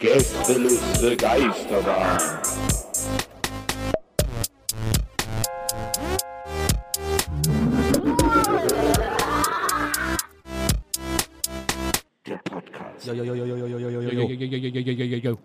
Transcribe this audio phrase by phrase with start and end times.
[0.00, 2.18] Gästeliste Geisterbahn.
[12.26, 13.06] Der Podcast.
[13.06, 14.80] Yo, yo, yo, yo, yo, yo, yo, yo, yo, yo, yo, yo, yo, yo, yo,
[14.80, 15.38] yo, yo, yo.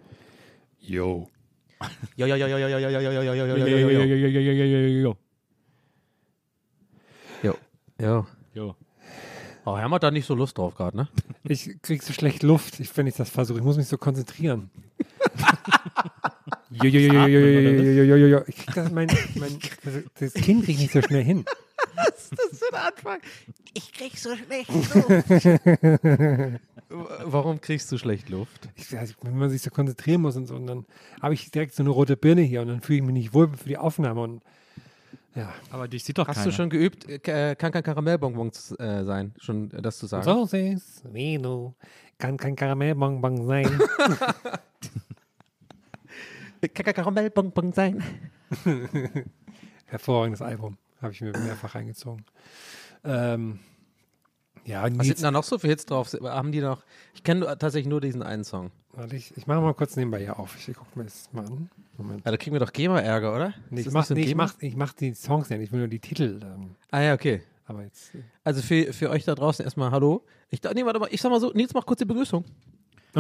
[0.80, 1.28] Yo.
[2.16, 2.90] Yo, yo, yo, yo, yo, yo,
[9.68, 11.10] Oh, Herm hat da nicht so Lust drauf gerade, ne?
[11.44, 13.60] Ich krieg so schlecht Luft, wenn ich das versuche.
[13.60, 14.70] Ich muss mich so konzentrieren.
[16.72, 16.86] jo,
[18.48, 21.44] Ich krieg das, mein, Kind krieg ich nicht so schnell hin.
[21.96, 23.20] Was ist das für ein Anfang?
[23.74, 24.90] Ich krieg so schlecht Luft.
[27.26, 28.70] Warum kriegst du schlecht Luft?
[28.76, 30.86] Ich, also, wenn man sich so konzentrieren muss und so, und dann
[31.22, 33.50] habe ich direkt so eine rote Birne hier und dann fühle ich mich nicht wohl
[33.50, 34.42] für die Aufnahme und
[35.38, 35.54] ja.
[35.72, 36.48] Aber dich sieht doch Hast keiner.
[36.48, 40.24] du schon geübt, äh, kann kein Karamellbonbon äh, sein, schon äh, das zu sagen?
[40.24, 41.76] So süß, wie du,
[42.18, 43.80] kann kein Karamellbonbon sein.
[46.74, 48.04] Kann kein Karamellbonbon sein.
[49.86, 52.26] Hervorragendes Album, habe ich mir mehrfach reingezogen.
[53.04, 53.60] Ähm,
[54.66, 56.12] ja, Was sind da noch so für Hits drauf?
[56.24, 56.84] Haben die noch?
[57.14, 58.72] Ich kenne tatsächlich nur diesen einen Song.
[58.98, 60.56] Warte, ich, ich mache mal kurz nebenbei hier auf.
[60.68, 61.70] Ich gucke mir das mal an.
[61.98, 62.26] Moment.
[62.26, 63.54] Ja, da kriegen wir doch GEMA-Ärger, oder?
[63.70, 65.62] Nee, ich das mach, nicht so ein nee, ich, mach, ich mach die Songs nicht,
[65.62, 66.40] ich will nur die Titel.
[66.44, 67.42] Ähm, Ah ja, okay.
[67.66, 68.14] aber jetzt.
[68.16, 70.24] äh, Also für, für euch da draußen erstmal Hallo.
[70.50, 72.44] Ich, nee, warte mal, ich sag mal so, Nils, mach kurz die Begrüßung.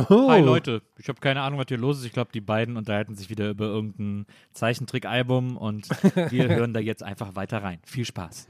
[0.09, 2.05] Oh, Hi Leute, ich habe keine Ahnung, was hier los ist.
[2.05, 5.89] Ich glaube, die beiden unterhalten sich wieder über irgendein Zeichentrick-Album und
[6.31, 7.79] wir hören da jetzt einfach weiter rein.
[7.83, 8.47] Viel Spaß.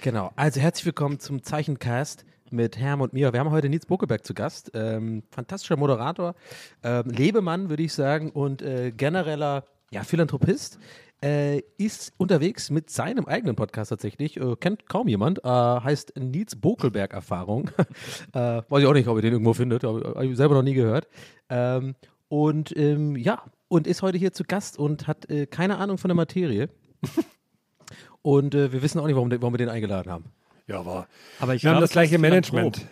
[0.00, 3.32] Genau, also herzlich willkommen zum Zeichencast mit Herm und mir.
[3.32, 4.70] Wir haben heute Nils Bokeberg zu Gast.
[4.74, 6.34] Ähm, fantastischer Moderator,
[6.82, 10.78] ähm, Lebemann, würde ich sagen, und äh, genereller ja, Philanthropist.
[11.22, 14.38] Äh, ist unterwegs mit seinem eigenen Podcast tatsächlich.
[14.38, 15.44] Äh, kennt kaum jemand.
[15.44, 17.70] Äh, heißt Nils Bokelberg Erfahrung.
[18.32, 19.84] äh, weiß ich auch nicht, ob ihr den irgendwo findet.
[19.84, 21.08] Habe hab ich selber noch nie gehört.
[21.50, 21.94] Ähm,
[22.28, 26.08] und ähm, ja, und ist heute hier zu Gast und hat äh, keine Ahnung von
[26.08, 26.70] der Materie.
[28.22, 30.24] und äh, wir wissen auch nicht, warum, warum wir den eingeladen haben.
[30.70, 31.06] Ja, aber
[31.38, 32.86] Aber ich wir haben glaub, das es gleiche Management.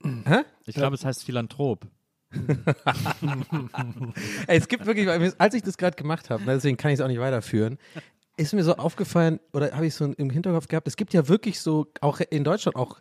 [0.00, 0.46] Philanthrop.
[0.66, 1.86] Ich glaube, es heißt Philanthrop.
[4.46, 5.08] Ey, es gibt wirklich,
[5.38, 7.78] als ich das gerade gemacht habe, ne, deswegen kann ich es auch nicht weiterführen,
[8.36, 11.60] ist mir so aufgefallen, oder habe ich so im Hinterkopf gehabt, es gibt ja wirklich
[11.60, 13.00] so, auch in Deutschland auch,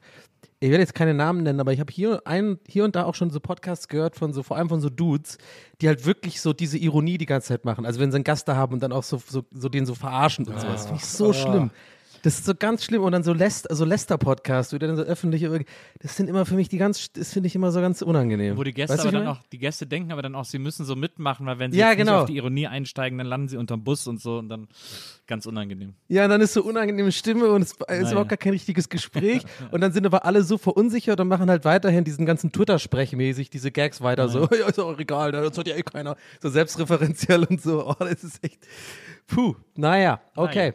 [0.59, 3.15] ich werde jetzt keine Namen nennen, aber ich habe hier, ein, hier und da auch
[3.15, 5.37] schon so Podcasts gehört von so, vor allem von so Dudes,
[5.81, 7.85] die halt wirklich so diese Ironie die ganze Zeit machen.
[7.85, 9.95] Also wenn sie einen Gast da haben und dann auch so, so, so den so
[9.95, 10.85] verarschen und sowas.
[10.85, 11.71] Finde ich so schlimm.
[12.23, 15.65] Das ist so ganz schlimm und dann so Lester, so Lester-Podcast, wieder dann so öffentliche,
[15.99, 18.57] das sind immer für mich die ganz, das finde ich immer so ganz unangenehm.
[18.57, 20.85] Wo die Gäste Weißt aber dann auch, die Gäste denken aber dann auch, sie müssen
[20.85, 22.21] so mitmachen, weil wenn sie Ja, genau.
[22.21, 24.67] auf die Ironie einsteigen, dann landen sie unterm Bus und so und dann
[25.25, 25.95] ganz unangenehm.
[26.09, 28.11] Ja, und dann ist so unangenehme Stimme und es ist Naja.
[28.11, 29.43] überhaupt gar kein richtiges Gespräch.
[29.71, 33.71] und dann sind aber alle so verunsichert und machen halt weiterhin diesen ganzen Twitter-Sprech-mäßig, diese
[33.71, 34.29] Gags weiter.
[34.29, 36.15] So, ja, ist auch egal, das hat ja eh keiner.
[36.41, 37.87] So selbstreferenziell und so.
[37.87, 38.59] Oh, das ist echt.
[39.27, 39.55] Puh.
[39.75, 40.71] Naja, okay.
[40.71, 40.73] Naja.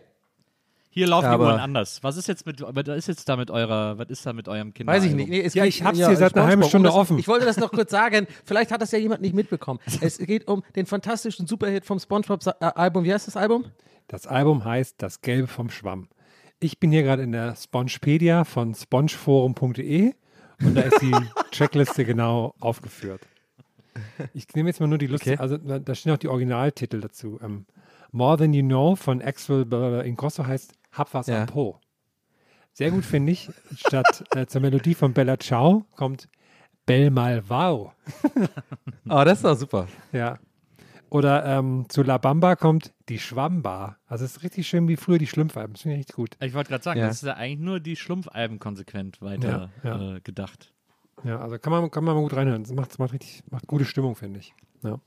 [0.96, 2.02] Hier laufen Aber- die Uhren anders.
[2.02, 4.72] Was ist jetzt mit, was ist jetzt da mit eurer, was ist da mit eurem
[4.72, 4.88] Kind?
[4.88, 5.28] Weiß ich nicht.
[5.28, 6.62] Nee, es Ja, geht- ich hab's hier seit einer halben.
[6.62, 7.18] Stunde Und das, offen.
[7.18, 8.26] Ich wollte das noch kurz sagen.
[8.46, 9.78] Vielleicht hat das ja jemand nicht mitbekommen.
[10.00, 13.04] Es geht um den fantastischen Superhit vom SpongeBob-Album.
[13.04, 13.66] Wie heißt das Album?
[14.08, 16.08] Das Album heißt Das Gelbe vom Schwamm.
[16.60, 20.14] Ich bin hier gerade in der Spongepedia von spongeforum.de
[20.62, 21.12] und da ist die
[21.50, 23.20] Checkliste genau aufgeführt.
[24.32, 25.36] Ich nehme jetzt mal nur die Lust, Okay.
[25.38, 27.38] also da stehen auch die Originaltitel dazu.
[27.42, 27.66] Ähm,
[28.12, 29.66] More Than You Know von Axel
[30.06, 31.40] Ingrosso heißt Hab was Ja.
[31.42, 31.80] am Po.
[32.72, 33.48] Sehr gut finde ich.
[33.74, 36.28] Statt äh, zur Melodie von Bella Ciao kommt
[36.84, 37.92] Bell mal wow.
[39.08, 39.88] Oh, das ist doch super.
[40.12, 40.38] Ja.
[41.08, 43.98] Oder ähm, zu La Bamba kommt die Schwammbar.
[44.06, 45.74] Also es ist richtig schön wie früher die Schlümpfalben.
[45.74, 46.36] Das finde ich richtig gut.
[46.40, 47.06] Ich wollte gerade sagen, Ja.
[47.06, 50.16] das ist ja eigentlich nur die Schlumpfalben konsequent weiter Ja, ja.
[50.16, 50.74] Äh, gedacht.
[51.24, 52.62] Ja, also kann man, kann man mal gut reinhören.
[52.64, 54.54] Das macht, das macht richtig, macht gute Stimmung, finde ich.
[54.82, 55.00] Ja.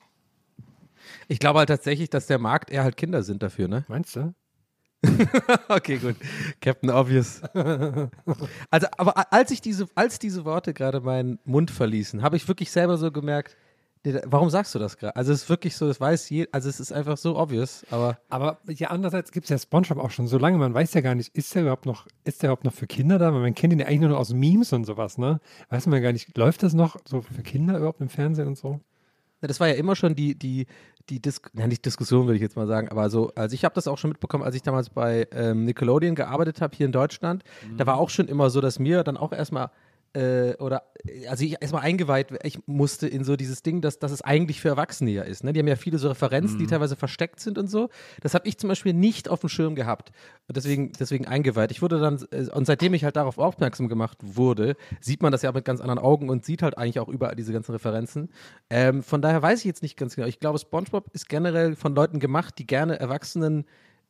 [1.28, 3.86] Ich glaube halt tatsächlich, dass der Markt eher halt Kinder sind dafür, ne?
[3.88, 4.34] Meinst du?
[5.70, 6.16] okay, gut.
[6.62, 7.42] Captain Obvious.
[8.70, 12.72] Also, aber als ich diese, als diese Worte gerade meinen Mund verließen, habe ich wirklich
[12.72, 13.56] selber so gemerkt,
[14.26, 15.16] warum sagst du das gerade?
[15.16, 18.18] Also es ist wirklich so, das weiß je, also es ist einfach so obvious, aber
[18.30, 21.16] Aber ja, andererseits gibt es ja Spongebob auch schon so lange, man weiß ja gar
[21.16, 23.34] nicht, ist der überhaupt noch, ist der überhaupt noch für Kinder da?
[23.34, 25.42] Weil man kennt ihn ja eigentlich nur noch aus Memes und sowas, ne?
[25.70, 28.80] Weiß man gar nicht, läuft das noch so für Kinder überhaupt im Fernsehen und so?
[29.42, 30.68] Das war ja immer schon die, die,
[31.10, 33.76] die Dis na, nicht Diskussion, würde ich jetzt mal sagen, aber so, also ich habe
[33.76, 37.44] das auch schon mitbekommen, als ich damals bei ähm, Nickelodeon gearbeitet habe hier in Deutschland.
[37.78, 39.72] Da war auch schon immer so, dass mir dann auch erstmal
[40.14, 40.84] äh, oder
[41.30, 44.70] also ich erstmal eingeweiht, ich musste in so dieses Ding, dass, dass es eigentlich für
[44.70, 45.44] Erwachsene ja ist.
[45.44, 45.54] Ne?
[45.54, 47.90] Die haben ja viele so Referenzen, die teilweise versteckt sind und so.
[48.22, 50.12] Das habe ich zum Beispiel nicht auf dem Schirm gehabt.
[50.48, 51.72] Und deswegen, deswegen eingeweiht.
[51.72, 55.42] Ich wurde dann, äh, und seitdem ich halt darauf aufmerksam gemacht wurde, sieht man das
[55.42, 58.30] ja mit ganz anderen Augen und sieht halt eigentlich auch überall diese ganzen Referenzen.
[58.70, 60.28] Ähm, von daher weiß ich jetzt nicht ganz genau.
[60.28, 63.66] Ich glaube, SpongeBob ist generell von Leuten gemacht, die gerne Erwachsenen äh,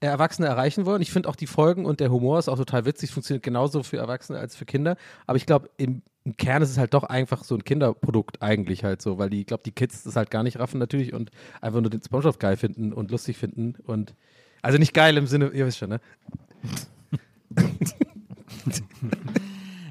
[0.07, 1.01] Erwachsene erreichen wollen.
[1.01, 3.97] Ich finde auch die Folgen und der Humor ist auch total witzig, funktioniert genauso für
[3.97, 4.95] Erwachsene als für Kinder.
[5.27, 8.83] Aber ich glaube, im, im Kern ist es halt doch einfach so ein Kinderprodukt eigentlich
[8.83, 11.31] halt so, weil die, ich glaube, die Kids das halt gar nicht raffen natürlich und
[11.59, 14.13] einfach nur den SpongeBob geil finden und lustig finden und
[14.61, 15.99] also nicht geil im Sinne, ihr wisst schon, ne?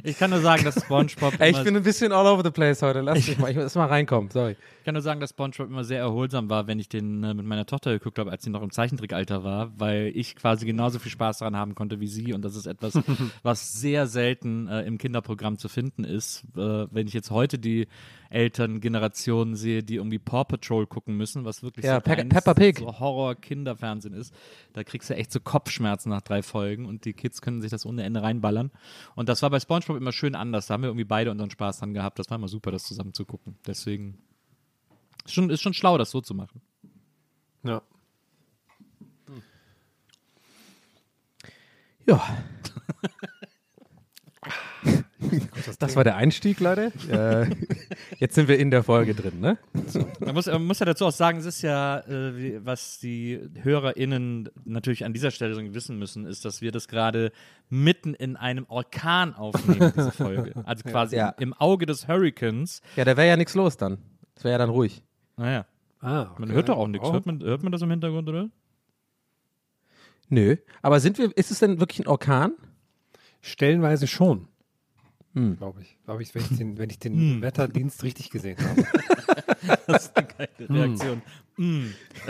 [0.05, 2.81] Ich kann nur sagen, dass SpongeBob Ey, ich bin ein bisschen all over the place
[2.83, 3.01] heute.
[3.01, 4.57] Lass mich mal, ich muss mal reinkommen, sorry.
[4.89, 7.45] Ich kann nur sagen, dass SpongeBob immer sehr erholsam war, wenn ich den äh, mit
[7.45, 11.11] meiner Tochter geguckt habe, als sie noch im Zeichentrickalter war, weil ich quasi genauso viel
[11.13, 12.95] Spaß daran haben konnte wie sie und das ist etwas,
[13.43, 16.45] was sehr selten äh, im Kinderprogramm zu finden ist.
[16.57, 17.87] Äh, wenn ich jetzt heute die
[18.31, 22.79] Elterngenerationen sehe, die irgendwie Paw Patrol gucken müssen, was wirklich Ja, so Pe Peppa Pig.
[22.79, 24.35] so Horror-Kinderfernsehen ist,
[24.73, 27.85] da kriegst du echt so Kopfschmerzen nach drei Folgen und die Kids können sich das
[27.85, 28.71] ohne Ende reinballern.
[29.15, 30.67] Und das war bei SpongeBob immer schön anders.
[30.67, 32.19] Da haben wir irgendwie beide unseren Spaß dran gehabt.
[32.19, 33.57] Das war immer super, das zusammen zu gucken.
[33.67, 34.19] Deswegen
[35.29, 36.61] ist schon, ist schon schlau, das so zu machen.
[37.63, 37.83] Ja.
[42.07, 42.23] Ja.
[45.81, 46.93] Das war der Einstieg, Leute.
[47.11, 47.51] Äh,
[48.19, 49.59] jetzt sind wir in der Folge drin, ne?
[50.21, 54.49] Man muss, man muss ja dazu auch sagen, es ist ja, äh, was die HörerInnen
[54.65, 57.33] natürlich an dieser Stelle wissen müssen, ist, dass wir das gerade
[57.69, 60.53] mitten in einem Orkan aufnehmen, diese Folge.
[60.65, 61.31] Also quasi Ja.
[61.31, 62.81] im Auge des Hurricanes.
[62.97, 63.99] Ja, da wäre ja nichts los dann.
[64.35, 65.03] Das wäre ja dann ruhig.
[65.39, 65.65] Naja,
[66.01, 66.53] Ah, man okay.
[66.53, 67.09] hört doch auch nichts.
[67.09, 67.13] Oh.
[67.13, 68.51] Hört man, hört man das im Hintergrund, oder?
[70.29, 70.57] Nö.
[70.83, 72.53] Aber sind wir, ist es denn wirklich ein Orkan?
[73.41, 74.47] Stellenweise schon.
[75.39, 75.57] Hm.
[75.57, 75.97] Glaube ich.
[76.05, 78.85] Glaube ich, wenn ich den, wenn ich den Wetterdienst richtig gesehen habe.
[79.87, 81.23] Das ist eine geile Reaktion.
[81.57, 81.87] Mm.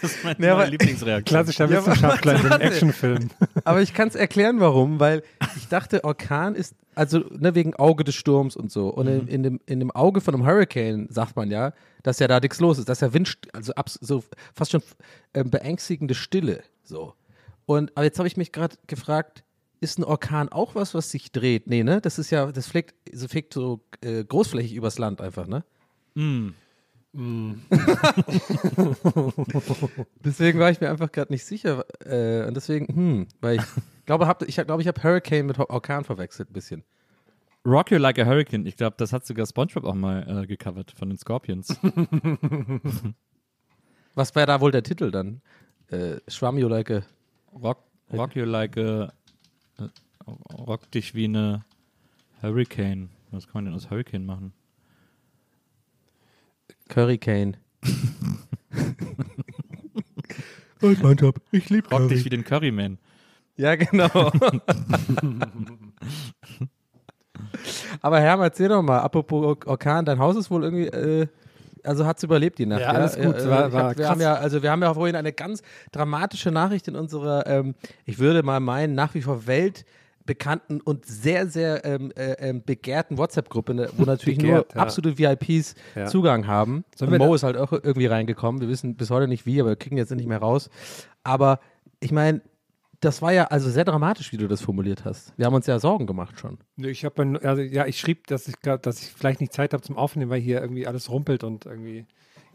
[0.00, 1.24] das ist meine Ja, Lieblingsreaktion.
[1.24, 2.64] Klassischer Ja, Wissenschaftler in warte.
[2.64, 3.30] Actionfilm.
[3.64, 5.22] Aber ich kann es erklären, warum, weil
[5.56, 8.88] ich dachte, Orkan ist, also ne, wegen Auge des Sturms und so.
[8.88, 11.72] Und in, in, dem, in dem Auge von einem Hurricane sagt man ja,
[12.02, 14.82] dass ja da nichts los ist, dass ja Wind, also abs, so fast schon
[15.34, 16.62] ähm, beängstigende Stille.
[16.82, 17.14] So.
[17.66, 19.44] Und aber jetzt habe ich mich gerade gefragt,
[19.80, 21.66] ist ein Orkan auch was, was sich dreht?
[21.66, 22.00] Nee, ne?
[22.00, 25.64] Das ist ja, das fliegt, so fliegt so äh, großflächig übers Land einfach, ne?
[26.14, 26.48] Mm.
[30.24, 31.84] Deswegen war ich mir einfach gerade nicht sicher.
[32.04, 33.64] Äh, und deswegen, hm, weil ich
[34.06, 36.84] glaube, hab, ich glaube, ich habe Hurricane mit Orkan verwechselt ein bisschen.
[37.64, 38.66] Rock You Like a Hurricane.
[38.66, 41.68] Ich glaube, das hat sogar SpongeBob auch mal äh, gecovert von den Scorpions.
[44.14, 45.40] Was wäre da wohl der Titel dann?
[45.88, 47.02] Äh, Schwamm you like a
[47.54, 47.78] Rock,
[48.12, 49.12] rock You Like a.
[50.52, 51.64] Rock dich wie eine
[52.42, 53.10] Hurricane.
[53.30, 54.52] Was kann man denn aus Hurricane machen?
[56.88, 57.56] Currycane.
[60.82, 61.40] oh, mein Job.
[61.52, 62.98] Ich liebe Rock dich wie den Curryman.
[63.56, 64.08] Ja, genau.
[68.00, 71.26] Aber Herr, erzähl doch mal, apropos Or- Orkan, dein Haus ist wohl irgendwie, äh,
[71.84, 72.80] also hat es überlebt die Nacht.
[72.82, 75.16] Ja, alles gut, Äh, war- war hab, wir haben ja, also wir haben ja vorhin
[75.16, 80.80] eine ganz dramatische Nachricht in unserer, ähm, ich würde mal meinen, nach wie vor weltbekannten
[80.80, 84.82] und sehr, sehr ähm, äh, ähm, begehrten WhatsApp-Gruppe, ne, wo natürlich Begehrt, nur ja.
[84.82, 86.06] absolute VIPs Ja.
[86.06, 86.84] Zugang haben.
[86.96, 88.60] Sollen Und Mo ist halt auch irgendwie reingekommen.
[88.60, 90.70] Wir wissen bis heute nicht wie, aber wir kriegen jetzt nicht mehr raus.
[91.24, 91.60] Aber
[92.00, 92.42] ich meine,
[93.00, 95.32] das war ja also sehr dramatisch, wie du das formuliert hast.
[95.36, 96.58] Wir haben uns ja Sorgen gemacht schon.
[96.76, 99.96] Ich habe, also, ja, ich schrieb, dass ich, dass ich vielleicht nicht Zeit habe zum
[99.96, 102.06] Aufnehmen, weil hier irgendwie alles rumpelt und irgendwie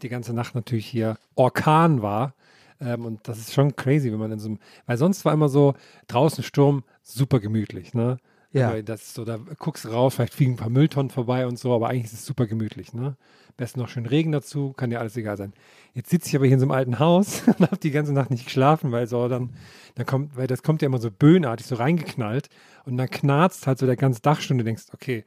[0.02, 2.34] die ganze Nacht natürlich hier Orkan war.
[2.80, 5.48] Ähm, und das ist schon crazy, wenn man in so einem, weil sonst war immer
[5.48, 5.74] so
[6.08, 8.18] draußen Sturm super gemütlich, ne?
[8.54, 8.80] Ja.
[8.82, 11.74] Das ist so, da guckst du raus, vielleicht fliegen ein paar Mülltonnen vorbei und so,
[11.74, 13.16] aber eigentlich ist es super gemütlich, ne?
[13.56, 15.52] Besten noch schön Regen dazu, kann dir alles egal sein.
[15.92, 18.30] Jetzt sitze ich aber hier in so einem alten Haus und habe die ganze Nacht
[18.30, 19.50] nicht geschlafen, weil so dann,
[19.96, 22.48] dann kommt, weil das kommt ja immer so böhnartig so reingeknallt
[22.84, 25.24] und dann knarzt halt so der ganze Dachstunde, du denkst, okay,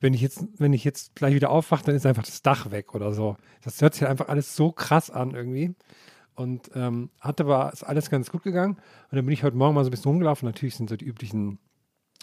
[0.00, 2.94] wenn ich jetzt, wenn ich jetzt gleich wieder aufwache, dann ist einfach das Dach weg
[2.94, 3.36] oder so.
[3.62, 5.74] Das hört sich halt einfach alles so krass an irgendwie.
[6.34, 8.74] Und ähm, hat aber ist alles ganz gut gegangen.
[8.74, 10.46] Und dann bin ich heute Morgen mal so ein bisschen rumgelaufen.
[10.46, 11.58] Natürlich sind so die üblichen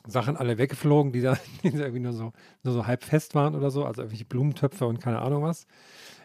[0.08, 3.56] Sachen alle weggeflogen, die da, die da irgendwie nur so, nur so halb fest waren
[3.56, 3.86] oder so.
[3.86, 5.68] Also irgendwelche Blumentöpfe und keine Ahnung was.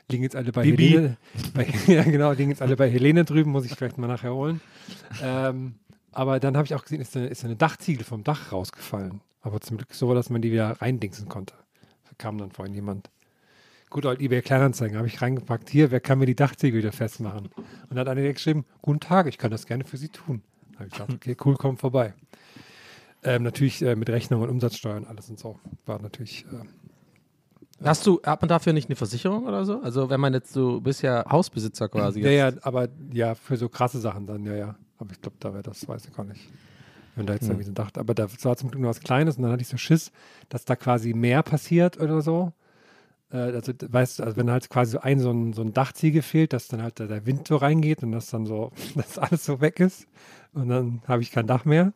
[0.08, 0.88] Liegen jetzt alle bei Bibi.
[0.88, 1.16] Helene.
[1.54, 4.60] Bei, ja, genau, liegen jetzt alle bei Helene drüben, muss ich vielleicht mal nachher holen.
[5.22, 5.74] Ähm,
[6.12, 9.20] aber dann habe ich auch gesehen, ist eine, ist eine Dachziegel vom Dach rausgefallen.
[9.42, 11.54] Aber zum Glück so, dass man die wieder reindingsen konnte.
[12.04, 13.10] Da kam dann vorhin jemand.
[13.90, 15.70] Gut, old eBay Kleinanzeigen habe ich reingepackt.
[15.70, 17.46] Hier, wer kann mir die Dachziegel wieder festmachen?
[17.56, 20.42] Und dann hat einer geschrieben, guten Tag, ich kann das gerne für Sie tun.
[20.72, 22.14] Da habe ich gesagt, okay, cool, komm vorbei.
[23.26, 25.58] Ähm, natürlich äh, mit Rechnung und Umsatzsteuer und alles und so.
[25.84, 26.64] War natürlich, äh,
[27.84, 29.80] Hast du, hat man dafür nicht eine Versicherung oder so?
[29.82, 32.20] Also wenn man jetzt so, du bist ja Hausbesitzer quasi.
[32.20, 32.56] ja, jetzt.
[32.56, 34.76] ja, aber ja, für so krasse Sachen dann, ja, ja.
[34.98, 36.40] Aber ich glaube, da wäre das, weiß ich gar nicht.
[37.16, 39.42] Wenn da jetzt irgendwie so dachte, aber da war zum Glück nur was Kleines und
[39.42, 40.12] dann hatte ich so Schiss,
[40.48, 42.52] dass da quasi mehr passiert oder so.
[43.30, 46.22] Äh, also, weißt du, also wenn halt quasi so ein, so ein, so ein Dachziegel
[46.22, 49.60] fehlt, dass dann halt der Wind so reingeht und das dann so, dass alles so
[49.60, 50.06] weg ist
[50.52, 51.92] und dann habe ich kein Dach mehr.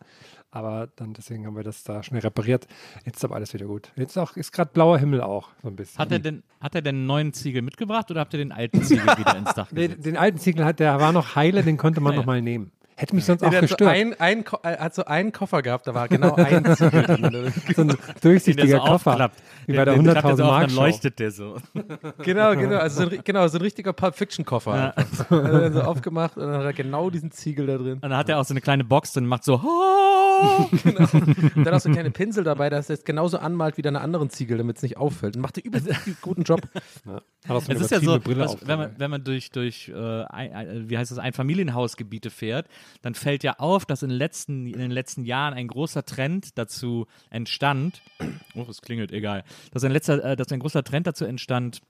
[0.52, 2.66] Aber dann deswegen haben wir das da schnell repariert.
[3.04, 3.92] Jetzt ist aber alles wieder gut.
[3.94, 5.98] Jetzt auch, ist gerade blauer Himmel auch so ein bisschen.
[5.98, 8.82] Hat er denn, hat er denn einen neuen Ziegel mitgebracht oder habt ihr den alten
[8.82, 10.06] Ziegel wieder ins Dach Nee, gesetzt?
[10.06, 12.20] den alten Ziegel hat, der war noch heile, den konnte man Ja, ja.
[12.22, 12.72] noch mal nehmen.
[13.00, 13.96] Hätte mich sonst Nee, auch der hat so, gestört.
[13.96, 17.52] ein, ein, äh, hat so einen Koffer gehabt, da war genau ein Ziegel drin.
[17.74, 19.10] so ein durchsichtiger so Koffer.
[19.12, 19.42] aufklappt.
[19.66, 21.56] Wie bei der Den- den klappt er 100.000 so auf, Mark Dann leuchtet der so.
[22.22, 24.76] Genau, genau, also so ein, genau, so ein richtiger Pulp Fiction Koffer.
[24.76, 24.94] Ja.
[25.30, 27.94] Hat er so aufgemacht und dann hat er genau diesen Ziegel da drin.
[27.94, 29.54] Und dann hat er auch so eine kleine Box und macht so.
[29.64, 33.82] "Oh!" Und dann auch so ein kleine Pinsel dabei, dass er es genauso anmalt wie
[33.82, 35.36] deine anderen Ziegel, damit es nicht auffällt.
[35.36, 35.88] Und macht er übelst
[36.22, 36.60] guten Job.
[37.06, 40.24] Hat so eine Es ist ja so, was, wenn, man, wenn man durch, durch äh,
[40.24, 42.66] ein, ein, wie heißt das, Einfamilienhausgebiete fährt,
[43.02, 46.58] dann fällt ja auf, dass in den, letzten, in den letzten Jahren ein großer Trend
[46.58, 48.02] dazu entstand,
[48.54, 51.80] oh, es klingelt, egal, dass ein, letzter, äh, dass ein großer Trend dazu entstand,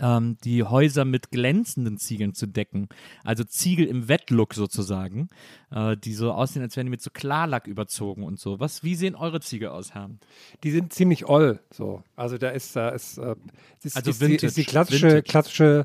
[0.00, 2.88] ähm, die Häuser mit glänzenden Ziegeln zu decken.
[3.24, 5.28] Also Ziegel im Wettlook sozusagen,
[5.70, 8.60] äh, die so aussehen, als wären die mit so Klarlack überzogen und so.
[8.60, 10.10] Was, wie sehen eure Ziegel aus, Herr?
[10.62, 11.60] Die sind ziemlich oll.
[11.72, 12.02] So.
[12.16, 13.34] Also da ist, da ist, äh,
[13.82, 15.22] ist, Also ist, die, ist die klassische, Vintage.
[15.22, 15.84] klassische,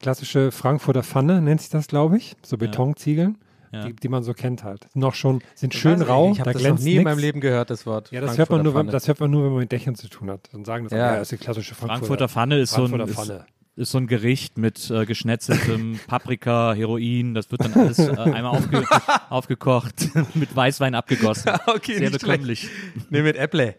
[0.00, 2.34] klassische Frankfurter Pfanne, nennt sich das, glaube ich.
[2.42, 3.46] So Betonziegeln, Ja.
[3.72, 4.86] Die, die man so kennt halt.
[4.94, 7.04] Noch schon, sind schön ich rau, Ich habe da das noch glänzt nie in nix.
[7.04, 8.10] meinem Leben gehört, das Wort.
[8.12, 8.92] Ja, das hört, man Frankfurter nur, wenn, Pfanne.
[8.92, 10.48] das hört man nur, wenn man mit Dächern zu tun hat.
[10.52, 10.98] Dann sagen das, Ja.
[10.98, 13.46] ja, ja das ist die klassische Frankfurter, Frankfurter Pfanne ist so ein, Frankfurter ist, Pfanne.
[13.76, 18.56] ist so ein Gericht mit äh, geschnetzeltem Paprika, Heroin, das wird dann alles äh, einmal
[18.56, 18.84] aufge
[19.30, 21.52] aufgekocht, mit Weißwein abgegossen.
[21.66, 22.68] Okay, Sehr bekömmlich.
[23.10, 23.76] Nee, mit Äpple.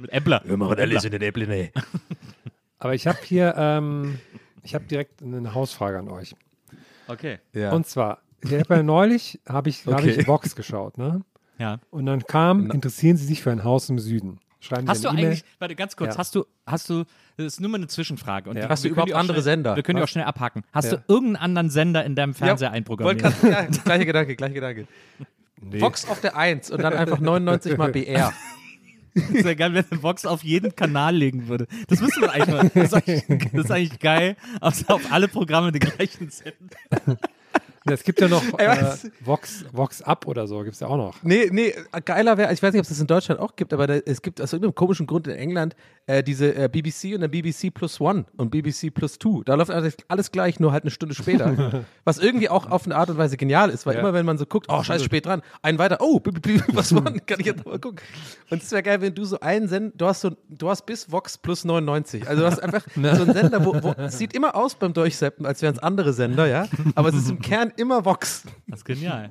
[0.00, 0.42] mit Äppler.
[0.44, 1.72] Wir machen alles in den Äpple, nee.
[2.78, 4.18] Aber ich habe hier, ähm,
[4.62, 6.34] ich habe direkt eine Hausfrage an euch.
[7.08, 7.38] Okay.
[7.52, 7.72] Ja.
[7.72, 10.10] Und zwar, ich habe ja neulich, habe ich, hab Okay.
[10.18, 11.22] ich Vox geschaut, ne?
[11.58, 11.78] Ja.
[11.90, 14.38] Und dann kam, interessieren Sie sich für ein Haus im Süden?
[14.60, 15.30] Schreiben Sie Hast du eine E-Mail.
[15.32, 16.18] eigentlich, warte ganz kurz, Ja.
[16.18, 17.04] hast du, hast du,
[17.36, 18.48] das ist nur mal eine Zwischenfrage.
[18.50, 18.64] Und Ja.
[18.64, 19.76] die- Hast du überhaupt andere schnell, Sender?
[19.76, 20.62] Wir können die auch schnell abhaken.
[20.72, 20.98] Hast Ja.
[20.98, 23.20] du irgendeinen anderen Sender in deinem Fernseher einprogrammiert?
[23.22, 24.86] grad- ja, gleicher Gedanke, gleicher Gedanke.
[25.62, 28.32] Vox auf der 1 und dann einfach 99 mal BR.
[29.14, 31.66] Das wäre geil, wenn der Vox auf jeden Kanal legen würde.
[31.88, 32.70] Das müssen wir eigentlich mal.
[32.74, 36.70] Das ist eigentlich, das ist eigentlich geil, auf, auf alle Programme den gleichen senden.
[37.90, 38.76] Es gibt ja noch äh?
[39.20, 41.16] Vox, Vox Up oder so, gibt es ja auch noch.
[41.22, 43.86] Nee, nee, geiler wäre, ich weiß nicht, ob es das in Deutschland auch gibt, aber
[43.86, 45.74] da, es gibt aus irgendeinem komischen Grund in England
[46.06, 49.42] äh, diese äh, BBC und dann BBC Plus One und BBC Plus Two.
[49.44, 51.84] Da läuft alles, alles gleich, nur halt eine Stunde später.
[52.04, 54.00] was irgendwie auch auf eine Art und Weise genial ist, weil Ja.
[54.00, 56.20] immer wenn man so guckt, oh, scheiße, spät dran, ein weiter, oh,
[56.68, 57.24] was war denn?
[57.26, 58.00] Kann ich jetzt mal gucken.
[58.50, 61.10] Und es wäre geil, wenn du so einen Sender, du hast so, du hast bis
[61.10, 62.26] Vox plus 99.
[62.28, 65.46] Also du hast einfach so einen Sender, wo, wo es sieht immer aus beim Durchseppen,
[65.46, 66.66] als wären es andere Sender, ja.
[66.94, 68.44] Aber es ist im Kern immer Vox.
[68.68, 69.30] Das ist genial.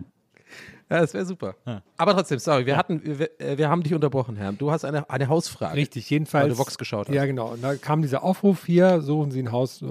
[0.90, 1.56] Ja, das wäre super.
[1.98, 4.52] Aber trotzdem, sorry, wir hatten, wir, äh, wir haben dich unterbrochen, Herr.
[4.54, 5.76] Du hast eine, eine Hausfrage.
[5.76, 6.46] Richtig, jedenfalls.
[6.46, 7.16] Weil du Vox geschaut hast.
[7.16, 7.50] Ja, genau.
[7.50, 9.88] Und da kam dieser Aufruf hier, suchen Sie ein Haus, äh,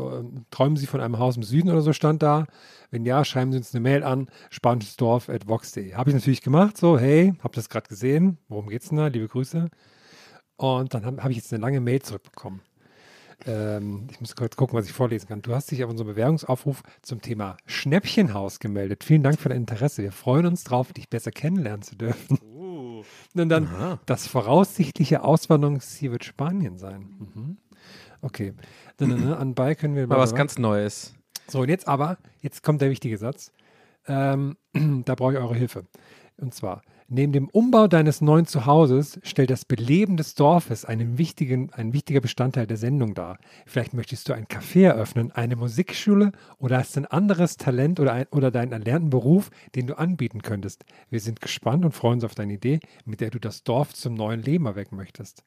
[0.51, 2.47] träumen Sie von einem Haus im Süden oder so, stand da.
[2.91, 5.95] Wenn ja, schreiben Sie uns eine Mail an, spanisches.vox.de.
[5.95, 9.29] Habe ich natürlich gemacht, so, hey, hab das gerade gesehen, worum geht's denn da, liebe
[9.29, 9.69] Grüße.
[10.57, 12.61] Und dann habe hab ich jetzt eine lange Mail zurückbekommen.
[13.47, 15.43] Ähm, ich muss kurz gucken, was ich vorlesen kann.
[15.43, 19.05] Du hast dich auf unseren Bewerbungsaufruf zum Thema Schnäppchenhaus gemeldet.
[19.05, 20.03] Vielen Dank für dein Interesse.
[20.03, 22.39] Wir freuen uns drauf, dich besser kennenlernen zu dürfen.
[23.35, 27.15] Und dann das voraussichtliche Auswanderungsziel wird Spanien sein.
[27.35, 27.57] Mhm.
[28.21, 28.55] Okay.
[29.01, 31.15] Anbei können wir Mal was ganz Neues.
[31.47, 33.53] so, und jetzt aber, jetzt kommt der wichtige Satz.
[34.07, 34.57] Ähm,
[35.05, 35.87] da brauche ich eure Hilfe.
[36.37, 41.73] Und zwar, neben dem Umbau deines neuen Zuhauses stellt das Beleben des Dorfes einen wichtigen,
[41.73, 43.39] ein wichtiger Bestandteil der Sendung dar.
[43.67, 48.27] Vielleicht möchtest du ein Café eröffnen, eine Musikschule oder hast ein anderes Talent oder, ein,
[48.31, 50.85] oder deinen erlernten Beruf, den du anbieten könntest.
[51.11, 54.15] Wir sind gespannt und freuen uns auf deine Idee, mit der du das Dorf zum
[54.15, 55.45] neuen Leben erwecken möchtest.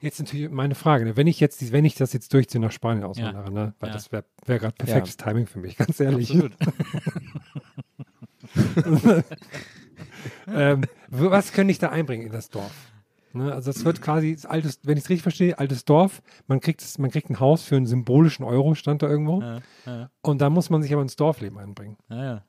[0.00, 1.16] Jetzt natürlich meine Frage, ne?
[1.16, 3.74] wenn ich jetzt, wenn ich das jetzt durchziehe nach Spanien auswandere, ne?
[3.80, 3.94] weil Ja.
[3.94, 6.30] das wäre wär gerade perfektes Timing für mich, ganz ehrlich.
[6.30, 6.52] Absolut.
[10.52, 12.72] ähm, was könnte ich da einbringen in das Dorf?
[13.32, 16.20] Ne, also es wird quasi das altes, wenn ich es richtig verstehe, altes Dorf.
[16.48, 19.40] Man kriegt es, man kriegt ein Haus für einen symbolischen Euro, stand da irgendwo.
[19.40, 21.96] Ja, ja, Und da muss man sich aber ins Dorfleben einbringen.
[22.08, 22.44] ja, ja.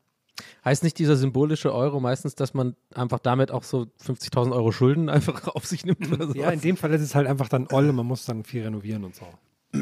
[0.65, 5.07] Heißt nicht dieser symbolische Euro meistens, dass man einfach damit auch so 50.000 Euro Schulden
[5.09, 6.33] einfach auf sich nimmt oder so?
[6.33, 8.63] Ja, in dem Fall ist es halt einfach dann oll und man muss dann viel
[8.63, 9.27] renovieren und so.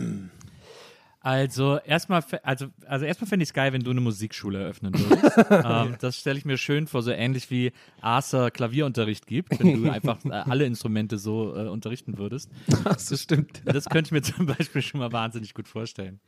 [1.21, 5.37] Also erstmal, also, also erstmal fände ich es geil, wenn du eine Musikschule eröffnen würdest.
[5.51, 9.89] ähm, das stelle ich mir schön vor, so ähnlich wie Arthur Klavierunterricht gibt, wenn du
[9.91, 12.49] einfach äh, alle Instrumente so äh, unterrichten würdest.
[12.85, 13.61] das stimmt.
[13.65, 16.21] Das könnte ich mir zum Beispiel schon mal wahnsinnig gut vorstellen.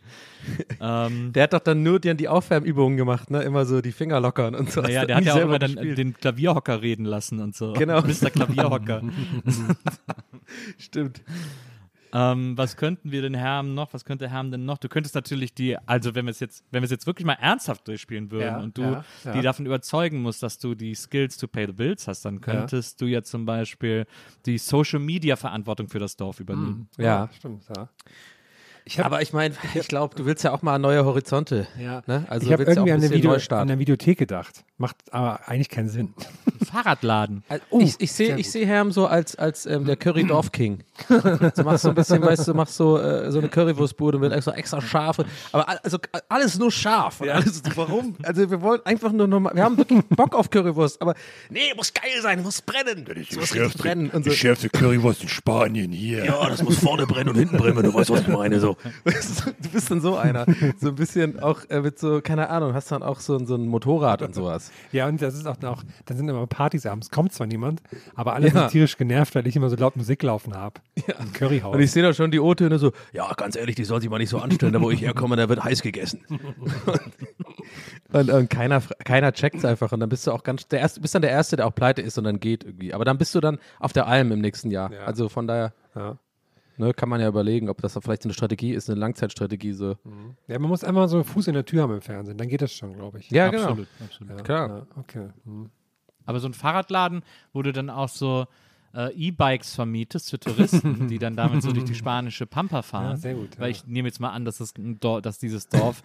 [0.81, 3.43] ähm, Der hat doch dann nur die, die Aufwärmübungen gemacht, ne?
[3.43, 4.81] Immer so die Finger lockern und so.
[4.81, 5.97] naja, Hast der hat ja auch immer dann gespielt.
[5.99, 7.71] den Klavierhocker reden lassen und so.
[7.73, 8.01] Genau.
[8.01, 8.29] Mr.
[8.29, 9.03] Klavierhocker.
[10.77, 11.21] Stimmt.
[12.13, 13.93] Ähm, was könnten wir denn Herm noch?
[13.93, 14.77] Was könnte Herm denn noch?
[14.77, 17.37] Du könntest natürlich die, also wenn wir es jetzt, wenn wir es jetzt wirklich mal
[17.39, 19.31] ernsthaft durchspielen würden Ja, und du ja, ja.
[19.33, 22.99] die davon überzeugen musst, dass du die Skills to pay the bills hast, dann könntest
[23.01, 24.05] du ja zum Beispiel
[24.45, 26.89] die Social Media Verantwortung für das Dorf übernehmen.
[26.97, 27.29] Ja.
[27.33, 27.89] stimmt, ja.
[28.83, 31.67] Ich Aber ich meine, ich glaube, du willst ja auch mal neue Horizonte.
[31.79, 32.01] ja.
[32.07, 32.25] Ne?
[32.27, 34.65] Also ich habe ja irgendwie ein an eine, Video, an eine Videothek gedacht.
[34.77, 36.13] Macht aber eigentlich keinen Sinn.
[36.65, 37.43] Fahrradladen.
[37.47, 40.83] Also, ich ich sehe seh Herm so als, als ähm, der Curry Dorf King.
[41.55, 44.53] Du machst so ein bisschen, weißt du, machst so, äh, so eine Currywurstbude mit extra,
[44.53, 45.17] extra scharf.
[45.51, 45.97] Aber also
[46.29, 47.21] alles nur scharf.
[47.21, 48.15] Und alles, warum?
[48.23, 51.15] Also wir wollen einfach nur normal, wir haben wirklich Bock auf Currywurst, aber
[51.49, 53.05] nee, muss geil sein, muss brennen.
[53.29, 54.09] Es muss richtig brennen.
[54.09, 54.31] Und so.
[54.31, 56.25] schärfste Currywurst in Spanien hier.
[56.25, 58.59] Ja, das muss vorne brennen und hinten brennen, wenn du weißt, was ich meine.
[58.59, 58.77] So.
[59.61, 60.45] Du bist dann so einer.
[60.79, 63.55] So ein bisschen auch äh, mit so, keine Ahnung, hast dann auch so, ein- so
[63.55, 64.71] ein Motorrad und sowas.
[64.91, 67.81] Ja, und das ist auch noch, dann sind immer Partys abends, kommt zwar niemand,
[68.15, 68.53] aber alle Ja.
[68.53, 70.81] sind tierisch genervt, weil ich immer so laut Musik laufen habe.
[70.95, 71.73] Im Curryhaus.
[71.73, 74.17] Und ich sehe da schon die O-Töne so, ja, ganz ehrlich, die soll sich mal
[74.17, 76.21] nicht so anstellen, da wo ich herkomme, da wird heiß gegessen.
[78.11, 80.99] und, und keiner, keiner checkt es einfach und dann bist du auch ganz, der erste,
[80.99, 82.93] bist dann der Erste, der auch pleite ist und dann geht irgendwie.
[82.93, 84.91] Aber dann bist du dann auf der Alm im nächsten Jahr.
[84.91, 85.03] Ja.
[85.03, 86.17] Also von daher ja.
[86.75, 89.95] ne, kann man ja überlegen, ob das vielleicht so eine Strategie ist, eine Langzeitstrategie so.
[90.47, 92.61] ja, man muss einfach so einen Fuß in der Tür haben im Fernsehen, dann geht
[92.61, 93.31] das schon, glaube ich.
[93.31, 94.37] Ja, absolut, absolut.
[94.37, 94.69] ja, klar.
[94.69, 95.29] Ja, okay.
[95.45, 95.69] Hm.
[96.25, 97.23] Aber so ein Fahrradladen,
[97.53, 98.45] wo du dann auch so
[98.93, 103.11] äh, E-Bikes vermietest für Touristen, die dann damit so durch die spanische Pampa fahren.
[103.11, 103.77] Ja, sehr gut, Weil ja.
[103.77, 106.01] ich nehme jetzt mal an, dass, das ein Dor dass dieses Dorf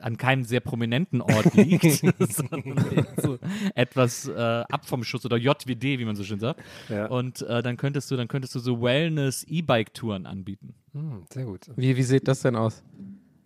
[0.00, 1.82] an keinem sehr prominenten Ort liegt,
[2.18, 2.84] sondern
[3.20, 3.38] so
[3.74, 6.62] etwas äh, ab vom Schuss oder JWD, wie man so schön sagt.
[6.88, 7.06] Ja.
[7.06, 10.74] Und äh, dann könntest du, dann könntest du so Wellness-E-Bike-Touren anbieten.
[10.92, 11.66] Hm, sehr gut.
[11.76, 12.82] Wie, wie sieht das denn aus?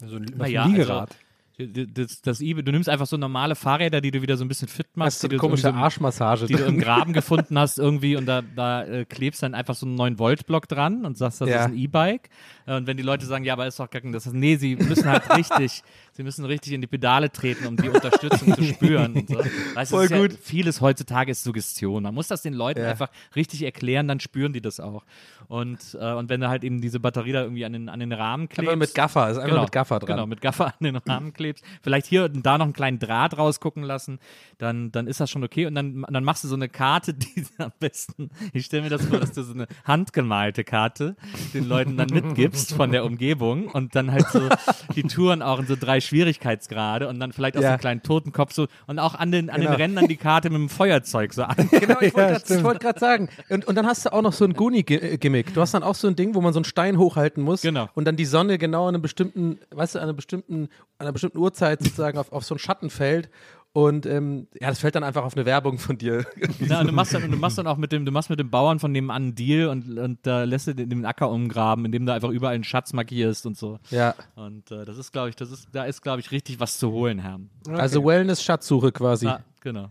[0.04, 1.10] So ein, Naja, ein Liegerad.
[1.10, 1.27] Also,
[1.58, 4.68] das, das E- du nimmst einfach so normale Fahrräder, die du wieder so ein bisschen
[4.68, 5.16] fit Das machst.
[5.16, 6.46] ist so die eine du irgendwie komische so- Arschmassage.
[6.46, 9.84] die du im Graben gefunden hast irgendwie und da, da äh, klebst dann einfach so
[9.86, 11.60] einen 9-Volt-Block dran und sagst, das Ja.
[11.64, 12.28] ist ein E-Bike.
[12.66, 14.54] Äh, Und wenn die Leute sagen, ja, aber ist doch gar kein, das ist, nee,
[14.56, 18.62] sie müssen halt richtig, sie müssen richtig in die Pedale treten, um die Unterstützung zu
[18.62, 19.26] spüren.
[19.28, 19.38] So.
[19.74, 20.32] Weißt, du, Voll ist ja, gut.
[20.40, 22.04] vieles heutzutage ist Suggestion.
[22.04, 22.90] Man muss das den Leuten Ja.
[22.90, 25.04] einfach richtig erklären, dann spüren die das auch.
[25.48, 28.12] Und, äh, und wenn du halt eben diese Batterie da irgendwie an den, an den
[28.12, 28.68] Rahmen klebst.
[28.70, 30.06] Einfach mit Gaffer, ist einfach mit Gaffer dran.
[30.16, 31.47] Genau, mit Gaffer an den Rahmen klebst.
[31.82, 34.18] Vielleicht hier und da noch einen kleinen Draht rausgucken lassen,
[34.58, 35.66] dann, dann ist das schon okay.
[35.66, 39.04] Und dann, dann machst du so eine Karte, die am besten, ich stelle mir das
[39.06, 41.16] vor, dass du so eine handgemalte Karte
[41.54, 44.48] den Leuten dann mitgibst von der Umgebung und dann halt so
[44.94, 47.70] die Touren auch in so drei Schwierigkeitsgrade und dann vielleicht auch so Ja.
[47.72, 49.72] einen kleinen Totenkopf so und auch an den, an Genau.
[49.72, 51.56] den Rändern die Karte mit dem Feuerzeug so an.
[51.70, 53.28] Genau, ich Ja, wollte wollt gerade sagen.
[53.48, 55.54] Und, und dann hast du auch noch so ein Goonie-Gimmick.
[55.54, 57.88] Du hast dann auch so ein Ding, wo man so einen Stein hochhalten muss Genau.
[57.94, 60.64] und dann die Sonne genau an einem bestimmten, weißt du, an einer bestimmten,
[60.98, 63.30] an einer bestimmten Uhrzeit sozusagen auf, auf so einen Schatten fällt.
[63.74, 66.24] Und ähm, ja, das fällt dann einfach auf eine Werbung von dir.
[66.58, 68.50] Ja, und du machst dann, du machst dann auch mit dem, du machst mit dem
[68.50, 72.04] Bauern von nebenan einen Deal und, und da lässt du den, den Acker umgraben, indem
[72.06, 73.78] du einfach überall einen Schatz markierst und so.
[73.90, 74.14] ja.
[74.34, 76.90] Und äh, das ist, glaube ich, das ist, da ist, glaube ich, richtig was zu
[76.90, 77.38] holen, Herr.
[77.78, 79.26] Also Wellness-Schatzsuche quasi.
[79.28, 79.90] Ah, genau.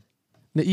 [0.56, 0.64] Eine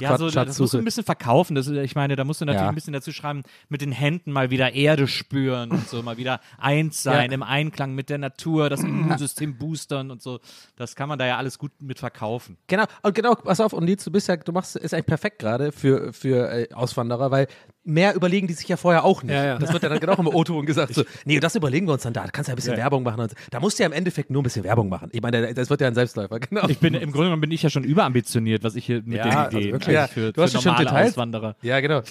[0.00, 1.54] Ja, so, das musst du ein bisschen verkaufen.
[1.54, 2.68] Das, ich meine, da musst du natürlich Ja.
[2.68, 6.40] ein bisschen dazu schreiben, mit den Händen mal wieder Erde spüren und so, mal wieder
[6.58, 7.34] eins sein, Ja.
[7.34, 10.40] im Einklang mit der Natur, das Immunsystem boostern und so.
[10.76, 12.56] Das kann man da ja alles gut mit verkaufen.
[12.68, 15.38] Genau, und genau, pass auf, und Nils, du bist ja, du machst, ist eigentlich perfekt
[15.40, 17.48] gerade für, für äh, Auswanderer, weil
[17.88, 19.32] mehr überlegen die sich ja vorher auch nicht.
[19.34, 19.58] Ja, ja.
[19.58, 20.94] Das wird ja dann genau im O-Ton gesagt.
[20.94, 22.24] So, nee, das überlegen wir uns dann da.
[22.24, 23.20] Da kannst du ja ein bisschen Werbung machen.
[23.20, 23.32] Und.
[23.50, 25.08] Da musst du ja im Endeffekt nur ein bisschen Werbung machen.
[25.12, 26.68] Ich meine, das wird ja ein Selbstläufer, genau.
[26.68, 29.24] Ich bin, Im Grunde genommen bin ich ja schon überambitioniert, was ich hier mit Ja,
[29.24, 29.94] den also Ideen wirklich.
[29.94, 31.10] Ja, für, du hast für ja schon Details.
[31.12, 31.56] Auswanderer.
[31.62, 32.02] ja, genau.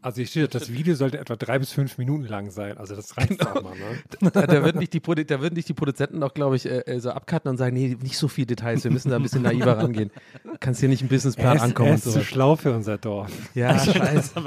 [0.00, 2.78] Also hier steht, das Video sollte etwa drei bis fünf Minuten lang sein.
[2.78, 3.50] Also das reicht Genau.
[3.50, 3.74] auch mal.
[3.74, 4.30] Ne?
[4.32, 7.00] Da, da, würden dich die, da würden dich die Produzenten auch, glaube ich, äh, äh,
[7.00, 9.76] so abcutten und sagen, nee, nicht so viel Details, wir müssen da ein bisschen naiver
[9.76, 10.10] rangehen.
[10.60, 12.24] Kannst hier nicht im Businessplan Er ist, ankommen er und ist zu sowas.
[12.26, 13.30] schlau für unser Dorf.
[13.54, 14.40] Ja, Ich finde scheiße.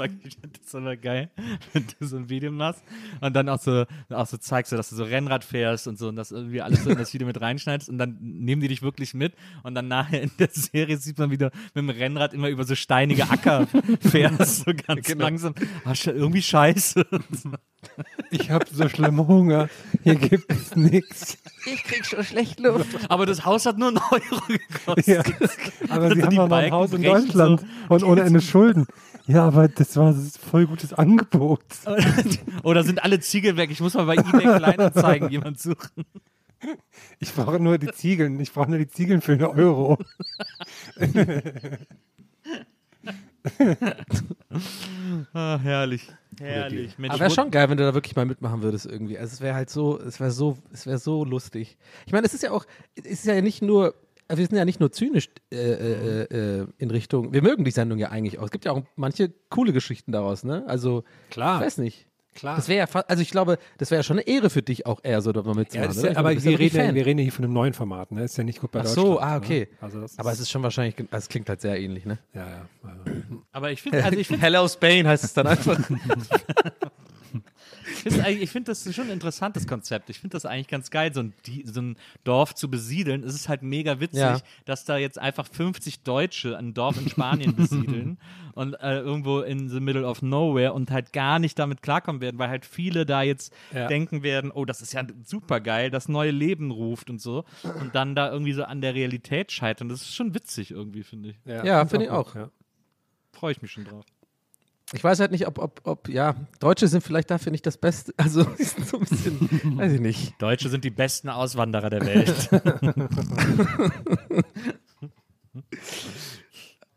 [0.52, 1.30] das, das aber geil,
[1.72, 2.82] wenn du so ein Video machst
[3.20, 6.08] und dann auch so, auch so zeigst, so, dass du so Rennrad fährst und so
[6.08, 8.82] und das irgendwie alles so in das Video mit reinschneidest und dann nehmen die dich
[8.82, 12.48] wirklich mit und dann nachher in der Serie sieht man wieder mit dem Rennrad immer
[12.48, 13.66] über so steinige Acker
[14.00, 15.24] fährst, so ganz Genau.
[15.24, 15.54] langsam.
[15.88, 17.04] Sch- irgendwie scheiße.
[18.30, 19.68] Ich habe so schlimm Hunger.
[20.02, 21.36] Hier gibt es nichts.
[21.66, 22.88] Ich krieg schon schlecht Luft.
[23.10, 25.06] Aber das Haus hat nur einen Euro gekostet.
[25.06, 25.22] Ja.
[25.90, 27.94] Aber Also sie haben doch noch ein Haus in Deutschland so.
[27.94, 28.86] und ohne Ende Schulden.
[29.26, 31.64] Ja, aber das war ein voll gutes Angebot.
[32.62, 33.70] Oder sind alle Ziegel weg?
[33.70, 36.04] Ich muss mal bei eBay Kleinanzeigen jemand suchen.
[37.18, 38.40] Ich brauche nur die Ziegeln.
[38.40, 39.98] Ich brauche nur die Ziegeln für einen Euro.
[45.32, 46.10] Ah, herrlich.
[46.38, 46.98] Herrlich.
[46.98, 49.18] Mensch, Aber wäre schon geil, wenn du da wirklich mal mitmachen würdest irgendwie.
[49.18, 51.76] Also es wäre halt so, es wäre so, es wäre so lustig.
[52.06, 53.94] Ich meine, es ist ja auch, es ist ja nicht nur,
[54.28, 56.22] wir sind ja nicht nur zynisch äh, äh,
[56.60, 58.44] äh, in Richtung, wir mögen die Sendung ja eigentlich auch.
[58.44, 60.64] Es gibt ja auch manche coole Geschichten daraus, ne?
[60.66, 61.60] Also, Klar.
[61.60, 62.06] ich weiß nicht.
[62.34, 62.56] Klar.
[62.56, 64.98] Das wäre ja, also ich glaube, das wäre ja schon eine Ehre für dich auch
[65.04, 66.02] eher so, da mal Ja, mitzumachen.
[66.04, 68.10] ja, aber meine, ja wir, reden ja, wir reden ja hier von einem neuen Format.
[68.10, 68.24] Ne?
[68.24, 69.68] Ist ja nicht gut bei Ach so, ah, okay.
[69.70, 69.78] Ne?
[69.80, 72.18] Also das Aber es ist schon wahrscheinlich, also es klingt halt sehr ähnlich, ne?
[72.34, 72.68] Ja, ja.
[72.82, 75.78] Also, aber ich finde, also ich finde Hello Spain heißt es dann einfach.
[78.04, 80.10] Ich finde ich find das schon ein interessantes Konzept.
[80.10, 81.32] Ich finde das eigentlich ganz geil, so ein,
[81.64, 83.22] so ein Dorf zu besiedeln.
[83.24, 84.38] Es ist halt mega witzig, Ja.
[84.64, 88.18] dass da jetzt einfach 50 Deutsche ein Dorf in Spanien besiedeln
[88.54, 92.38] und äh, irgendwo in the middle of nowhere und halt gar nicht damit klarkommen werden,
[92.38, 93.86] weil halt viele da jetzt Ja.
[93.88, 97.44] denken werden, oh, das ist ja super geil, das neue Leben ruft und so
[97.80, 99.88] und dann da irgendwie so an der Realität scheitern.
[99.88, 101.36] Das ist schon witzig irgendwie, finde ich.
[101.46, 102.34] Ja, finde ich auch.
[102.34, 102.50] Ja.
[103.32, 104.04] Freue ich mich schon drauf.
[104.94, 108.14] Ich weiß halt nicht, ob, ob, ob, ja, Deutsche sind vielleicht dafür nicht das Beste.
[108.24, 109.40] Also, die sind so ein bisschen,
[109.78, 110.40] weiß ich nicht.
[110.40, 112.48] Deutsche sind die besten Auswanderer der Welt.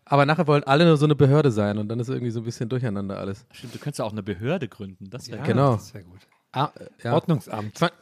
[0.05, 2.45] Aber nachher wollen alle nur so eine Behörde sein und dann ist irgendwie so ein
[2.45, 3.45] bisschen durcheinander alles.
[3.51, 5.09] Stimmt, du könntest ja auch eine Behörde gründen.
[5.09, 5.73] Das wäre Genau.
[5.73, 6.19] Das ja gut.
[6.59, 6.71] Ah,
[7.03, 7.13] ja.
[7.13, 7.71] Ordnungsamt.
[7.73, 7.93] Ich fand,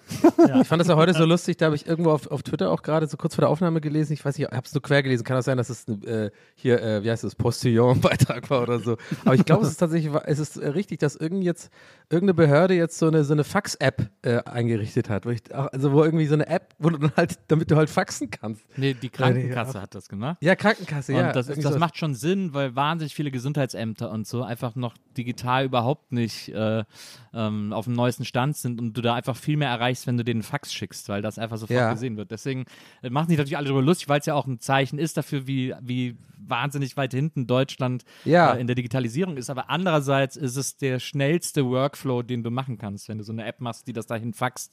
[0.62, 2.84] ich fand das ja heute so lustig, da habe ich irgendwo auf, auf Twitter auch
[2.84, 5.04] gerade so kurz vor der Aufnahme gelesen, ich weiß nicht, ich habe es nur quer
[5.04, 8.80] gelesen, kann auch sein, dass es äh, hier, äh, wie heißt es, Postillon-Beitrag war oder
[8.80, 8.98] so.
[9.26, 11.70] Aber ich glaube, es ist tatsächlich, es ist äh, richtig, dass irgend jetzt,
[12.10, 15.26] irgendeine Behörde jetzt so eine, so eine Fax-App äh, eingerichtet hat.
[15.26, 17.76] Wo ich, auch- also wo irgendwie so eine App, wo du dann halt, damit du
[17.76, 18.62] halt faxen kannst.
[18.78, 20.38] Nee, die Krankenkasse hat das gemacht.
[20.42, 21.32] Ja, Krankenkasse, Und ja.
[21.32, 25.66] das, irgendwie das macht schon Sinn, weil wahnsinnig viele Gesundheitsämter und so einfach noch digital
[25.66, 26.84] überhaupt nicht äh,
[27.34, 30.24] ähm, auf dem neuesten Stand sind und du da einfach viel mehr erreichst, wenn du
[30.24, 31.92] den Fax schickst, weil das einfach sofort Ja.
[31.94, 32.32] gesehen wird.
[32.32, 32.66] Deswegen
[33.02, 35.48] äh, machen sich natürlich alle darüber lustig, weil es ja auch ein Zeichen ist dafür,
[35.48, 38.54] wie, wie wahnsinnig weit hinten Deutschland Ja.
[38.54, 39.50] äh, in der Digitalisierung ist.
[39.50, 43.46] Aber andererseits ist es der schnellste Workflow, den du machen kannst, wenn du so eine
[43.46, 44.72] App machst, die das dahin faxt,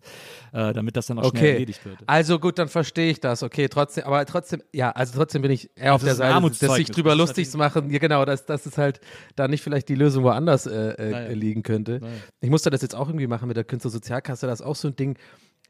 [0.53, 1.99] äh, damit das dann auch schnell Okay, erledigt wird.
[2.07, 3.43] also gut, dann verstehe ich das.
[3.43, 6.67] Okay, trotzdem, aber trotzdem, ja, also trotzdem bin ich eher auf Also der ist Seite,
[6.67, 7.91] dass sich drüber Das ist lustig zu machen.
[7.91, 9.01] Ja, genau, dass, dass es halt
[9.37, 11.99] da nicht vielleicht die Lösung woanders äh, äh, liegen könnte.
[12.01, 12.13] Naja.
[12.41, 14.47] Ich musste das jetzt auch irgendwie machen mit der Künstlersozialkasse.
[14.47, 15.19] Das ist auch so ein Ding.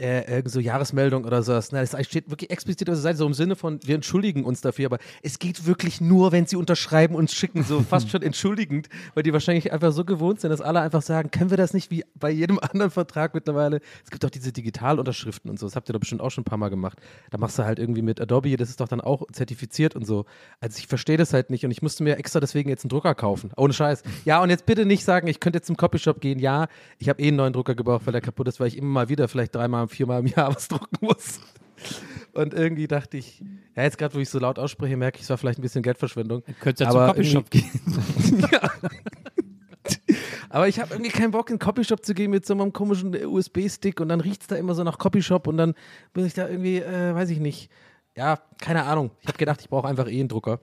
[0.02, 1.70] Äh, irgend so Jahresmeldung oder sowas.
[1.70, 4.60] Na, das steht wirklich explizit auf der Seite, so im Sinne von, wir entschuldigen uns
[4.60, 8.88] dafür, aber es geht wirklich nur, wenn sie unterschreiben und schicken, so fast schon entschuldigend,
[9.14, 11.92] weil die wahrscheinlich einfach so gewohnt sind, dass alle einfach sagen, können wir das nicht
[11.92, 13.80] wie bei jedem anderen Vertrag mittlerweile?
[14.04, 16.46] Es gibt auch diese Digitalunterschriften und so, das habt ihr doch bestimmt auch schon ein
[16.46, 16.98] paar Mal gemacht.
[17.30, 20.24] Da machst du halt irgendwie mit Adobe, das ist doch dann auch zertifiziert und so.
[20.58, 23.14] Also ich verstehe das halt nicht und ich musste mir extra deswegen jetzt einen Drucker
[23.14, 23.52] kaufen.
[23.56, 24.02] Ohne Scheiß.
[24.24, 26.40] Ja, und jetzt bitte nicht sagen, ich könnte jetzt zum Copyshop gehen.
[26.40, 26.66] Ja,
[26.98, 29.08] ich habe eh einen neuen Drucker gebraucht, weil der kaputt ist, weil ich immer mal
[29.08, 31.40] wieder vielleicht dreimal, viermal im Jahr was drucken muss.
[32.32, 33.42] Und irgendwie dachte ich,
[33.76, 35.82] ja, jetzt gerade, wo ich so laut ausspreche, merke ich, es war vielleicht ein bisschen
[35.82, 36.42] Geldverschwendung.
[36.60, 38.48] Könntest ja Aber zum Copyshop gehen.
[38.52, 38.70] ja.
[40.48, 43.14] Aber ich habe irgendwie keinen Bock, in den Copyshop zu gehen mit so einem komischen
[43.14, 45.74] USB-Stick und dann riecht es da immer so nach Copyshop und dann
[46.12, 47.70] bin ich da irgendwie, äh, weiß ich nicht.
[48.16, 49.10] Ja, keine Ahnung.
[49.20, 50.60] Ich habe gedacht, ich brauche einfach eh einen Drucker.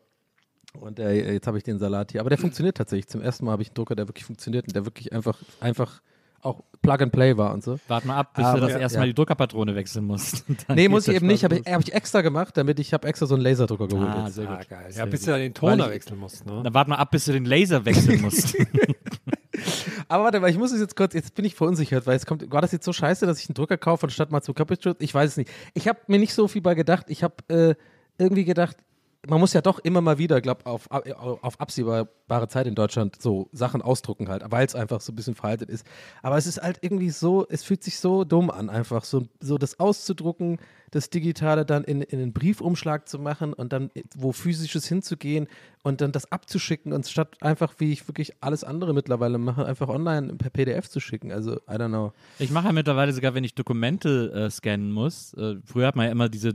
[0.79, 2.21] Und äh, jetzt habe ich den Salat hier.
[2.21, 3.07] Aber der funktioniert tatsächlich.
[3.07, 6.01] Zum ersten Mal habe ich einen Drucker, der wirklich funktioniert und der wirklich einfach, einfach
[6.41, 7.79] auch Plug and Play war und so.
[7.87, 9.01] Warte mal ab, bis Aber- du das erste ja.
[9.01, 10.45] Mal die Druckerpatrone wechseln musst.
[10.73, 11.43] Nee, muss ich eben nicht.
[11.43, 14.07] Habe ich, hab ich extra gemacht, damit ich habe extra so einen Laserdrucker geholt.
[14.09, 14.35] Ah, jetzt.
[14.35, 14.69] sehr Ah, gut.
[14.69, 14.83] geil.
[14.87, 15.27] Ja, Sehr bis gut.
[15.27, 16.45] du dann den Toner ich- wechseln musst.
[16.45, 16.61] Ne?
[16.63, 18.55] Dann warte mal ab, bis du den Laser wechseln musst.
[20.07, 22.49] Aber warte, weil ich muss es jetzt kurz, jetzt bin ich verunsichert, weil es kommt,
[22.51, 25.01] war das jetzt so scheiße, dass ich einen Drucker kaufe, anstatt mal zum Copyshop?
[25.01, 25.51] Ich weiß es nicht.
[25.73, 27.05] Ich habe mir nicht so viel bei gedacht.
[27.09, 27.75] Ich habe äh,
[28.17, 28.77] irgendwie gedacht,
[29.27, 33.49] man muss ja doch immer mal wieder, glaube auf, auf absehbare Zeit in Deutschland so
[33.51, 35.85] Sachen ausdrucken halt, weil es einfach so ein bisschen veraltet ist.
[36.21, 39.57] Aber es ist halt irgendwie so, es fühlt sich so dumm an, einfach so, so
[39.57, 40.59] das auszudrucken,
[40.91, 45.47] das Digitale dann in, in einen Briefumschlag zu machen und dann wo physisches hinzugehen
[45.83, 49.87] und dann das abzuschicken und statt einfach, wie ich wirklich alles andere mittlerweile mache, einfach
[49.87, 51.31] online per PDF zu schicken.
[51.31, 52.11] Also, I don't know.
[52.37, 55.33] Ich mache ja mittlerweile sogar, wenn ich Dokumente äh, scannen muss.
[55.35, 56.53] Äh, früher hat man ja immer diese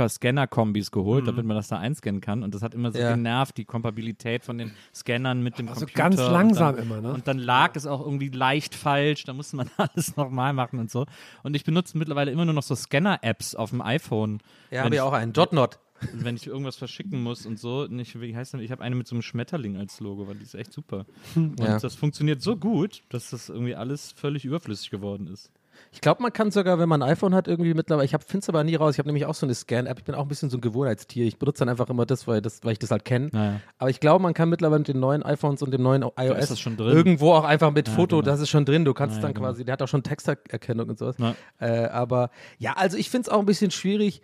[0.00, 1.26] Drucker-Scanner-Kombis geholt, Mhm.
[1.28, 2.42] damit man das da einscannen kann.
[2.42, 3.10] Und das hat immer so Ja.
[3.14, 6.02] genervt, die Kompatibilität von den Scannern mit dem Also Computer.
[6.02, 7.12] ganz und langsam dann, immer, ne?
[7.14, 9.24] Und dann lag es auch irgendwie leicht falsch.
[9.24, 11.06] Da musste man alles nochmal machen und so.
[11.42, 14.40] Und ich benutze mittlerweile immer nur noch so Scanner-Apps auf dem iPhone.
[14.70, 15.32] Ja, habe ich auch einen.
[15.32, 15.78] Jotnot.
[16.14, 17.86] wenn ich irgendwas verschicken muss und so.
[17.86, 18.60] Nicht, wie heißt denn?
[18.60, 21.04] Ich habe eine mit so einem Schmetterling als Logo, weil die ist echt super.
[21.36, 21.78] Und Ja.
[21.78, 25.50] das funktioniert so gut, dass das irgendwie alles völlig überflüssig geworden ist.
[25.92, 28.48] Ich glaube, man kann sogar, wenn man ein iPhone hat, irgendwie mittlerweile, ich finde es
[28.48, 30.50] aber nie raus, ich habe nämlich auch so eine Scan-App, ich bin auch ein bisschen
[30.50, 33.04] so ein Gewohnheitstier, ich benutze dann einfach immer das, weil, das, weil ich das halt
[33.04, 33.30] kenne.
[33.32, 33.60] Naja.
[33.78, 37.32] Aber ich glaube, man kann mittlerweile mit den neuen iPhones und dem neuen iOS irgendwo
[37.32, 38.30] auch einfach mit Ja, Foto, genau.
[38.30, 39.46] das ist schon drin, du kannst Ja, dann genau.
[39.48, 41.16] quasi, der hat auch schon Texterkennung und sowas.
[41.18, 41.34] Ja.
[41.58, 44.22] Äh, aber ja, also ich finde es auch ein bisschen schwierig,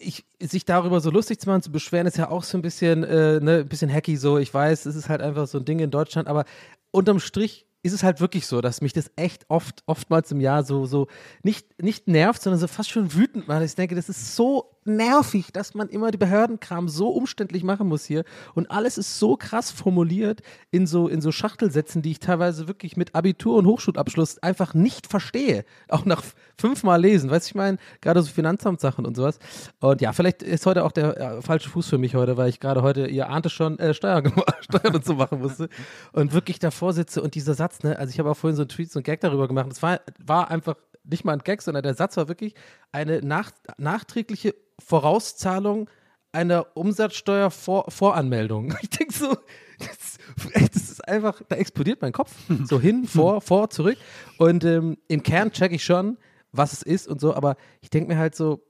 [0.00, 3.04] ich, sich darüber so lustig zu machen, zu beschweren, ist ja auch so ein bisschen,
[3.04, 4.38] äh, ne, ein bisschen hacky so.
[4.38, 6.44] Ich weiß, es ist halt einfach so ein Ding in Deutschland, aber
[6.90, 10.62] unterm Strich ist es halt wirklich so, dass mich das echt oft, oftmals im Jahr
[10.62, 11.08] so, so
[11.42, 13.62] nicht, nicht nervt, sondern so fast schon wütend macht.
[13.62, 18.04] Ich denke, das ist so nervig, dass man immer die Behördenkram so umständlich machen muss
[18.04, 18.24] hier.
[18.54, 22.96] Und alles ist so krass formuliert in so, in so Schachtelsätzen, die ich teilweise wirklich
[22.96, 25.64] mit Abitur und Hochschulabschluss einfach nicht verstehe.
[25.88, 26.22] Auch nach
[26.58, 27.30] fünfmal lesen.
[27.30, 29.38] Weißt du, ich meine, gerade so Finanzamtssachen und sowas.
[29.80, 32.60] Und ja, vielleicht ist heute auch der äh, falsche Fuß für mich heute, weil ich
[32.60, 35.68] gerade heute, ihr ahnte schon, äh, Steuern, Steuern und machen musste.
[36.12, 38.68] Und wirklich davor sitze und dieser Satz, ne, also ich habe auch vorhin so einen
[38.68, 39.68] Tweet, so einen Gag darüber gemacht.
[39.70, 40.76] Es war, war einfach
[41.08, 42.54] nicht mal ein Gag, sondern der Satz war wirklich
[42.92, 45.88] eine nach, nachträgliche Vorauszahlung
[46.32, 48.74] einer Umsatzsteuervoranmeldung.
[48.82, 49.36] Ich denke so,
[49.78, 50.18] das,
[50.54, 52.34] das ist einfach, da explodiert mein Kopf.
[52.64, 53.98] So hin, vor, vor, zurück.
[54.38, 56.18] Und ähm, im Kern checke ich schon,
[56.52, 58.66] was es ist und so, aber ich denke mir halt so,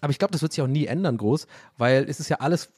[0.00, 2.72] aber ich glaube, das wird sich auch nie ändern groß, weil es ist ja alles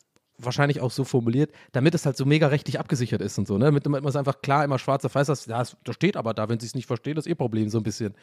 [0.45, 3.67] wahrscheinlich auch so formuliert, damit es halt so mega rechtlich abgesichert ist und so, ne?
[3.67, 6.35] Damit man es einfach klar immer schwarz auf weiß hast, ja, es, da steht aber
[6.35, 8.15] da, wenn sie es nicht verstehen, das ist ihr Problem so ein bisschen.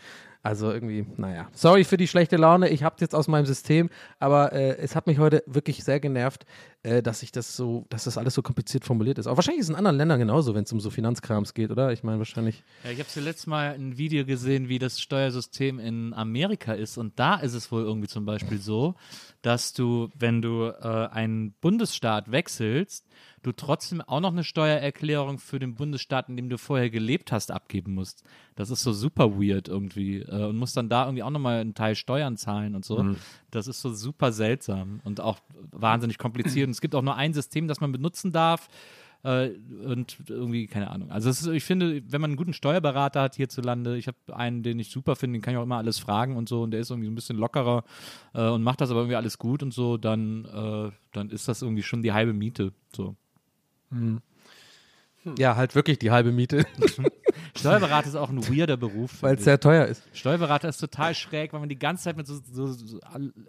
[0.44, 1.48] Also irgendwie, naja.
[1.54, 5.08] Sorry für die schlechte Laune, ich hab's jetzt aus meinem System, aber äh, es hat
[5.08, 6.46] mich heute wirklich sehr genervt,
[6.84, 9.28] äh, dass ich das so, dass das alles so kompliziert formuliert ist.
[9.28, 11.92] Aber wahrscheinlich ist es in anderen Ländern genauso, wenn es um so Finanzkrams geht, oder?
[11.92, 12.64] Ich meine, wahrscheinlich.
[12.84, 16.98] Ja, ich habe zuletzt mal ein Video gesehen, wie das Steuersystem in Amerika ist.
[16.98, 18.96] Und da ist es wohl irgendwie zum Beispiel so,
[19.42, 23.06] dass du, wenn du äh, einen Bundesstaat wechselst,
[23.44, 27.52] du trotzdem auch noch eine Steuererklärung für den Bundesstaat, in dem du vorher gelebt hast,
[27.52, 28.24] abgeben musst.
[28.56, 30.22] Das ist so super weird irgendwie.
[30.22, 32.98] Äh, und musst dann da irgendwie auch nochmal einen Teil Steuern zahlen und so.
[33.52, 35.40] Das ist so super seltsam und auch
[35.72, 36.68] wahnsinnig kompliziert.
[36.68, 38.68] Und es gibt auch nur ein System, das man benutzen darf.
[39.28, 39.50] Äh,
[39.84, 41.12] und irgendwie, keine Ahnung.
[41.12, 44.80] Also ist, ich finde, wenn man einen guten Steuerberater hat hierzulande, ich habe einen, den
[44.80, 46.92] ich super finde, den kann ich auch immer alles fragen und so, und der ist
[46.92, 47.84] irgendwie ein bisschen lockerer
[48.34, 51.62] äh, und macht das aber irgendwie alles gut und so, dann, äh, dann ist das
[51.62, 52.72] irgendwie schon die halbe Miete.
[52.96, 53.18] So.
[55.38, 56.66] Ja, halt wirklich die halbe Miete,
[57.56, 59.22] Steuerberater ist auch ein weirder Beruf.
[59.22, 60.04] weil es sehr teuer ist.
[60.14, 63.00] Steuerberater ist total schräg, weil man die ganze Zeit mit so, so, so,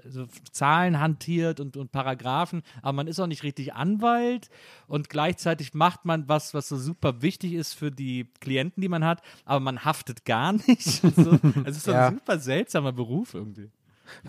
[0.08, 4.48] so Zahlen hantiert und, und Paragraphen, aber man ist auch nicht richtig Anwalt
[4.86, 9.04] und gleichzeitig macht man was, was so super wichtig ist für die Klienten, die man
[9.04, 10.82] hat, aber man haftet gar nicht.
[10.82, 11.38] So.
[11.64, 12.08] Es ist so Ja.
[12.08, 13.70] ein super seltsamer Beruf irgendwie.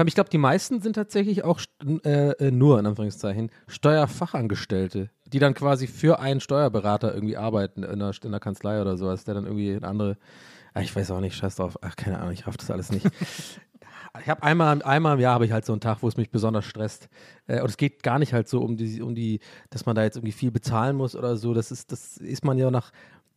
[0.05, 1.61] Ich glaube, die meisten sind tatsächlich auch
[2.03, 7.99] äh, äh, nur, in Anführungszeichen, Steuerfachangestellte, die dann quasi für einen Steuerberater irgendwie arbeiten in
[7.99, 10.17] der, in der Kanzlei oder sowas, der dann irgendwie eine andere,
[10.73, 13.07] ah, ich weiß auch nicht, scheiß drauf, ach, keine Ahnung, ich raff das alles nicht.
[14.21, 16.31] Ich habe einmal, einmal im Jahr habe ich halt so einen Tag, wo es mich
[16.31, 17.09] besonders stresst.
[17.45, 19.39] Äh, und es geht gar nicht halt so um die, um die,
[19.69, 21.53] dass man da jetzt irgendwie viel bezahlen muss oder so.
[21.53, 22.91] Das ist, das ist man ja nach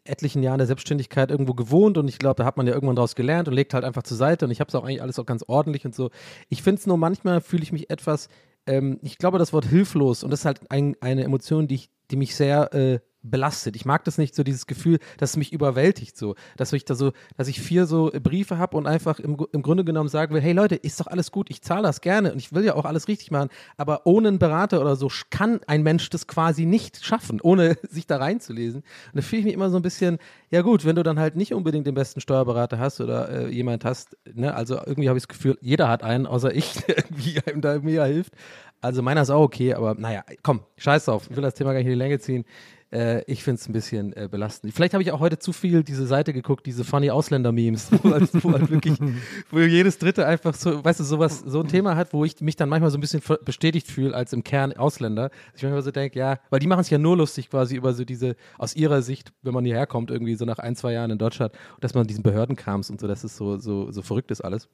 [0.05, 3.15] etlichen Jahren der Selbstständigkeit irgendwo gewohnt und ich glaube, da hat man ja irgendwann draus
[3.15, 5.27] gelernt und legt halt einfach zur Seite und ich habe es auch eigentlich alles auch
[5.27, 6.11] ganz ordentlich und so.
[6.49, 8.29] Ich finde es nur manchmal fühle ich mich etwas,
[8.67, 11.91] ähm, ich glaube, das Wort hilflos und das ist halt ein, eine Emotion, die, ich,
[12.11, 13.77] die mich sehr äh, belastet.
[13.77, 16.95] Ich mag das nicht, so dieses Gefühl, dass es mich überwältigt, so, dass ich da
[16.95, 20.41] so, dass ich vier so Briefe habe und einfach im, im Grunde genommen sagen will,
[20.41, 22.85] hey Leute, ist doch alles gut, ich zahle das gerne und ich will ja auch
[22.85, 27.05] alles richtig machen, aber ohne einen Berater oder so kann ein Mensch das quasi nicht
[27.05, 28.81] schaffen, ohne sich da reinzulesen.
[28.81, 30.19] Und da fühle ich mich immer so ein bisschen,
[30.51, 33.85] ja gut, wenn du dann halt nicht unbedingt den besten Steuerberater hast oder äh, jemand
[33.85, 37.41] hast, ne, also irgendwie habe ich das Gefühl, jeder hat einen, außer ich, der irgendwie
[37.47, 38.33] einem da mir hilft.
[38.81, 41.29] Also meiner ist auch okay, aber naja, komm, scheiß drauf.
[41.31, 42.45] Ich will das Thema gar nicht in die Länge ziehen.
[42.93, 44.75] Äh, ich finde es ein bisschen äh, belastend.
[44.75, 48.29] Vielleicht habe ich auch heute zu viel diese Seite geguckt, diese funny Ausländer-Memes, wo, halt-
[48.45, 48.99] wo halt wirklich,
[49.51, 52.57] wo jedes Dritte einfach so, weißt du, sowas, so ein Thema hat, wo ich mich
[52.57, 55.31] dann manchmal so ein bisschen bestätigt fühle als im Kern Ausländer.
[55.31, 57.95] Dass ich manchmal so denke, ja, weil die machen sich ja nur lustig quasi über
[57.95, 61.11] so diese, aus ihrer Sicht, wenn man hierher kommt, irgendwie so nach ein, zwei Jahren
[61.11, 64.43] in Deutschland, dass man diesen Behördenkrams und so, dass es so, so, so verrückt ist
[64.43, 64.69] alles.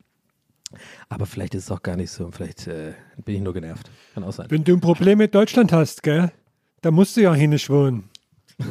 [1.09, 2.93] Aber vielleicht ist es auch gar nicht so und vielleicht äh,
[3.25, 3.91] bin ich nur genervt.
[4.13, 4.47] Kann auch sein.
[4.51, 6.31] Wenn du ein Problem mit Deutschland hast, gell,
[6.83, 8.05] da musst du ja hinschwohnen.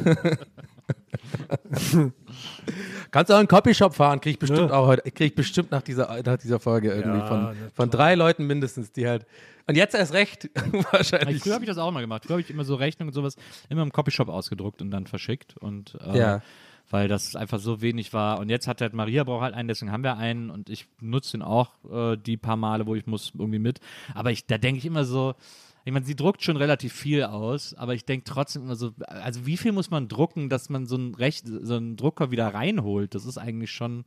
[3.10, 4.76] Kannst du auch einen Copyshop fahren, krieg ich bestimmt Ja.
[4.76, 8.14] auch heute, krieg ich bestimmt nach dieser, nach dieser Folge irgendwie Ja, von, von drei
[8.14, 9.26] Leuten mindestens, die halt.
[9.66, 10.50] Und jetzt erst recht,
[10.92, 11.42] wahrscheinlich.
[11.42, 12.24] Früher habe ich das auch mal gemacht.
[12.24, 13.36] Früher habe ich immer so Rechnungen und sowas
[13.68, 15.56] immer im Copyshop ausgedruckt und dann verschickt.
[15.58, 16.42] Und äh, Ja.
[16.90, 18.38] weil das einfach so wenig war.
[18.40, 21.32] Und jetzt hat halt Maria braucht halt einen, deswegen haben wir einen und ich nutze
[21.32, 23.80] den auch äh, die paar Male, wo ich muss irgendwie mit.
[24.14, 25.34] Aber ich, da denke ich immer so,
[25.88, 29.46] ich meine, sie druckt schon relativ viel aus, aber ich denke trotzdem immer so, also
[29.46, 33.14] wie viel muss man drucken, dass man so einen, Recht, so einen Drucker wieder reinholt?
[33.14, 34.04] Das ist eigentlich schon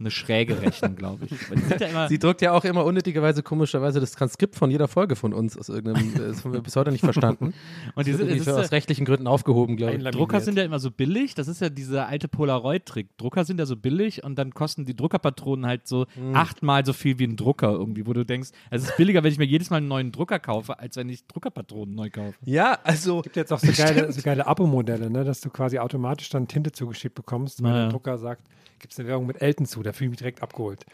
[0.00, 1.50] eine schräge Rechnung, glaube ich.
[1.50, 5.32] Weil ja Sie druckt ja auch immer unnötigerweise, komischerweise das Transkript von jeder Folge von
[5.34, 7.52] uns aus irgendeinem, das haben wir bis heute nicht verstanden.
[7.96, 10.04] und die sind, ist es aus rechtlichen Gründen aufgehoben, glaube ich.
[10.04, 13.16] Drucker sind ja immer so billig, das ist ja dieser alte Polaroid-Trick.
[13.18, 16.34] Drucker sind ja so billig und dann kosten die Druckerpatronen halt so Hm.
[16.34, 19.38] achtmal so viel wie ein Drucker irgendwie, wo du denkst, es ist billiger, wenn ich
[19.38, 22.34] mir jedes Mal einen neuen Drucker kaufe, als wenn ich Druckerpatronen neu kaufe.
[22.44, 23.22] Ja, also.
[23.22, 26.70] gibt jetzt auch so geile, so geile Abo-Modelle, ne, dass du quasi automatisch dann Tinte
[26.72, 27.82] zugeschickt bekommst, wenn Naja.
[27.84, 28.42] der Drucker sagt,
[28.78, 30.84] gibt es eine Werbung mit Elton zu, da fühle ich mich direkt abgeholt.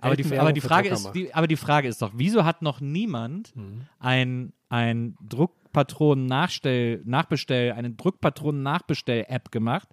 [0.00, 2.80] Aber die, aber die Frage ist, die, aber die Frage ist doch, wieso hat noch
[2.80, 3.52] niemand
[3.98, 9.88] ein, ein Druckpatronen-Nachstell, Nachbestell, eine Druckpatronen-Nachbestell-App gemacht,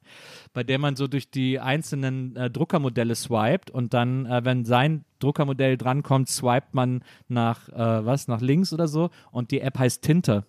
[0.54, 5.06] bei der man so durch die einzelnen äh, Druckermodelle swiped und dann, äh, wenn sein
[5.20, 10.04] Druckermodell drankommt, swiped man nach, äh, was, nach links oder so und die App heißt
[10.04, 10.46] Tinte.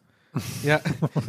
[0.62, 0.76] Ja,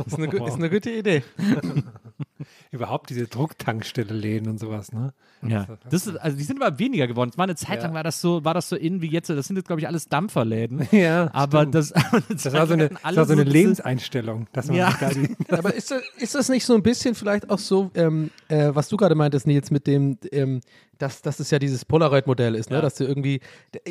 [0.06, 1.24] ist eine, ist eine gute Idee.
[2.72, 5.14] Überhaupt diese Drucktankstelle-Läden und sowas, ne?
[5.42, 7.30] Ja, das ist, also die sind aber weniger geworden.
[7.32, 7.84] Es war eine Zeit Ja.
[7.86, 9.30] lang war das so, war das so in wie jetzt.
[9.30, 10.88] Das sind jetzt glaube ich alles Dampferläden.
[10.92, 11.76] Ja, aber stimmt.
[11.76, 11.94] das,
[12.30, 14.94] Das war so eine, das war so eine Lebenseinstellung, dass man Ja.
[15.00, 18.32] da die, Aber ist das, ist das nicht so ein bisschen vielleicht auch so, ähm,
[18.50, 20.62] äh, was du gerade meintest, Nils, mit dem, ähm,
[21.00, 22.78] dass, dass es ja dieses Polaroid-Modell ist, ne?
[22.78, 22.82] Ja.
[22.82, 23.40] dass du irgendwie,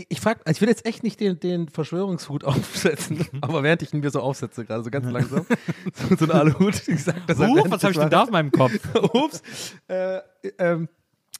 [0.08, 3.92] ich frag, also ich will jetzt echt nicht den, den Verschwörungshut aufsetzen, aber während ich
[3.92, 5.46] ihn mir so aufsetze, gerade so ganz langsam,
[5.94, 8.52] so, so ein Aluhut, ich sag das Huch, was habe ich denn da auf meinem
[8.52, 8.72] Kopf?
[9.12, 9.42] Ups.
[9.88, 10.20] Äh,
[10.58, 10.88] ähm,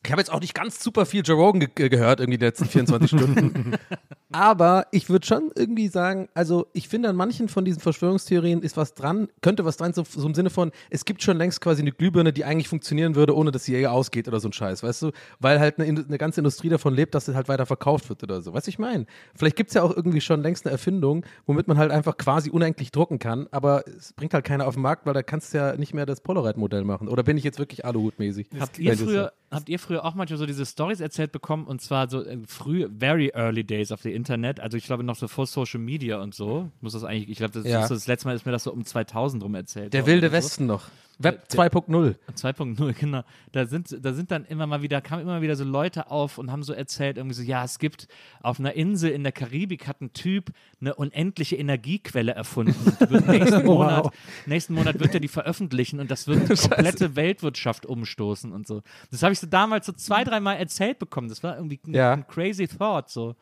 [0.09, 2.45] ich habe jetzt auch nicht ganz super viel Joe Rogan ge äh, gehört, irgendwie die
[2.47, 3.75] letzten 24 Stunden.
[4.33, 8.77] Aber ich würde schon irgendwie sagen, also ich finde an manchen von diesen Verschwörungstheorien ist
[8.77, 11.83] was dran, könnte was dran, so, so im Sinne von, es gibt schon längst quasi
[11.83, 14.83] eine Glühbirne, die eigentlich funktionieren würde, ohne dass sie eher ausgeht oder so ein Scheiß,
[14.83, 15.13] weißt du?
[15.41, 18.41] Weil halt eine, eine ganze Industrie davon lebt, dass sie halt weiter verkauft wird oder
[18.43, 18.53] so.
[18.55, 19.07] Weißt du, ich meine?
[19.35, 22.51] Vielleicht gibt es ja auch irgendwie schon längst eine Erfindung, womit man halt einfach quasi
[22.51, 25.59] unendlich drucken kann, aber es bringt halt keiner auf den Markt, weil da kannst du
[25.59, 27.09] ja nicht mehr das Polaroid-Modell machen.
[27.09, 28.49] Oder bin ich jetzt wirklich Aluhut-mäßig?
[28.61, 32.09] Habt ihr, früher, habt ihr früher auch manchmal so diese Stories erzählt bekommen und zwar
[32.09, 35.47] so äh, früh, very early days of the Internet, also ich glaube noch so vor
[35.47, 37.87] Social Media und so, muss das eigentlich, ich glaube, das, Ja.
[37.87, 39.93] das letzte Mal ist mir das so um 2000 rum erzählt.
[39.95, 40.33] Der wilde so.
[40.33, 40.89] Westen noch.
[41.21, 42.15] Web Der- 2.0.
[42.37, 43.23] 2.0, genau.
[43.51, 46.53] Da sind, da sind dann immer mal wieder, kamen immer wieder so Leute auf und
[46.53, 48.07] haben so erzählt, irgendwie so, ja, es gibt
[48.41, 52.77] auf einer Insel in der Karibik hat ein Typ eine unendliche Energiequelle erfunden.
[53.27, 54.13] Nächsten, Monat,
[54.47, 58.83] nächsten Monat wird er die veröffentlichen und das wird die komplette Weltwirtschaft umstoßen und so.
[59.11, 61.29] Das habe ich so damals so zwei, dreimal erzählt bekommen.
[61.29, 62.13] Das war irgendwie ein, Ja.
[62.13, 63.35] ein crazy thought, so.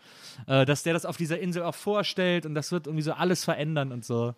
[0.47, 3.45] Äh, dass der das auf dieser Insel auch vorstellt und das wird irgendwie so alles
[3.45, 4.35] verändern und so.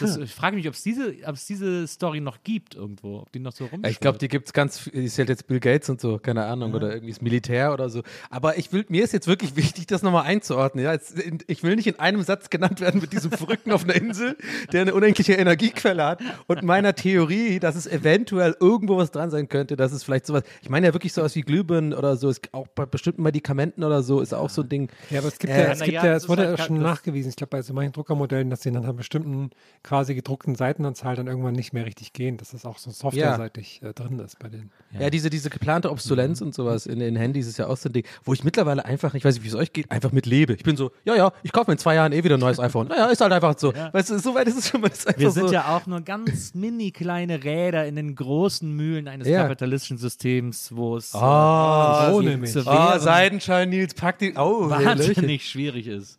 [0.00, 3.32] Das, ich frage mich, ob es diese, ob es diese Story noch gibt irgendwo, ob
[3.32, 3.68] die noch so.
[3.82, 6.18] Ja, ich glaube, die gibt es ganz, viel- die zählt jetzt Bill Gates und so,
[6.18, 8.02] keine Ahnung, oder irgendwie das Militär oder so.
[8.30, 10.84] Aber ich will, mir ist jetzt wirklich wichtig, das nochmal einzuordnen.
[10.84, 10.92] Ja?
[10.92, 13.94] Jetzt, in, ich will nicht in einem Satz genannt werden mit diesem Verrückten auf einer
[13.94, 14.36] Insel,
[14.72, 19.48] der eine unendliche Energiequelle hat und meiner Theorie, dass es eventuell irgendwo was dran sein
[19.48, 22.40] könnte, dass es vielleicht sowas, ich meine ja wirklich sowas wie Glühbirnen oder so, es,
[22.52, 24.90] auch bei bestimmten Medikamenten oder so, ist auch so ein Ding.
[25.10, 26.64] Ja, aber es gibt Äh, ja, es gibt ja, ja, es ist wurde halt ja
[26.64, 29.50] schon das- nachgewiesen, ich glaube bei so manchen Druckermodellen, dass sie dann an bestimmten
[29.82, 33.92] quasi gedruckten Seitenanzahl dann irgendwann nicht mehr richtig gehen, dass das auch so softwareseitig äh,
[33.92, 34.70] drin ist bei denen.
[34.98, 37.92] Ja, diese, diese geplante Obsolenz und sowas in den Handys ist ja auch so ein
[37.92, 40.54] Ding, wo ich mittlerweile einfach, ich weiß nicht, wie es euch geht, einfach mit lebe.
[40.54, 42.58] Ich bin so, ja, ja, ich kaufe mir in zwei Jahren eh wieder ein neues
[42.58, 42.88] iPhone.
[42.88, 43.72] Naja, ist halt einfach so.
[43.74, 44.88] Weißt du, so weit ist es schon mal.
[44.88, 45.54] Ist einfach Wir sind so.
[45.54, 49.42] ja auch nur ganz mini kleine Räder in den großen Mühlen eines Ja.
[49.42, 54.34] kapitalistischen Systems, wo es Ah, äh, zu Ah, wehren Seidenschein, Nils, pack die.
[54.36, 56.18] Oh, wahnsinnig schwierig ist.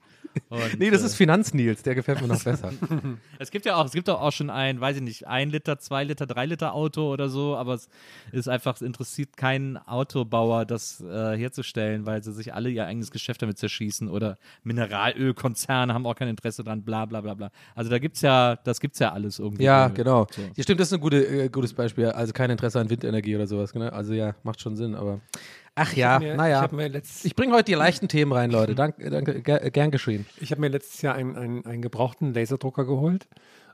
[0.49, 2.71] Und, Nee, das äh, ist Finanznils, der gefällt mir noch besser.
[3.39, 6.03] Es gibt ja auch, es gibt auch, schon ein, weiß ich nicht, ein Liter, zwei
[6.03, 7.89] Liter, drei Liter Auto oder so, aber es
[8.31, 13.11] ist einfach, es interessiert keinen Autobauer, das äh, herzustellen, weil sie sich alle ihr eigenes
[13.11, 17.51] Geschäft damit zerschießen oder Mineralölkonzerne haben auch kein Interesse dran, bla bla bla bla.
[17.75, 19.63] Also da gibt's ja, das gibt's ja alles irgendwie.
[19.63, 20.27] Ja, Äh, genau.
[20.31, 20.41] So.
[20.55, 22.07] Ja, stimmt, das ist ein gute, äh, gutes Beispiel.
[22.07, 23.73] Also kein Interesse an Windenergie oder sowas.
[23.73, 23.89] Genau.
[23.89, 25.19] Also ja, macht schon Sinn, aber.
[25.79, 26.61] Ach ja, mir, Ich naja.
[26.61, 28.73] habe letzt, Ich bringe heute die leichten Themen rein, Leute.
[28.75, 30.25] Danke, danke ger gern geschehen.
[30.41, 33.27] ich hab mir letztes Jahr einen, einen, einen gebrauchten Laserdrucker geholt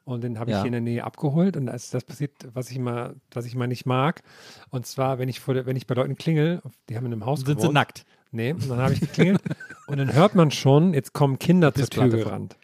[0.03, 0.61] und den habe ich Ja.
[0.61, 3.67] hier in der Nähe abgeholt und ist das passiert, was ich mal, was ich mal
[3.67, 4.21] nicht mag.
[4.69, 7.39] Und zwar, wenn ich vor wenn ich bei Leuten klingel, die haben in einem Haus
[7.39, 7.73] Sind sie gewohnt.
[7.73, 8.05] nackt?
[8.31, 9.41] Nee, und dann habe ich geklingelt
[9.87, 12.57] und dann hört man schon, jetzt kommen Kinder zur Tür gerannt.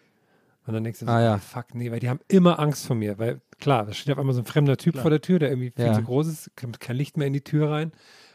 [0.67, 1.37] Und dann denkst du so, Ah, ja.
[1.37, 4.35] fuck, nee, weil die haben immer Angst vor mir, weil klar, da steht auf einmal
[4.35, 5.93] so ein fremder Typ vor der Tür, der irgendwie viel Ja.
[5.93, 7.91] zu groß ist, kommt kein Licht mehr in die Tür rein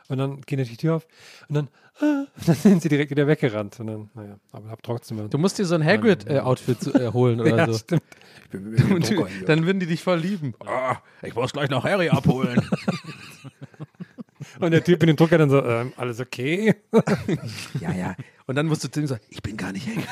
[0.08, 1.06] und dann geht natürlich die Tür auf
[1.48, 1.68] und dann,
[2.00, 5.38] ah, und dann sind sie direkt wieder weggerannt und dann, naja, aber hab trotzdem Du
[5.38, 7.78] musst dir so ein Hagrid-Outfit äh, holen oder ja, so.
[7.78, 8.02] stimmt.
[8.44, 9.46] Ich bin mit dem Drucker hier.
[9.46, 10.54] dann würden die dich voll lieben.
[10.64, 12.62] Ah, ich muss gleich noch Harry abholen.
[14.60, 16.74] Und der Typ in dem Drucker dann so, ähm, alles okay?
[17.80, 18.14] Ja, ja.
[18.46, 20.06] Und dann musst du zu ihm sagen, ich bin gar nicht Hagrid.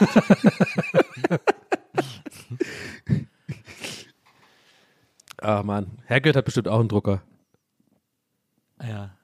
[5.43, 5.99] Ah, Mann.
[6.09, 7.23] Hagrid hat bestimmt auch einen Drucker.
[8.81, 9.17] Ja.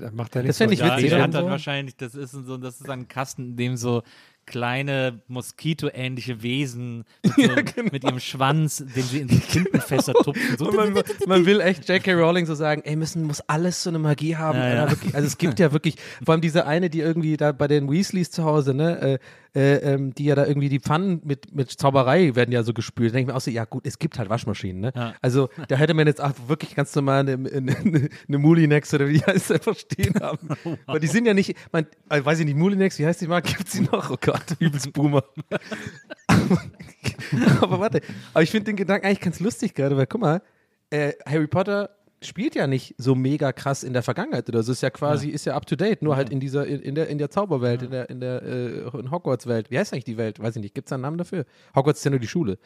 [0.00, 0.58] Der macht ja Das nichts.
[0.58, 1.24] fänd ich Ja, witzig, der oder?
[1.24, 1.50] hat dann So.
[1.50, 4.02] wahrscheinlich, das ist so, das ist ein Kasten, in dem so
[4.46, 7.34] kleine Moskito-ähnliche Wesen mit,
[7.76, 10.56] so, mit ihrem Schwanz, den sie in so Tintenfässer tupfen.
[10.58, 10.94] So, man,
[11.26, 12.14] man will echt J.K.
[12.14, 14.58] Rowling so sagen, ey, müssen, muss alles so eine Magie haben.
[14.58, 14.90] Ja, ja.
[14.90, 17.88] Wirklich, also es gibt ja wirklich, vor allem diese eine, die irgendwie da bei den
[17.90, 19.18] Weasleys zu Hause, ne, äh,
[19.54, 23.10] äh, ähm, die ja da irgendwie die Pfannen mit, mit Zauberei werden ja so gespült.
[23.10, 24.92] Da denke ich mir auch so, ja gut, es gibt halt Waschmaschinen, ne?
[24.94, 25.14] Ja.
[25.20, 29.14] Also da hätte man jetzt auch wirklich ganz normal eine, eine, eine Mulinex oder wie
[29.14, 30.48] die heißt, einfach stehen haben.
[30.86, 33.42] Weil die sind ja nicht, man, äh, weiß ich nicht, Mulinex, wie heißt die mal?
[33.42, 34.10] Gibt sie noch?
[34.10, 35.24] Oh Gott, übelst Boomer.
[37.60, 38.00] aber warte,
[38.32, 40.42] aber ich finde den Gedanken eigentlich ganz lustig gerade, weil guck mal,
[40.90, 41.90] äh, Harry Potter
[42.22, 44.72] spielt ja nicht so mega krass in der Vergangenheit oder so.
[44.72, 47.08] Ist ja quasi, ist ja up to date, nur halt in dieser, in, in der,
[47.08, 49.70] in der Zauberwelt, in der, in der äh, Hogwarts-Welt.
[49.70, 50.40] Wie heißt eigentlich die Welt?
[50.40, 50.74] Weiß ich nicht.
[50.74, 51.46] Gibt es da einen Namen dafür?
[51.74, 52.58] Hogwarts ist ja nur die Schule.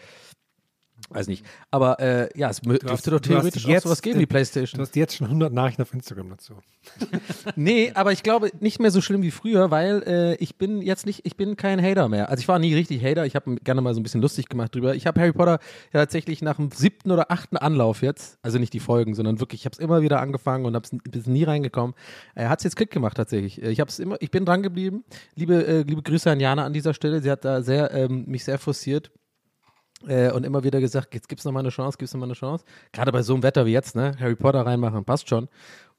[1.11, 1.45] Weiß nicht.
[1.71, 4.25] Aber äh, ja, es Du hast- dürfte doch theoretisch hast auch jetzt, sowas geben wie
[4.25, 4.79] äh, Playstation.
[4.79, 6.55] Du hast jetzt schon 100 Nachrichten auf Instagram dazu.
[7.57, 11.07] Nee, aber ich glaube nicht mehr so schlimm wie früher, weil äh, ich bin jetzt
[11.07, 12.29] nicht, ich bin kein Hater mehr.
[12.31, 14.75] Also ich war nie richtig Hater, ich habe gerne mal so ein bisschen lustig gemacht
[14.75, 14.95] drüber.
[14.95, 15.59] Ich habe Harry Potter
[15.93, 19.61] ja tatsächlich nach dem siebten oder achten Anlauf jetzt, also nicht die Folgen, sondern wirklich,
[19.63, 21.95] ich habe es immer wieder angefangen und habe es nie reingekommen.
[22.35, 23.63] Er hat es jetzt Klick gemacht tatsächlich.
[23.63, 25.05] Äh, Ich habe es immer, ich bin dran geblieben.
[25.37, 27.21] Liebe, äh, liebe Grüße an Jana an dieser Stelle.
[27.21, 29.11] Sie hat da sehr ähm, mich sehr forciert.
[30.07, 32.35] Äh, und immer wieder gesagt, jetzt gibt's noch mal eine Chance, gibt's noch mal eine
[32.35, 32.65] Chance.
[32.93, 34.13] Gerade bei so einem Wetter wie jetzt, ne?
[34.21, 35.49] Harry Potter reinmachen, passt schon.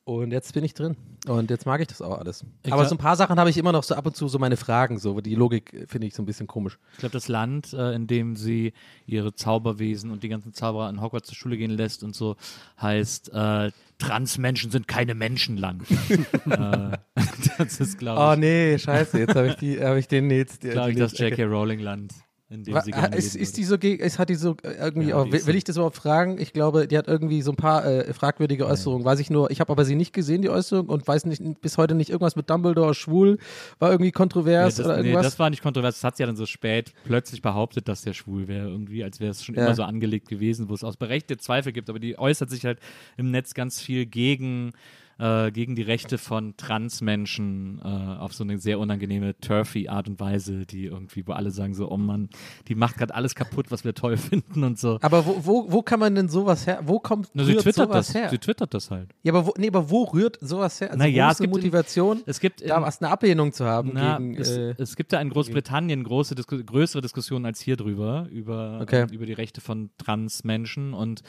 [0.08, 0.96] Und jetzt bin ich drin.
[1.28, 2.46] Und jetzt mag ich das auch alles.
[2.62, 4.28] Ich Aber glaub- so ein paar Sachen habe ich immer noch so ab und zu
[4.28, 6.78] so meine Fragen, so die Logik äh, finde ich so ein bisschen komisch.
[6.94, 8.74] Ich glaube, das Land, äh, in dem sie
[9.08, 12.36] ihre Zauberwesen und die ganzen Zauberer in Hogwarts zur Schule gehen lässt und so,
[12.80, 15.84] heißt äh, Transmenschen sind keine Menschenland.
[16.52, 16.98] äh,
[17.58, 20.62] das ist, glaube Oh ich, nee, scheiße, jetzt habe ich die, habe ich den jetzt.
[20.62, 21.46] die- glaub ich das J.K.
[21.46, 22.14] Rowling Land,
[22.48, 25.56] in dem ist, ist die so, ist, hat die so äh, irgendwie Ja, die will,
[25.56, 26.40] ich das überhaupt fragen?
[26.40, 29.60] Ich glaube, die hat irgendwie so ein paar äh, fragwürdige Äußerungen, weiß ich nur, ich
[29.62, 32.48] habe aber sie nicht gesehen, die Äußerung, und weiß nicht, bis heute nicht irgendwas mit
[32.50, 33.40] Dumbledore schwul,
[33.80, 35.24] war irgendwie Ja, kontrovers das, oder nee, irgendwas.
[35.26, 35.96] das war nicht kontrovers.
[35.96, 39.20] Das hat sie ja dann so spät plötzlich behauptet, dass der schwul wäre, irgendwie, als
[39.20, 39.64] wäre es schon Ja.
[39.66, 41.90] immer so angelegt gewesen, wo es auch berechtigte Zweifel gibt.
[41.90, 42.80] Aber die äußert sich halt
[43.18, 44.74] im Netz ganz viel gegen,
[45.18, 50.20] äh, gegen die Rechte von Transmenschen äh, auf so eine sehr unangenehme, turfy Art und
[50.20, 52.30] Weise, die irgendwie, wo alle sagen so, oh Mann,
[52.68, 54.98] die macht gerade alles kaputt, was wir toll finden und so.
[55.02, 56.80] aber wo, wo, wo kann man denn sowas her?
[56.86, 58.16] Wo kommt Na, sie twittert sowas das.
[58.16, 58.30] her?
[58.30, 59.10] Sie twittert das halt.
[59.24, 60.90] Ja, aber wo, nee, aber wo rührt sowas her?
[60.92, 63.02] Also Na ja, wo es ist eine gibt in- Motivation, Es gibt da in- was
[63.02, 64.36] eine Ablehnung zu haben Na, gegen.
[64.38, 68.80] es, äh, es gibt ja in Großbritannien große, Disku größere Diskussionen als hier drüber, über,
[68.82, 69.06] Okay.
[69.12, 71.22] über die Rechte von Transmenschen und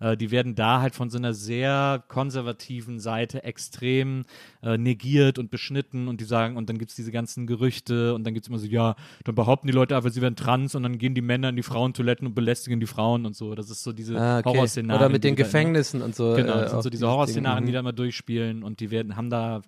[0.00, 4.24] äh, die werden da halt von so einer sehr konservativen Seite extrem
[4.62, 8.24] äh, negiert und beschnitten und die sagen, und dann gibt es diese ganzen Gerüchte und
[8.24, 10.82] dann gibt es immer so, ja, dann behaupten die Leute einfach, sie wären trans und
[10.82, 13.54] dann gehen die Männer in die Frauentoiletten und belästigen die Frauen und so.
[13.54, 14.50] Das ist so diese ah, okay.
[14.50, 15.02] Horrorszenarien.
[15.02, 16.34] Oder mit den da immer- Gefängnissen und so.
[16.34, 19.16] Genau, äh, das sind auch so diese Horrorszenarien, die da immer durchspielen und die werden,
[19.16, 19.62] haben da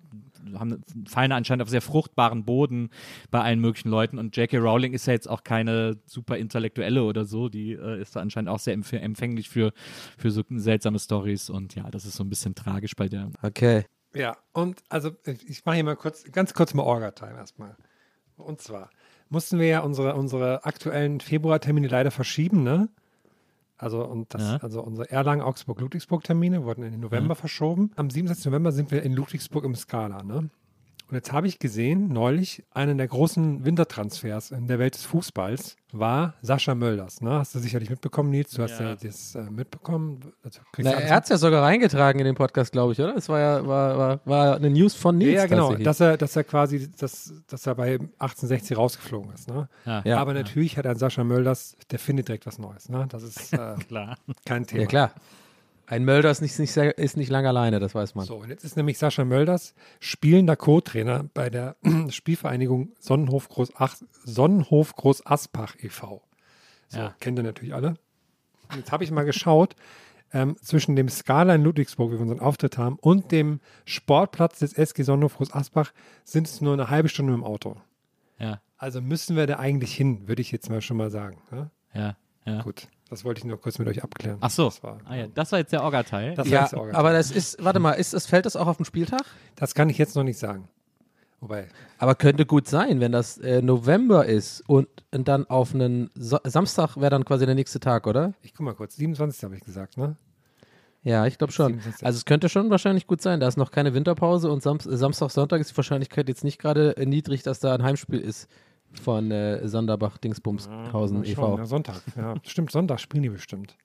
[0.55, 2.89] haben, fallen anscheinend auf sehr fruchtbaren Boden
[3.31, 4.57] bei allen möglichen Leuten und J.K.
[4.57, 8.49] Rowling ist ja jetzt auch keine super Intellektuelle oder so, die äh, ist da anscheinend
[8.49, 9.73] auch sehr empf empfänglich für,
[10.17, 13.29] für so seltsame Stories und ja, das ist so ein bisschen tragisch bei der.
[13.41, 13.85] Okay.
[14.13, 17.75] Ja, und also ich mache hier mal kurz, ganz kurz mal Orga-Time erstmal.
[18.37, 18.89] Und zwar
[19.29, 22.89] mussten wir ja unsere, unsere aktuellen Februartermine leider verschieben, ne?
[23.77, 24.57] Also, und das, Ja.
[24.57, 27.91] also unsere Erlangen, Augsburg, Ludwigsburg-Termine wurden in den November verschoben.
[27.95, 28.45] Am 27.
[28.47, 30.49] November sind wir in Ludwigsburg im Skala, ne?
[31.09, 35.77] Und jetzt habe ich gesehen, neulich, einen der großen Wintertransfers in der Welt des Fußballs
[35.93, 37.21] war Sascha Mölders.
[37.21, 37.31] Ne?
[37.31, 38.51] Hast du sicherlich mitbekommen, Nils?
[38.51, 40.19] Du hast ja, das äh, mitbekommen.
[40.43, 43.15] Also, Na, er hat es ja sogar reingetragen in den Podcast, glaube ich, oder?
[43.15, 45.33] Es war ja war, war, war eine News von Nils.
[45.33, 45.75] Ja, ja, genau.
[45.75, 49.47] Dass er, dass er quasi, dass, dass er bei 1860 rausgeflogen ist.
[49.47, 49.69] Ne?
[49.85, 50.17] Ja, Ja.
[50.19, 52.89] Aber natürlich hat ein Sascha Mölders, der findet direkt was Neues.
[52.89, 53.05] Ne?
[53.07, 54.17] Das ist äh, klar.
[54.45, 54.81] kein Thema.
[54.81, 55.11] ja, klar.
[55.89, 58.25] Ein Mölder ist nicht, ist nicht lange alleine, das weiß man.
[58.25, 61.77] So, und jetzt ist nämlich Sascha Mölders spielender Co-Trainer bei der
[62.09, 66.21] Spielvereinigung Sonnenhof Groß, Ach, Sonnenhof Groß Aspach e.V.
[66.89, 67.15] So, Ja.
[67.21, 67.95] kennt ihr natürlich alle.
[68.69, 69.75] Und jetzt habe ich mal geschaut,
[70.33, 74.73] ähm, zwischen dem Skala in Ludwigsburg, wie wir unseren Auftritt haben, und dem Sportplatz des
[74.73, 75.93] SG Sonnenhof Groß Asbach
[76.25, 77.77] sind es nur eine halbe Stunde mit dem Auto.
[78.37, 81.41] Ja, Also müssen wir da eigentlich hin, würde ich jetzt mal schon mal sagen.
[81.49, 81.71] Ne?
[81.93, 82.61] ja, ja.
[82.61, 84.37] Gut, das wollte ich nur kurz mit euch abklären.
[84.41, 84.65] Ach so.
[84.65, 85.27] Das war, ah, ja.
[85.27, 86.35] das war jetzt der Orga-Teil.
[86.35, 88.67] das war Ja, jetzt auch- aber das ist, warte mal, ist das, fällt das auch
[88.67, 89.21] auf den Spieltag?
[89.55, 90.67] das kann ich jetzt noch nicht sagen.
[91.39, 91.67] Wobei,
[91.99, 96.39] Aber könnte gut sein, wenn das äh, November ist und, und dann auf einen so
[96.43, 98.33] Samstag wäre dann quasi der nächste Tag, oder?
[98.41, 99.43] ich guck mal kurz, 27.
[99.43, 100.17] habe ich gesagt, ne?
[101.03, 101.67] Ja, ich glaube schon.
[101.73, 102.05] 67.
[102.05, 103.39] Also es könnte schon wahrscheinlich gut sein.
[103.39, 106.95] Da ist noch keine Winterpause und Sam Samstag, Sonntag ist die Wahrscheinlichkeit jetzt nicht gerade
[107.05, 108.49] niedrig, dass da ein Heimspiel ist
[109.01, 111.57] von äh, Sonderbach Dingsbumshausen Mal e.V.
[111.57, 112.01] Ja, Sonntag.
[112.15, 113.77] Ja, stimmt, Sonntag spielen die bestimmt.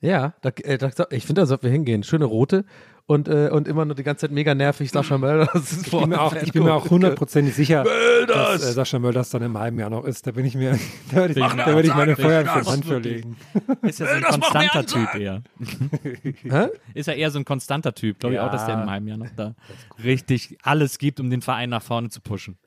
[0.00, 2.02] Ja, da, äh, da, ich finde, da sollten wir hingehen.
[2.02, 2.64] Schöne rote
[3.04, 5.48] und, äh, und immer nur die ganze Zeit mega nervig Sascha Möller.
[5.52, 7.84] Das ist Ich bin mir auch, ich bin mir auch hundertprozentig sicher,
[8.26, 10.26] dass äh, Sascha Mölders dann im halben Jahr noch ist.
[10.26, 10.78] Da bin ich mir,
[11.10, 13.36] da würde ich, da würde ich meine Feuer für Hand für legen.
[13.82, 15.42] Ist ja so ein konstanter Typ eher.
[16.94, 18.20] Ist ja eher so ein konstanter Typ.
[18.20, 19.54] Glaube ich auch, dass der im halben Jahr noch da
[20.02, 22.58] richtig alles gibt, um den Verein nach vorne zu pushen.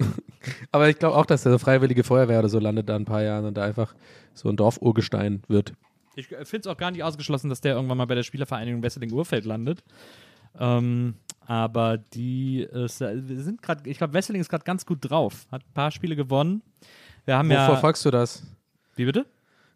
[0.72, 3.24] Aber ich glaube auch, dass der freiwillige Feuerwehr oder so landet da in ein paar
[3.24, 3.93] Jahren und da einfach
[4.34, 5.74] so ein Dorfurgestein wird.
[6.16, 9.45] Ich finde es auch gar nicht ausgeschlossen, dass der irgendwann mal bei der Spielervereinigung Wesseling-Urfeld
[9.45, 9.84] landet.
[10.60, 15.47] Ähm, aber die ist, äh, sind gerade, ich glaube, Wesseling ist gerade ganz gut drauf.
[15.52, 16.62] Hat ein paar Spiele gewonnen.
[17.26, 17.66] Wir haben Wo ja.
[17.66, 18.43] verfolgst du das?
[18.95, 19.26] Wie bitte?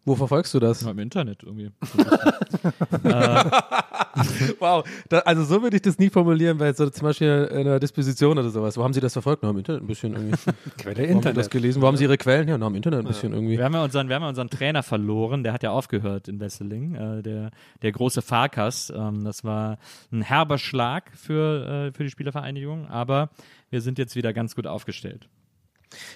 [0.06, 0.82] Wo verfolgst du das?
[0.82, 1.70] Ja, Im Internet irgendwie.
[4.60, 7.78] Wow, da, also so würde ich das nie formulieren, weil so zum Beispiel in einer
[7.78, 8.76] Disposition oder sowas.
[8.78, 9.42] Wo haben Sie das verfolgt?
[9.42, 10.36] Na, im Internet ein bisschen irgendwie.
[10.78, 11.50] Quelle Wo haben Sie das Internet.
[11.50, 11.82] gelesen?
[11.82, 12.48] Wo haben Sie Ihre Quellen?
[12.48, 13.58] Ja, na, im Internet ein bisschen irgendwie.
[13.58, 16.40] Wir haben, ja unseren, wir haben ja unseren Trainer verloren, der hat ja aufgehört in
[16.40, 17.50] Wesseling, äh, der,
[17.82, 18.90] der große Farkas.
[18.96, 19.78] Ähm, das war
[20.10, 23.28] ein herber Schlag für, äh, für die Spielervereinigung, aber
[23.70, 25.28] wir sind jetzt wieder ganz gut aufgestellt.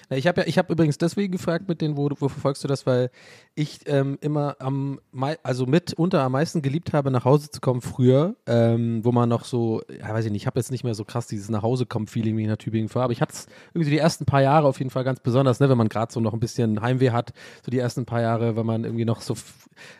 [0.09, 2.85] Na, Ich habe ja, ich übrigens deswegen gefragt mit denen, wo, wo verfolgst du das,
[2.85, 3.09] weil
[3.55, 4.99] ich ähm, immer am,
[5.43, 9.43] also mitunter am meisten geliebt habe, nach Hause zu kommen früher, ähm, wo man noch
[9.43, 11.85] so, ja weiß ich nicht, ich habe jetzt nicht mehr so krass dieses nach Hause
[11.85, 14.41] kommen Feeling, wie ich nach Tübingen fahre, aber ich hatte es irgendwie die ersten paar
[14.41, 17.11] Jahre auf jeden Fall ganz besonders, ne, wenn man gerade so noch ein bisschen Heimweh
[17.11, 17.33] hat,
[17.65, 19.35] so die ersten paar Jahre, wenn man irgendwie noch so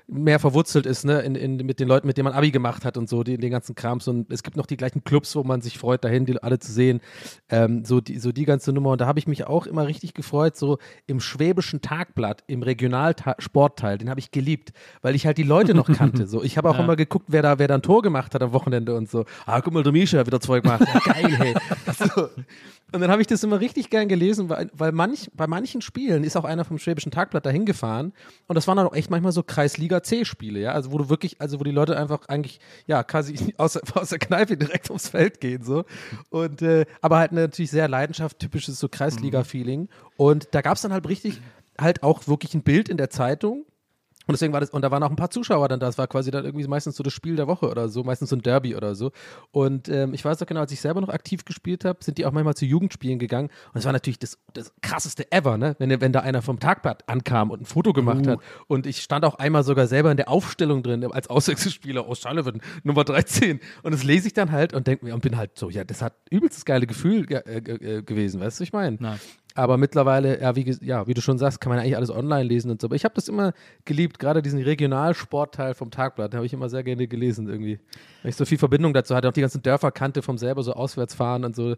[0.08, 2.98] mehr verwurzelt ist, ne, in, in, mit den Leuten, mit denen man Abi gemacht hat
[2.98, 5.62] und so, die, den ganzen Krams und es gibt noch die gleichen Clubs, wo man
[5.62, 7.02] sich freut, dahin die alle zu sehen,
[7.50, 10.14] ähm, so, die, so die ganze Nummer und da habe ich mich auch immer richtig
[10.14, 15.44] gefreut, so im Schwäbischen Tagblatt, im Regionalsportteil, den habe ich geliebt, weil ich halt die
[15.44, 18.02] Leute noch kannte, so, ich habe auch immer geguckt, wer da, wer da ein Tor
[18.02, 20.84] gemacht hat am Wochenende und so, ah, guck mal, der Mischa hat wieder Zeug gemacht,
[20.94, 21.56] ja, geil, hey,
[22.16, 22.30] so.
[22.94, 26.26] Und dann habe ich das immer richtig gern gelesen, weil, weil manch, bei manchen Spielen
[26.26, 28.12] ist auch einer vom Schwäbischen Tagblatt dahin gefahren
[28.48, 31.40] und das waren dann auch echt manchmal so Kreisliga C-Spiele, ja, also wo du wirklich,
[31.40, 35.40] also wo die Leute einfach eigentlich, ja, quasi aus, aus der Kneipe direkt aufs Feld
[35.40, 35.86] gehen, so.
[36.30, 38.90] Und, äh, aber halt natürlich sehr Leidenschaft, typisches so
[39.52, 39.90] Kreisliga-Feeling.
[40.18, 41.42] Und da gab es dann halt richtig,
[41.80, 43.66] halt auch wirklich ein Bild in der Zeitung
[44.28, 45.88] und deswegen war das, und da waren auch ein paar Zuschauer dann da.
[45.88, 48.36] Das war quasi dann irgendwie meistens so das Spiel der Woche oder so, meistens so
[48.36, 49.12] ein Derby oder so.
[49.52, 52.26] Und ähm, ich weiß noch genau, als ich selber noch aktiv gespielt habe, sind die
[52.26, 53.50] auch manchmal zu Jugendspielen gegangen.
[53.74, 55.76] Und es war natürlich das, das krasseste ever, ne?
[55.80, 58.40] Wenn, wenn da einer vom Tagblatt ankam und ein Foto gemacht hat.
[58.68, 62.62] Und ich stand auch einmal sogar selber in der Aufstellung drin, als Auswechselspieler aus Sullivan,
[62.84, 63.60] Nummer 13.
[63.82, 66.02] Und das lese ich dann halt und denke mir und bin halt so, ja, das
[66.02, 68.98] hat übelst das geile Gefühl ge äh, äh, gewesen, weißt du, was ich meine?
[69.54, 72.72] Aber mittlerweile, ja wie, ja, wie du schon sagst, kann man eigentlich alles online lesen
[72.72, 72.88] und so.
[72.88, 73.54] Aber ich habe das immer
[73.86, 77.80] geliebt, gerade diesen Regionalsportteil vom Tagblatt, den habe ich immer sehr gerne gelesen irgendwie.
[78.22, 80.74] Weil ich so viel Verbindung dazu hatte, auch die ganzen Dörfer kannte vom selber so
[80.74, 81.72] auswärts fahren und so.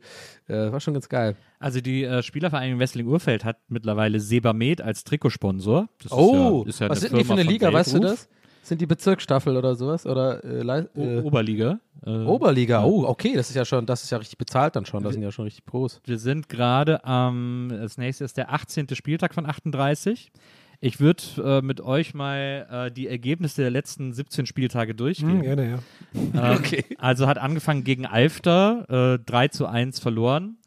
[0.48, 1.36] Äh, war schon ganz geil.
[1.60, 5.90] Also die äh, Spielervereinigung Wesseling-Urfeld hat mittlerweile Sebamed als Trikotsponsor.
[5.98, 8.30] Das ist Oh, ja, ist ja was sind die für eine Liga, weißt du das?
[8.64, 10.06] Sind die Bezirksstaffel oder sowas?
[10.06, 10.62] Oder äh,
[10.96, 11.80] äh, Oberliga.
[12.06, 12.86] Äh, Oberliga?
[12.86, 15.04] Oh, okay, das ist ja schon, das ist ja richtig bezahlt dann schon.
[15.04, 16.00] Das sind ja schon richtig Pros.
[16.06, 18.88] Wir sind gerade am, das nächste ist der 18.
[18.96, 20.32] Spieltag von 38.
[20.80, 25.36] Ich würde äh, mit euch mal äh, die Ergebnisse der letzten 17 Spieltage durchgehen.
[25.36, 26.56] Hm, gerne, ja.
[26.56, 26.62] Ähm,
[26.98, 30.58] Also hat angefangen gegen Alfter, äh, 3 zu 1 verloren.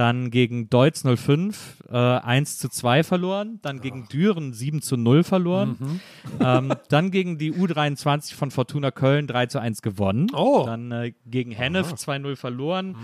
[0.00, 3.58] Dann gegen Deutz 05 äh, 1 zu 2 verloren.
[3.60, 6.00] Dann gegen Düren 7 zu 0 verloren.
[6.40, 10.28] Ähm, dann gegen die U23 von Fortuna Köln 3 zu 1 gewonnen.
[10.32, 10.62] Oh.
[10.64, 12.96] Dann äh, gegen Hennef 2-0 verloren.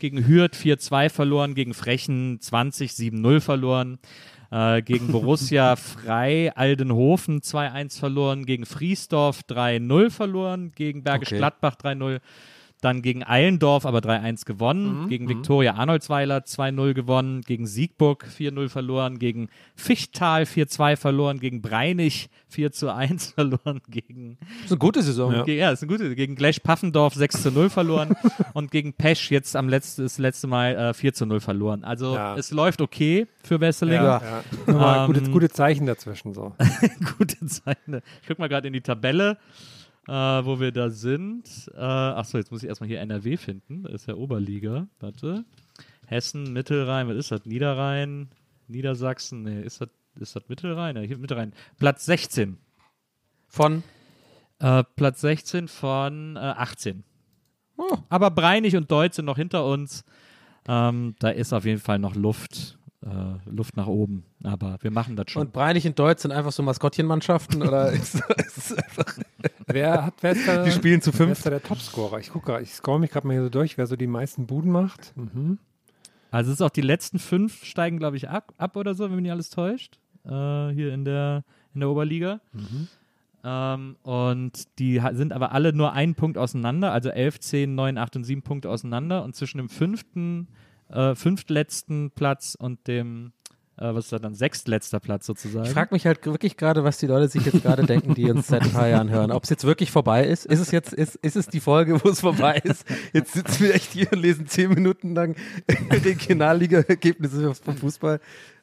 [0.00, 1.54] Gegen Hürth 4-2 verloren.
[1.54, 3.98] Gegen Frechen 20 7-0 verloren.
[4.50, 8.44] Äh, gegen Borussia Frei Aldenhofen 2-1 verloren.
[8.44, 10.72] Gegen Friesdorf 3-0 verloren.
[10.76, 11.38] Gegen Bergisch Okay.
[11.38, 12.20] Gladbach 3-0.
[12.84, 15.08] Dann gegen Eilendorf aber 3-1 gewonnen.
[15.08, 17.40] Gegen Viktoria Arnoldsweiler 2-0 gewonnen.
[17.40, 19.18] Gegen Siegburg 4-0 verloren.
[19.18, 21.40] Gegen Fichtal 4-2 verloren.
[21.40, 23.80] Gegen Breinig 4-1 verloren.
[23.88, 25.32] Gegen Das ist eine gute Saison.
[25.32, 26.14] ja, ja ist eine gute.
[26.14, 28.14] Gegen Gleich Paffendorf 6 zu 0 verloren
[28.52, 31.84] und gegen Pesch jetzt am letzten, das letzte Mal äh, 4 zu 0 verloren.
[31.84, 32.36] Also Ja.
[32.36, 33.94] es läuft okay für Wesseling.
[33.94, 34.20] Ja,
[34.68, 35.04] ja.
[35.04, 36.52] Ähm, gute, gute Zeichen dazwischen so.
[37.18, 38.02] Gute Zeiten.
[38.20, 39.38] Ich guck mal gerade in die Tabelle,
[40.08, 41.70] äh, wo wir da sind.
[41.74, 43.82] Äh, achso, jetzt muss ich erstmal hier NRW finden.
[43.84, 44.86] Das ist ja Oberliga.
[45.00, 45.44] Warte.
[46.06, 47.46] Hessen, Mittelrhein, was ist das?
[47.46, 48.28] Niederrhein,
[48.68, 49.88] Niedersachsen, nee, ist das,
[50.20, 50.96] ist das Mittelrhein?
[50.96, 51.52] Ja, hier Mittelrhein.
[51.78, 52.58] Platz 16.
[53.48, 53.82] Von
[54.60, 57.02] Äh, Platz 16 von äh, 18.
[57.76, 57.96] Oh.
[58.08, 60.04] Aber Breinig und Deutsch sind noch hinter uns.
[60.68, 64.24] Ähm, da ist auf jeden Fall noch Luft, äh, Luft nach oben.
[64.42, 65.42] Aber wir machen das schon.
[65.42, 69.18] und Breinig und Deutsch sind einfach so Maskottchenmannschaften oder ist, ist es einfach,
[69.66, 71.32] Wer hat, wer ist da, die spielen zu wer fünf?
[71.32, 72.18] ist da der Topscorer?
[72.18, 74.46] Ich gucke gerade, ich scroll mich gerade mal hier so durch, wer so die meisten
[74.46, 75.12] Buden macht.
[75.16, 75.58] Mhm.
[76.30, 79.14] also es ist auch die letzten fünf steigen, glaube ich, ab, ab oder so, wenn
[79.16, 79.98] mich nicht alles täuscht.
[80.24, 81.44] Äh, hier in der,
[81.74, 82.40] in der Oberliga.
[83.44, 88.16] Ähm, und die sind aber alle nur einen Punkt auseinander, also 11, 10, 9, 8
[88.16, 89.22] und 7 Punkte auseinander.
[89.22, 90.48] Und zwischen dem fünften,
[90.90, 93.32] äh, fünftletzten Platz und dem,
[93.76, 95.66] äh, was ist das dann, sechstletzter Platz sozusagen.
[95.66, 98.46] Ich frage mich halt wirklich gerade, was die Leute sich jetzt gerade denken, die uns
[98.46, 99.32] seit ein paar Jahren hören.
[99.32, 100.46] Ob es jetzt wirklich vorbei ist?
[100.46, 102.84] Ist es jetzt, ist, ist es die Folge, wo es vorbei ist?
[103.12, 105.34] Jetzt sitzen wir echt hier und lesen zehn Minuten lang
[105.90, 108.20] Regionalliga-Ergebnisse vom Fußball.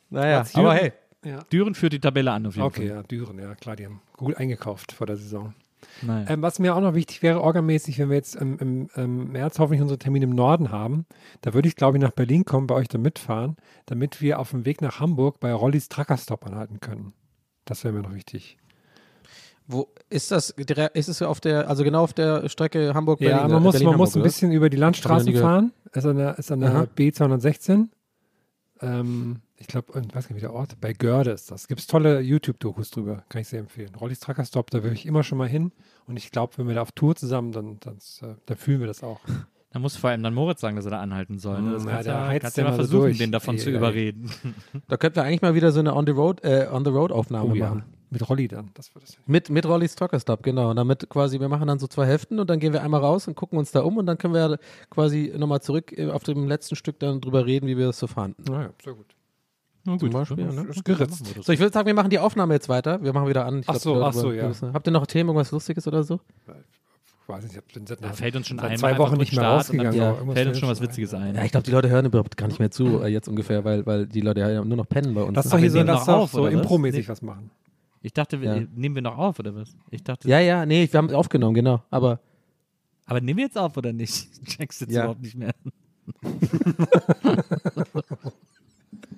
[0.09, 0.93] Naja, aber hey,
[1.24, 1.39] Ja.
[1.51, 2.97] Düren führt die Tabelle an auf jeden Okay, Fall.
[2.97, 5.53] ja, Düren, ja klar, die haben gut eingekauft vor der Saison.
[6.08, 9.60] Ähm, was mir auch noch wichtig wäre, orgamäßig, wenn wir jetzt im, im, im März
[9.60, 11.06] hoffentlich unsere Termine im Norden haben,
[11.42, 14.52] da würde ich, glaube ich, nach Berlin kommen, bei euch da mitfahren, damit wir auf
[14.52, 17.14] dem Weg nach Hamburg bei Rollis Truckerstop anhalten können.
[17.66, 18.58] Das wäre mir noch wichtig.
[19.68, 20.50] wo ist das?
[20.50, 23.38] Ist es auf der, also genau auf der Strecke Hamburg-Berlin?
[23.38, 24.28] Ja, man muss, Berlin, man muss Hamburg, ein oder?
[24.28, 25.72] bisschen über die Landstraßen fahren.
[25.94, 27.88] Ist an der, ist an der B216.
[28.82, 31.68] Ähm, ich glaube, ich weiß gar nicht, wie der Ort, bei Görde ist das.
[31.68, 33.93] Gibt es tolle YouTube-Dokus drüber, kann ich sehr empfehlen.
[33.95, 35.72] Rollis Truckerstop, da will ich immer schon mal hin.
[36.07, 38.88] Und ich glaube, wenn wir da auf Tour zusammen, dann, dann, äh, dann fühlen wir
[38.88, 39.22] das auch.
[39.74, 41.62] Da muss vor allem dann Moritz sagen, dass er da anhalten soll.
[41.62, 41.72] Ne?
[41.72, 43.18] Das Mm, ja, kannst der ja, kannst ja mal versuchen, durch.
[43.20, 43.78] den davon zu Ey, ey.
[43.78, 44.30] überreden.
[44.89, 47.84] Da könnten wir eigentlich mal wieder so eine On-the-Road äh, On Aufnahme Oh ja, machen.
[48.09, 48.72] mit Rolli dann.
[48.74, 49.18] Das wird das.
[49.28, 50.72] Mit, mit Rollis Truckerstop, genau.
[50.72, 53.30] Und damit quasi, wir machen dann so zwei Hälften und dann gehen wir einmal raus
[53.30, 54.59] und gucken uns da um und dann können wir
[54.89, 58.07] quasi nochmal zurück äh, auf dem letzten Stück dann drüber reden, wie wir das so
[58.07, 58.43] fanden.
[58.51, 59.16] Naja, sehr gut.
[59.84, 60.62] Na Zum Beispiel, ne?
[60.70, 61.26] Ist geritzt.
[61.42, 63.02] So, ich würde sagen, wir machen die Aufnahme jetzt weiter.
[63.04, 63.62] Wir machen wieder an.
[63.62, 64.52] Ich Ach glaub, so, ach so, ja.
[64.62, 66.20] wir- Habt ihr noch Themen, irgendwas Lustiges oder so?
[67.24, 69.34] Ich weiß nicht, ich bin seit, Da fällt uns schon seit ein, zwei Wochen nicht
[69.36, 69.94] mehr rausgegangen.
[69.94, 70.82] ja, Fällt uns schon was.
[70.82, 71.34] Witziges ein.
[71.36, 73.86] Ja, ich glaube, die Leute hören überhaupt gar nicht mehr zu äh, jetzt ungefähr, weil,
[73.86, 75.36] weil die Leute ja nur noch pennen bei uns.
[75.36, 77.12] Lass doch hier wir so, lass doch auf, so impromäßig Nee.
[77.12, 77.50] was machen.
[78.04, 78.64] Ich dachte, wir, Ja.
[78.76, 79.76] nehmen wir noch auf, oder was?
[79.92, 81.82] Ich dachte, Ja, ja, nee, wir haben es aufgenommen, genau.
[81.90, 82.20] Aber
[83.06, 84.28] aber nehmen wir jetzt auf, oder nicht?
[84.44, 85.04] Ich check's jetzt Ja.
[85.04, 85.54] überhaupt nicht mehr.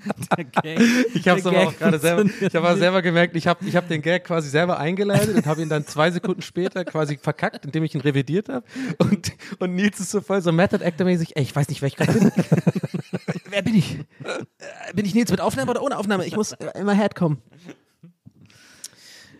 [1.14, 3.88] Ich habe es aber auch gerade selber, ich habe selber gemerkt, ich habe ich hab
[3.88, 7.84] den Gag quasi selber eingeleitet und habe ihn dann zwei Sekunden später quasi verkackt, indem
[7.84, 8.66] ich ihn revidiert habe.
[8.98, 11.88] Und, und Nils ist so voll so Method Actor mäßig, ey, ich weiß nicht, wer
[11.88, 12.32] ich gerade bin.
[13.50, 14.00] wer bin ich?
[14.24, 16.26] Äh, Bin ich Nils mit Aufnahme oder ohne Aufnahme?
[16.26, 17.40] Ich muss äh, immer herkommen.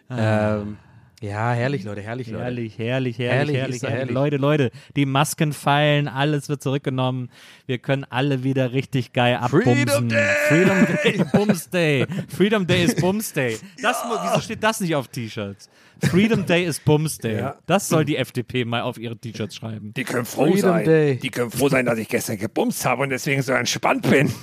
[0.10, 0.78] Ähm,
[1.24, 2.44] ja, herrlich, Leute, herrlich, Leute.
[2.44, 4.14] Herrlich, herrlich, herrlich, Herrlich, herrlich, herrlich.
[4.14, 7.30] Leute, Leute, die Masken fallen, alles wird zurückgenommen.
[7.66, 9.76] Wir können alle wieder richtig geil abbumsen.
[9.88, 10.26] Freedom Day!
[10.50, 12.06] Freedom Day, Bums Day.
[12.28, 13.58] Freedom Day ist Bums Day.
[13.82, 15.70] Das, mu- Wieso steht das nicht auf T-Shirts?
[16.10, 17.38] Freedom Day ist Bums Day.
[17.38, 17.56] Ja.
[17.66, 19.94] Das soll die FDP mal auf ihre T-Shirts schreiben.
[19.96, 20.86] Die können froh Freedom sein.
[20.86, 21.16] Day.
[21.18, 24.32] Die können froh sein, dass ich gestern gebumst habe und deswegen so entspannt bin.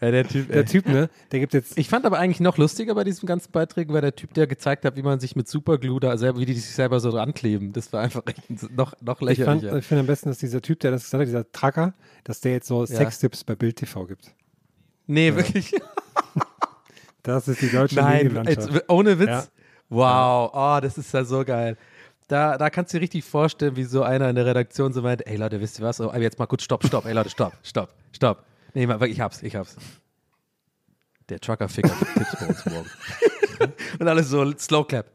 [0.00, 2.94] Ja, der Typ, Der Typ, ne, der gibt jetzt Ich fand aber eigentlich noch lustiger
[2.94, 6.00] bei diesen ganzen Beiträgen, war der Typ, der gezeigt hat, wie man sich mit Superglue
[6.00, 7.72] da selber, wie die sich selber so dran kleben.
[7.72, 8.22] Das war einfach
[8.76, 9.78] noch, noch Ich, fand- lächerlicher.
[9.78, 11.94] ich finde am besten, dass dieser Typ, der das gesagt hat, dieser Tracker,
[12.24, 14.34] dass der jetzt so Sextipps bei Bild TV gibt.
[15.06, 15.72] nee, wirklich.
[17.24, 18.70] Das ist die deutsche Nein, Medienlandschaft.
[18.70, 19.28] jetzt, ohne Witz.
[19.28, 19.44] Ja.
[19.88, 21.76] Wow, oh, das ist ja so geil.
[22.28, 25.26] Da, da kannst du dir richtig vorstellen, wie so einer in der Redaktion so meint,
[25.26, 26.00] ey Leute, wisst ihr was?
[26.00, 28.44] Oh, jetzt mal kurz stopp, stopp, ey Leute, stopp, stopp, stopp.
[28.74, 29.76] Nee, mal, ich hab's, ich hab's.
[31.30, 32.90] Der Trucker-Ficker Tipps bei uns morgen.
[33.98, 35.06] Und alles so, Slow Clap.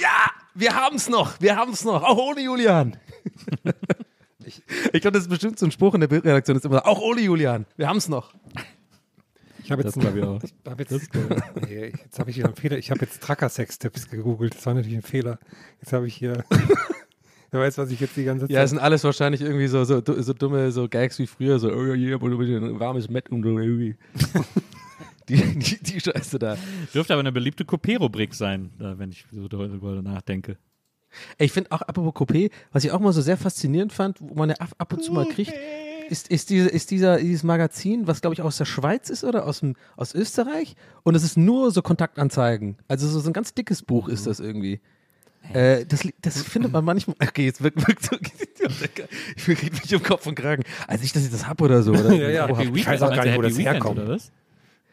[0.00, 2.96] Ja, wir haben's noch, wir haben's noch, auch ohne Julian.
[4.92, 6.56] Ich glaube, das ist bestimmt so ein Spruch in der Bildredaktion.
[6.56, 8.32] Ist immer, auch Ole Julian, wir haben es noch.
[9.70, 10.42] Ich habe jetzt, Das glaub ich auch.
[10.42, 12.76] ich hab jetzt, nee, jetzt habe ich hier einen Fehler.
[12.76, 14.56] Ich habe jetzt Tracker-Sex-Tipps gegoogelt.
[14.56, 15.38] Das war natürlich ein Fehler.
[15.80, 16.44] Jetzt habe ich hier.
[17.52, 18.50] Wer weiß, was ich jetzt die ganze Zeit.
[18.50, 21.72] Ja, es sind alles wahrscheinlich irgendwie so, so, so dumme so Gags wie früher, so,
[21.72, 23.96] oh ja, hier, aber du bist ein warmes Met und so irgendwie.
[25.28, 26.56] die, die, die Scheiße da.
[26.92, 30.58] Dürfte aber eine beliebte Coupé-Rubrik sein, äh, wenn ich so darüber nachdenke.
[31.38, 34.34] Ey, Ich finde auch, apropos Coupé, was ich auch mal so sehr faszinierend fand, wo
[34.34, 35.52] man ja ab, ab und zu mal kriegt,
[36.10, 39.46] ist, ist, diese, ist dieser, dieses Magazin, was glaube ich aus der Schweiz ist oder
[39.46, 40.74] aus, dem, aus Österreich.
[41.02, 42.76] Und es ist nur so Kontaktanzeigen.
[42.88, 44.80] Also so, so ein ganz dickes Buch ist das irgendwie.
[45.52, 47.16] Äh, das, das findet man manchmal.
[47.22, 48.16] Okay, jetzt wirkt, wirkt so.
[49.36, 50.64] Ich krieg mich im Kopf und Kragen.
[50.86, 51.92] Also nicht, dass ich das hab oder so.
[51.92, 52.50] Oder Ja, ja.
[52.50, 52.62] Oha.
[52.62, 53.98] Ich weiß auch gar nicht, wo Happy das Weekend, herkommt.
[54.00, 54.32] Oder was?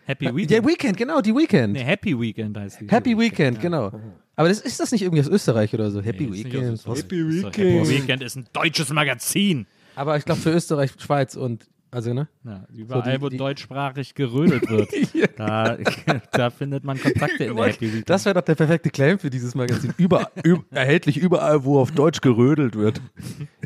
[0.05, 0.67] Happy Weekend.
[0.67, 1.73] Weekend, genau, die Weekend.
[1.73, 2.87] Nee, Happy Weekend heißt die.
[2.87, 3.91] Happy Weekend, genau.
[4.35, 6.01] Aber das, ist das nicht irgendwie aus Österreich oder so?
[6.01, 6.85] Happy Nee, Weekend.
[6.85, 7.57] Happy Weekend.
[7.57, 9.65] Happy Weekend ist ein deutsches Magazin.
[9.97, 12.27] Aber ich glaube für Österreich, Schweiz und also ne?
[12.43, 14.89] Ja, überall, die- wo die- deutschsprachig gerödelt wird,
[15.37, 15.77] da,
[16.33, 18.09] da findet man Kontakte in der Happy Weekend.
[18.09, 19.93] Das wäre doch der perfekte Claim für dieses Magazin.
[19.97, 23.01] Über, üb, erhältlich überall, wo auf Deutsch gerödelt wird.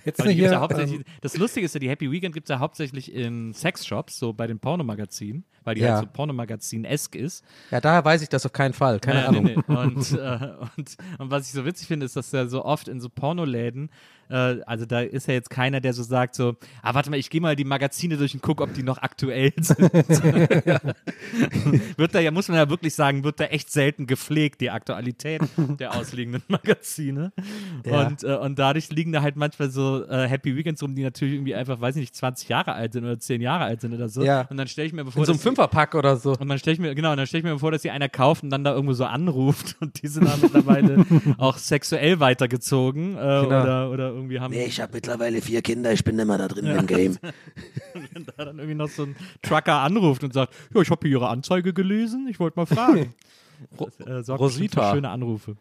[0.06, 3.12] Jetzt hier, ja ähm, das Lustige ist ja, die Happy Weekend gibt es ja hauptsächlich
[3.14, 5.96] in Sexshops, so bei den Pornomagazinen, weil die Ja.
[5.96, 7.44] halt so Pornomagazin-esk ist.
[7.72, 9.00] Ja, daher weiß ich das auf keinen Fall.
[9.00, 9.44] Keine Nee, Ahnung.
[9.46, 9.76] nee, nee.
[9.76, 13.00] Und, äh, und, und was ich so witzig finde, ist, dass ja so oft in
[13.02, 13.90] so Pornoläden,
[14.32, 17.30] äh, also da ist ja jetzt keiner, der so sagt so, ah, warte mal, ich
[17.30, 19.80] gehe mal die Magazine durch und gucke, ob die noch aktuell sind.
[21.98, 25.42] wird da ja, muss man ja wirklich sagen, wird da echt selten gepflegt, die Aktualität
[25.80, 27.32] der ausliegenden Magazine.
[27.86, 28.08] Ja.
[28.08, 31.36] Und, äh, und dadurch liegen da halt manchmal so äh, Happy Weekends rum, die natürlich
[31.36, 34.10] irgendwie einfach, weiß ich nicht, 20 Jahre alt sind oder 10 Jahre alt sind oder
[34.10, 34.24] so.
[34.24, 34.48] Ja.
[34.50, 36.32] Und dann stelle ich mir bevor In so einem Fünferpack oder so.
[36.34, 38.10] und dann stelle ich mir, genau, und dann stelle ich mir vor, dass sie einer
[38.10, 41.06] kauft und dann da irgendwo so anruft und die sind dann mittlerweile
[41.38, 43.64] auch sexuell weitergezogen äh, Genau.
[43.64, 46.48] oder, oder irgendwie haben Nee, ich habe mittlerweile vier Kinder, ich bin nicht mehr da
[46.48, 47.18] drin im Game.
[48.38, 51.30] da dann irgendwie noch so ein Trucker anruft und sagt, ja, ich habe hier ihre
[51.30, 53.14] Anzeige gelesen, ich wollte mal fragen.
[53.78, 54.92] Das, äh, sorgt bestimmt Rosita.
[54.92, 55.56] schöne Anrufe.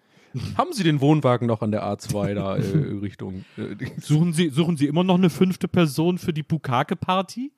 [0.56, 2.61] Haben Sie den Wohnwagen noch an der A2 da äh,
[3.02, 3.44] Richtung?
[3.58, 7.52] Äh, Suchen Sie, suchen Sie immer noch eine fünfte Person für die Bukake-Party?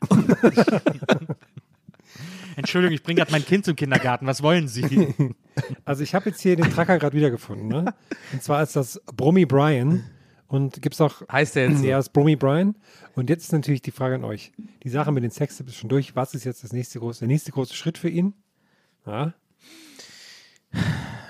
[2.56, 4.26] Entschuldigung, ich bringe gerade mein Kind zum Kindergarten.
[4.26, 5.14] Was wollen Sie?
[5.84, 7.68] Also ich habe jetzt hier den Tracker gerade wiedergefunden.
[7.68, 7.94] Ne?
[8.32, 10.04] Und zwar ist das Brummy Brian.
[10.52, 11.82] Und gibt es auch heißt der jetzt?
[11.82, 12.76] Ja, das Brummy Brian.
[13.14, 14.52] Und jetzt ist natürlich die Frage an euch.
[14.82, 16.14] Die Sache mit den Sextipps ist schon durch.
[16.14, 18.34] Was ist jetzt das nächste große, der nächste große Schritt für ihn?
[19.06, 19.32] Ja,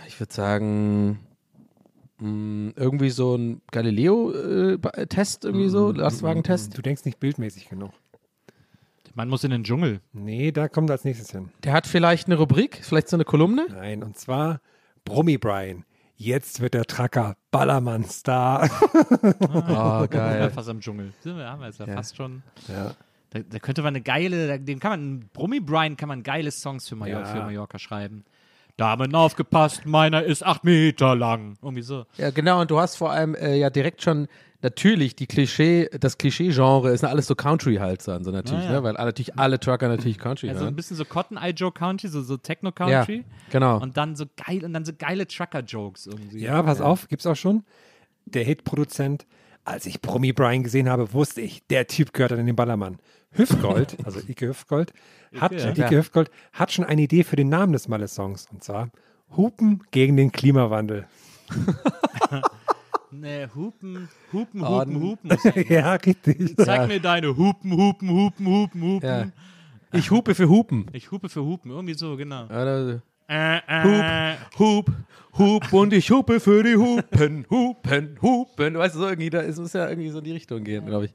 [0.09, 1.21] Ich würde sagen,
[2.19, 6.77] mh, irgendwie so ein Galileo-Test, irgendwie so, Lastwagentest.
[6.77, 7.93] du denkst nicht bildmäßig genug.
[9.15, 10.01] Man muss in den Dschungel.
[10.13, 11.51] Nee, da kommt als nächstes hin.
[11.63, 13.67] Der hat vielleicht eine Rubrik, vielleicht so eine Kolumne.
[13.71, 14.61] Nein, und zwar
[15.05, 15.85] Brummy Brian.
[16.25, 18.71] Jetzt wird der Tracker Ballermann-Star.
[19.41, 20.51] Oh, Ja, geil.
[20.51, 21.13] fast am Dschungel.
[21.19, 21.95] Sind wir, haben wir jetzt ja, Ja.
[21.95, 22.45] fast schon.
[22.69, 22.95] ja.
[23.31, 26.53] Da, da könnte man eine geile, da, dem kann man, Brummy Brian kann man geile
[26.53, 27.27] Songs für, Major, Ja.
[27.27, 28.25] für Mallorca schreiben.
[28.77, 31.57] Damen aufgepasst, meiner ist acht Meter lang.
[31.61, 32.07] Irgendwie so.
[32.19, 34.29] Ja, genau, und du hast vor allem äh, ja direkt schon
[34.63, 38.77] natürlich die Klischee, das Klischee-Genre ist alles so Country halt dann, so natürlich, Ja, ja.
[38.79, 38.83] ne?
[38.85, 40.77] Weil alle- natürlich alle Trucker natürlich Country Also ein hören.
[40.77, 43.25] bisschen so Cotton Eye Joe Country, so, so Techno Ja, Country.
[43.51, 43.79] genau.
[43.81, 46.41] Und dann so geil, und dann so geile Trucker-Jokes irgendwie.
[46.41, 47.65] ja, pass auf, gibt's auch schon.
[48.25, 49.27] Der Hitproduzent.
[49.65, 52.99] Als ich Brummy Brian gesehen habe, wusste ich, der Typ gehört an den Ballermann.
[53.31, 54.93] Hüftgold, also Ike Hüftgold,
[55.41, 55.71] hat, ja.
[55.71, 58.49] Ike Hüftgold hat schon eine Idee für den Namen des Malle-Songs.
[58.53, 58.91] Und zwar
[59.37, 61.07] Hupen gegen den Klimawandel.
[63.13, 65.65] Nee, Hupen, Hupen, Oh, Hupen, n- Hupen.
[65.69, 66.57] ja, richtig.
[66.57, 69.09] Zeig mir deine Hupen, Hupen, Hupen, Hupen, Hupen.
[69.09, 69.27] Ja.
[69.93, 70.87] Ich hupe für Hupen.
[70.93, 72.47] Ich hupe für Hupen, irgendwie so, genau.
[72.47, 74.91] Oder Äh, äh, Hup,
[75.39, 78.75] Hup und ich hupe für die Hupen, Hupen, Hupen.
[78.79, 81.07] Weißt du, so irgendwie, da, es muss ja irgendwie so in die Richtung gehen, glaube
[81.07, 81.15] ich.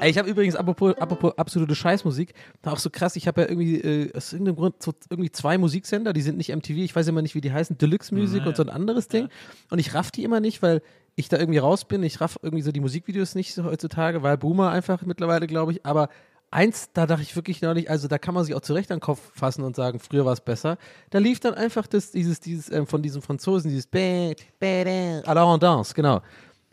[0.00, 2.34] Ey, ich habe übrigens, apropos, apropos absolute Scheißmusik,
[2.64, 6.12] auch so krass, ich habe ja irgendwie äh, aus irgendeinem Grund so, irgendwie zwei Musiksender,
[6.12, 8.62] die sind nicht MTV, ich weiß immer nicht, wie die heißen, Deluxe Music und so
[8.64, 9.28] ein anderes Ding.
[9.70, 10.82] Und ich raff die immer nicht, weil
[11.16, 12.02] ich da irgendwie raus bin.
[12.02, 15.84] Ich raff irgendwie so die Musikvideos nicht so heutzutage, weil Boomer einfach mittlerweile, glaube ich.
[15.84, 16.08] Aber
[16.50, 19.02] eins, da dachte ich wirklich neulich, also da kann man sich auch zurecht an den
[19.02, 20.76] Kopf fassen und sagen, früher war es besser.
[21.10, 25.34] Da lief dann einfach das, dieses, dieses, ähm, von diesem Franzosen, dieses bäh, bäh, à
[25.34, 26.20] la Rondance, genau.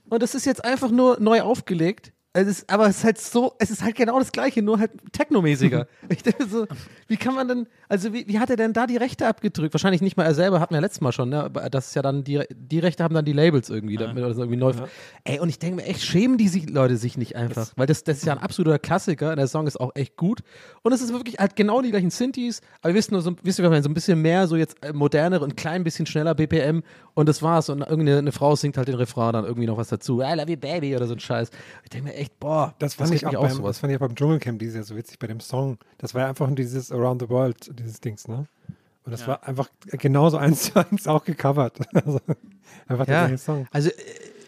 [0.10, 2.12] Und das ist jetzt einfach nur neu aufgelegt.
[2.36, 4.92] Es ist, aber es ist halt so, es ist halt genau das Gleiche, nur halt
[5.12, 5.86] technomäßiger.
[6.10, 6.66] ich denke so,
[7.08, 9.72] wie kann man denn, also wie, wie hat er denn da die Rechte abgedrückt?
[9.72, 11.52] Wahrscheinlich nicht mal er selber, hatten wir ja letztes Mal schon, ne?
[11.70, 14.42] Das ist ja dann, die, die Rechte haben dann die Labels irgendwie, damit oder so
[14.42, 14.74] irgendwie neu.
[15.26, 17.72] Ey, und ich denke mir echt, schämen die sich, Leute sich nicht einfach?
[17.76, 20.40] Weil das, das ist ja ein absoluter Klassiker, der Song ist auch echt gut.
[20.82, 23.60] Und es ist wirklich halt genau die gleichen Synthes, aber wir wissen nur so, ich
[23.60, 26.82] meine, so ein bisschen mehr, so jetzt äh, modernere und ein klein bisschen schneller BPM
[27.14, 27.70] und das war's.
[27.70, 30.22] Und irgendeine eine Frau singt halt den Refrain dann irgendwie noch was dazu.
[30.22, 31.52] I love you, baby oder so ein Scheiß.
[31.84, 33.70] Ich denke mir, echt, boah, Das fand, regt ich auch beim, sowas.
[33.72, 35.78] das fand ich auch beim Dschungelcamp dieses Jahr so witzig bei dem Song.
[35.98, 38.46] Das war ja einfach dieses Around the World, dieses Dings, ne?
[39.06, 41.78] Und das war einfach genauso eins zu eins auch gecovert.
[41.94, 42.20] Also,
[42.88, 43.68] einfach der Ja, gleiche Song.
[43.72, 43.94] also äh,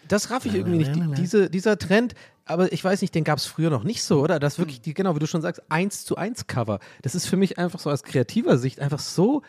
[0.08, 0.94] das raff ich irgendwie nicht.
[0.94, 2.14] Die, diese, dieser Trend,
[2.44, 4.38] aber ich weiß nicht, den gab es früher noch nicht so, oder?
[4.38, 6.78] Das wirklich, die, genau, wie du schon sagst, eins zu eins Cover.
[7.02, 9.42] Das ist für mich einfach so aus kreativer Sicht einfach so,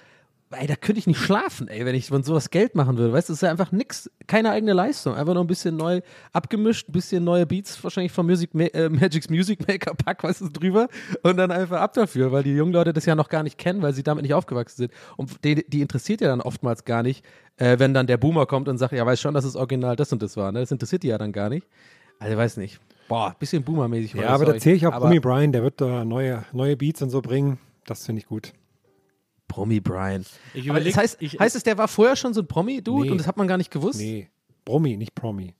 [0.51, 3.11] ey, da könnte ich nicht schlafen, ey, wenn ich von sowas Geld machen würde.
[3.11, 5.15] Weißt du, das ist ja einfach nix, keine eigene Leistung.
[5.15, 9.29] Einfach nur ein bisschen neu abgemischt, ein bisschen neue Beats, wahrscheinlich von Music äh, Magic's
[9.29, 10.87] Music Maker Pack, weißt du, drüber
[11.23, 13.81] und dann einfach ab dafür, weil die jungen Leute das ja noch gar nicht kennen,
[13.81, 14.91] weil sie damit nicht aufgewachsen sind.
[15.17, 17.25] Und die, die interessiert ja dann oftmals gar nicht,
[17.57, 20.13] äh, wenn dann der Boomer kommt und sagt, ja, weiß schon, dass das Original das
[20.13, 20.61] und das war, ne?
[20.61, 21.67] Das interessiert die ja dann gar nicht.
[22.19, 22.79] Also, weiß nicht.
[23.07, 24.15] Boah, bisschen Boomer-mäßig.
[24.15, 27.01] Ja, aber da zähle ich auch Aber Romy Brian, der wird da neue, neue Beats
[27.01, 27.57] und so bringen.
[27.85, 28.53] Das finde ich gut.
[29.47, 30.25] Promi Brian.
[30.53, 33.11] Ich überleg- das heißt, ich- heißt es, der war vorher schon so ein Promi-Dude Nee.
[33.11, 33.99] und das hat man gar nicht gewusst?
[33.99, 34.29] Nee,
[34.65, 35.53] Bromi, nicht Promi.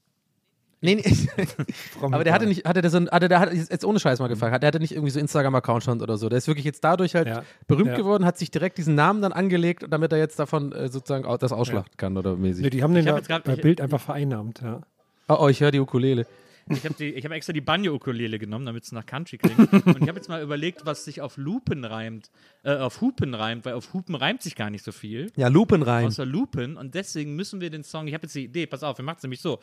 [0.79, 1.03] Nee, nee.
[1.99, 4.19] Promi aber der hatte nicht, hatte der so ein, hatte der hat jetzt ohne Scheiß
[4.19, 6.29] mal gefragt, der hatte nicht irgendwie so Instagram-Account schon oder so.
[6.29, 7.43] Der ist wirklich jetzt dadurch halt Ja.
[7.67, 7.95] berühmt Ja.
[7.95, 11.51] geworden, hat sich direkt diesen Namen dann angelegt, damit er jetzt davon äh, sozusagen das
[11.51, 12.63] ausschlachten kann oder mäßig.
[12.63, 14.81] Nee, die haben den Ich hab da jetzt grad- bei ich- Bild einfach vereinnahmt, ja.
[15.29, 16.27] Oh, oh, ich höre die Ukulele.
[16.69, 19.59] Ich habe hab extra die Banjo-Ukulele genommen, damit es nach Country klingt.
[19.71, 22.29] Und ich habe jetzt mal überlegt, was sich auf Lupen reimt,
[22.63, 25.31] äh, auf Hupen reimt, weil auf Hupen reimt sich gar nicht so viel.
[25.35, 26.07] Ja, Lupen rein.
[26.07, 26.77] Außer Lupen.
[26.77, 29.17] Und deswegen müssen wir den Song, ich habe jetzt die Idee, pass auf, wir machen
[29.17, 29.59] es nämlich so.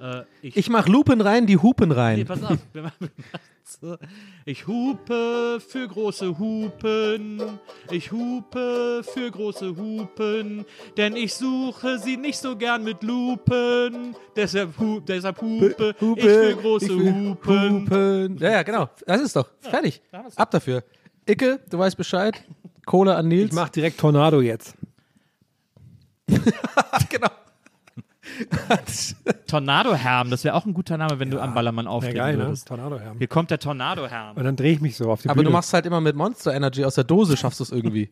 [0.00, 2.18] Äh, ich, Ich mach Lupen rein, die Hupen rein.
[2.18, 3.10] nee, pass auf, wir machen
[3.68, 3.96] so.
[4.44, 7.42] Ich hupe für große Hupen,
[7.90, 10.64] ich hupe für große Hupen,
[10.96, 16.56] denn ich suche sie nicht so gern mit Lupen, deshalb, hu deshalb hupe, ich für
[16.56, 17.80] große ich Hupen.
[17.82, 18.38] Hupen.
[18.38, 18.88] Ja, ja, genau.
[19.06, 19.48] Das ist doch.
[19.60, 20.00] Fertig.
[20.36, 20.84] Ab dafür.
[21.28, 22.44] Icke, du weißt Bescheid.
[22.84, 23.50] Kohle an Nils.
[23.50, 24.76] Ich mach direkt Tornado jetzt.
[27.08, 27.30] genau.
[29.46, 32.46] Tornado-Herm, das wäre auch ein guter Name, wenn du am Ballermann Ja, auftreten geil, ne?
[32.46, 32.68] würdest.
[32.68, 33.14] Tornado, ja.
[33.18, 34.36] Hier kommt der Tornado-Herm.
[34.36, 35.46] Und dann drehe ich mich so auf die Aber Bühne.
[35.46, 38.10] du machst halt immer mit Monster Energy aus der Dose, schaffst du es irgendwie.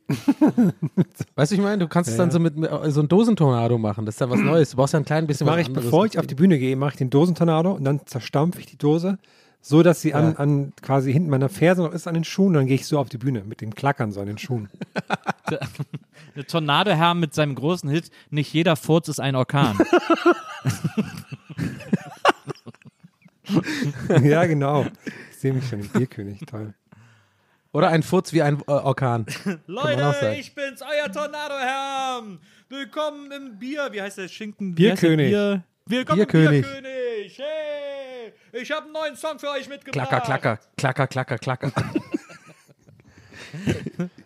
[1.35, 4.07] weißt du, ich meine, du kannst es dann so mit, mit so ein Dosentornado machen.
[4.07, 4.71] Das ist ja was Neues.
[4.71, 5.87] Du brauchst ja ein klein bisschen mache was ich, anderes.
[5.87, 8.79] bevor ich auf die Bühne gehe, mache ich den Dosentornado und dann zerstampfe ich die
[8.79, 9.19] Dose,
[9.67, 10.39] so dass sie an, Ja.
[10.41, 12.53] an quasi hinten meiner Ferse noch ist an den Schuhen.
[12.53, 14.69] Dann gehe ich so auf die Bühne mit den Klackern so an den Schuhen.
[16.37, 19.79] Der Tornado-Herm mit seinem großen Hit Nicht jeder Furz ist ein Orkan.
[24.23, 24.85] ja, genau.
[25.31, 26.41] Ich sehe mich schon im Bierkönig.
[26.41, 26.75] Toll.
[27.73, 29.25] Oder ein Furz wie ein äh, Orkan.
[29.67, 32.39] Leute, ich bin's, euer Tornado-Herm.
[32.69, 33.89] Willkommen im Bier.
[33.93, 34.75] Wie heißt der Schinken?
[34.75, 35.31] Bierkönig.
[35.31, 35.63] Bier?
[35.87, 36.67] Willkommen Bierkönig.
[36.67, 37.39] im Bierkönig.
[37.39, 38.04] Hey,
[38.53, 40.09] ich habe einen neuen Song für euch mitgebracht.
[40.09, 41.73] Klacker, klacker, klacker, klacker, klacker.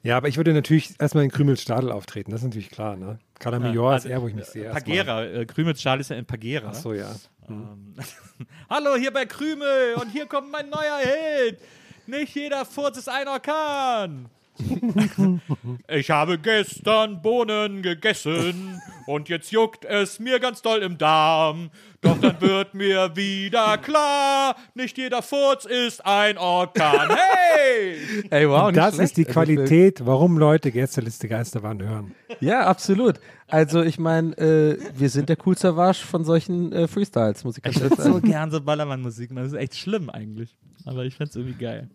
[0.02, 2.30] Ja, aber ich würde natürlich erstmal in Krümelstadel auftreten.
[2.30, 2.96] Das ist natürlich klar.
[2.96, 3.18] Ne?
[3.38, 4.64] Calamajor ist also, er, wo ich mich sehe.
[4.64, 4.82] erstmal.
[4.82, 5.24] Pagera.
[5.24, 6.68] Äh, Krümelsschal ist ja in Pagera.
[6.70, 7.14] Ach so, ja.
[8.70, 11.58] Hallo, hier bei Krümel und hier kommt mein neuer Hit.
[12.06, 14.30] Nicht jeder Furz ist ein Orkan.
[15.88, 21.70] Ich habe gestern Bohnen gegessen und jetzt juckt es mir ganz doll im Darm.
[22.00, 27.08] Doch dann wird mir wieder klar, nicht jeder Furz ist ein Orkan.
[27.58, 27.96] Hey!
[28.30, 29.10] Ey, wow, das schlecht.
[29.10, 32.14] ist die Also, Qualität, warum Leute Gästeliste Geisterbahn hören.
[32.40, 33.16] Ja, absolut.
[33.48, 37.62] Also ich meine, äh, wir sind der cool Savage von solchen äh, Freestyles, muss ich
[37.62, 39.44] ganz Ich ehrlich würde so gern so Ballermann-Musik machen.
[39.44, 40.54] Das ist echt schlimm eigentlich.
[40.84, 41.88] Aber ich find's irgendwie geil.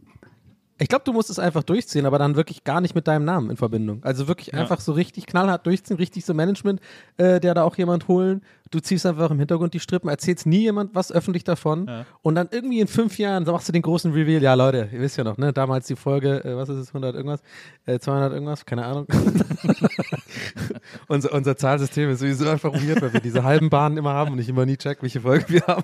[0.79, 3.51] Ich glaube, du musst es einfach durchziehen, aber dann wirklich gar nicht mit deinem Namen
[3.51, 4.03] in Verbindung.
[4.03, 4.59] Also wirklich Ja.
[4.59, 6.81] einfach so richtig knallhart durchziehen, richtig so Management,
[7.17, 8.41] äh, der da auch jemand holen.
[8.71, 12.05] Du ziehst einfach im Hintergrund die Strippen, erzählst nie jemand was öffentlich davon Ja.
[12.23, 14.41] und dann irgendwie in fünf Jahren machst du den großen Reveal.
[14.41, 15.53] Ja, Leute, ihr wisst ja noch, ne?
[15.53, 17.41] Damals die Folge, äh, was ist es, 100 irgendwas,
[17.85, 19.05] äh, 200 irgendwas, keine Ahnung.
[21.07, 24.39] unser, unser Zahlsystem ist sowieso einfach weird, weil wir diese halben Bahnen immer haben und
[24.39, 25.83] ich immer nie check, welche Folge wir haben.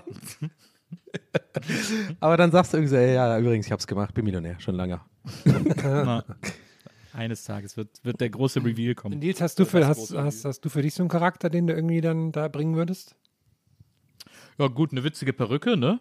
[2.19, 4.75] Aber dann sagst du irgendwie so, ey, ja, übrigens, ich hab's gemacht, bin Millionär, schon
[4.75, 5.01] lange.
[5.83, 6.23] Na,
[7.13, 9.19] Eines Tages wird, wird der große Reveal kommen.
[9.19, 11.67] Nils, hast du, für, Das hast, hast, hast du für dich so einen Charakter, den
[11.67, 13.15] du irgendwie dann da bringen würdest?
[14.57, 15.99] Ja, gut, eine witzige Perücke, ne?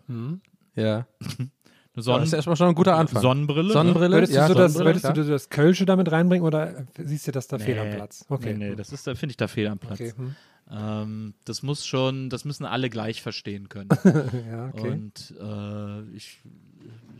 [0.74, 1.06] Ja.
[1.94, 3.20] Eine Das Sonnen ist erstmal schon ein guter Anfang.
[3.22, 3.72] Sonnenbrille.
[3.72, 7.26] Sonnenbrille, Würdest, ja, du, so das, Sonnenbrille, würdest du das Kölsche damit reinbringen oder siehst
[7.26, 7.64] du das da Ne?
[7.64, 8.24] fehl am Platz?
[8.28, 8.54] Okay.
[8.56, 9.94] Nee, nee, das ist, da finde ich da fehl am Platz.
[10.00, 10.36] Okay, hm.
[10.70, 13.88] Ähm, das muss schon, das müssen alle gleich verstehen können.
[14.50, 14.90] Ja, okay.
[14.90, 16.40] Und äh, ich,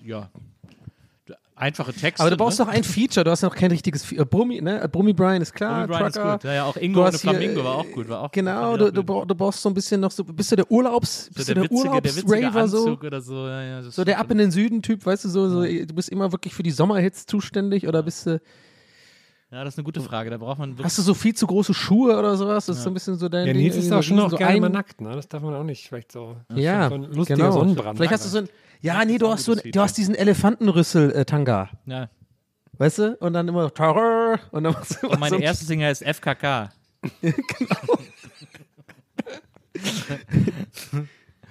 [0.05, 0.31] ja,
[1.55, 2.21] einfache Texte.
[2.23, 2.67] Aber du brauchst ne?
[2.67, 4.81] doch ein Feature, du hast noch kein richtiges Fe- äh, Brummi, ne?
[4.83, 6.33] Äh, Brummi Brian ist klar, Brummi Brian ist Trucker.
[6.33, 6.45] gut.
[6.45, 8.09] Ja, ja, auch Ingo hier, Flamingo äh, war auch gut.
[8.09, 10.71] War auch Genau, du, du, du brauchst so ein bisschen noch so, bist du der
[10.71, 12.99] Urlaubs, bist so der, der, Urlaubsraver so?
[13.21, 13.47] So.
[13.47, 14.19] Ja, ja, So der.
[14.19, 17.27] Ab in den Süden-Typ, weißt du, so, so, du bist immer wirklich für die Sommerhits
[17.27, 18.41] zuständig oder bist du,
[19.51, 20.29] Ja, das ist eine gute Frage.
[20.29, 20.77] Da braucht man.
[20.83, 22.67] Hast du so viel zu große Schuhe oder sowas?
[22.67, 23.63] Das ist so ein bisschen so dein Ja, Ding.
[23.63, 25.15] Nils ist auch schon noch so gerne ein- mal nackt, ne?
[25.17, 25.89] Das darf man auch nicht.
[25.89, 26.37] Vielleicht so.
[26.55, 27.53] Ja, so ein lustiger genau.
[27.53, 27.97] Sonnenbrand.
[27.97, 28.49] Vielleicht hast du so ein,
[28.83, 32.11] ja, nee, ist du hast so, du hast diesen Elefantenrüssel-Tanga, ja.
[32.77, 33.17] weißt du?
[33.21, 36.69] Und dann immer Terror und dann machst du Und meine so erste Single heißt FKK.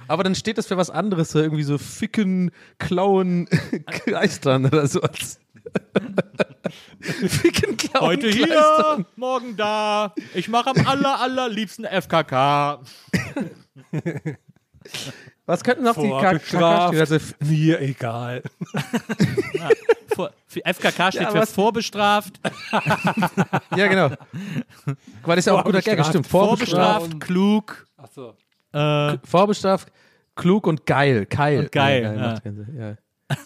[0.08, 3.48] Aber dann steht das für was anderes, irgendwie so Ficken, Klauen,
[3.88, 5.40] Kleistern oder sowas.
[8.00, 10.14] Heute hier, morgen da.
[10.34, 12.80] Ich mache am aller, allerliebsten FKK.
[15.46, 16.88] Was könnten noch die KK?
[16.90, 18.42] Also, Mir egal.
[20.16, 22.40] Vor, für FKK steht Ja, für was- vorbestraft,
[23.76, 24.10] ja, genau.
[25.24, 26.10] Weil das ist ja auch ein guter Gag, Vorbestraft.
[26.10, 26.28] stimmt.
[26.28, 28.34] Vorbestraft, vorbestraft, klug, Achso.
[28.74, 29.92] äh, vorbestraft,
[30.36, 31.28] klug und geil.
[31.28, 31.60] Keil.
[31.60, 32.40] Und geil,
[32.76, 32.96] Ja, ja.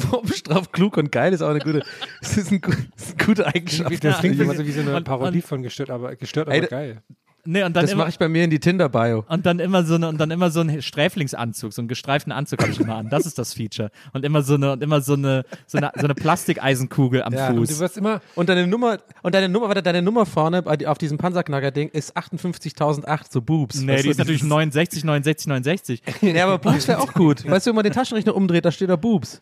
[0.00, 1.82] Vorbestraft, klug und geil ist auch eine gute,
[2.20, 2.74] das ist, ein, das
[3.08, 4.04] ist eine gute Eigenschaft.
[4.04, 6.56] Das klingt immer so wie so eine Und- Parodie und- von gestört, aber gestört, aber
[6.56, 7.02] Ey, geil.
[7.44, 9.24] nee, und dann Das mache ich bei mir in die Tinder-Bio.
[9.28, 12.60] und dann immer so eine, und dann immer so ein Sträflingsanzug, so einen gestreiften Anzug
[12.60, 13.08] habe ich immer an.
[13.08, 13.90] Das ist das Feature.
[14.12, 17.48] Und immer so eine, und immer so eine, so eine, so eine Plastikeisenkugel am Ja,
[17.48, 17.80] Und du Fuß.
[17.80, 21.88] wirst immer, Und deine Nummer, und deine Nummer, warte, deine Nummer vorne auf diesem Panzerknacker-Ding
[21.88, 23.80] ist 58.008, so Boobs.
[23.80, 26.02] Nee, weißt die du, ist natürlich dieses- 69, 69, 69.
[26.22, 27.48] Ja, aber Boobs wäre auch gut.
[27.48, 29.40] Weißt du, wenn man den Taschenrechner umdreht, da steht da Boobs.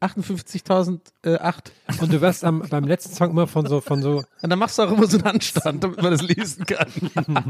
[0.00, 1.72] 58.008.
[2.00, 4.78] und du wirst am, beim letzten Song immer von so, von so, Und dann machst
[4.78, 6.88] du auch immer so einen Handstand, damit man das lesen kann.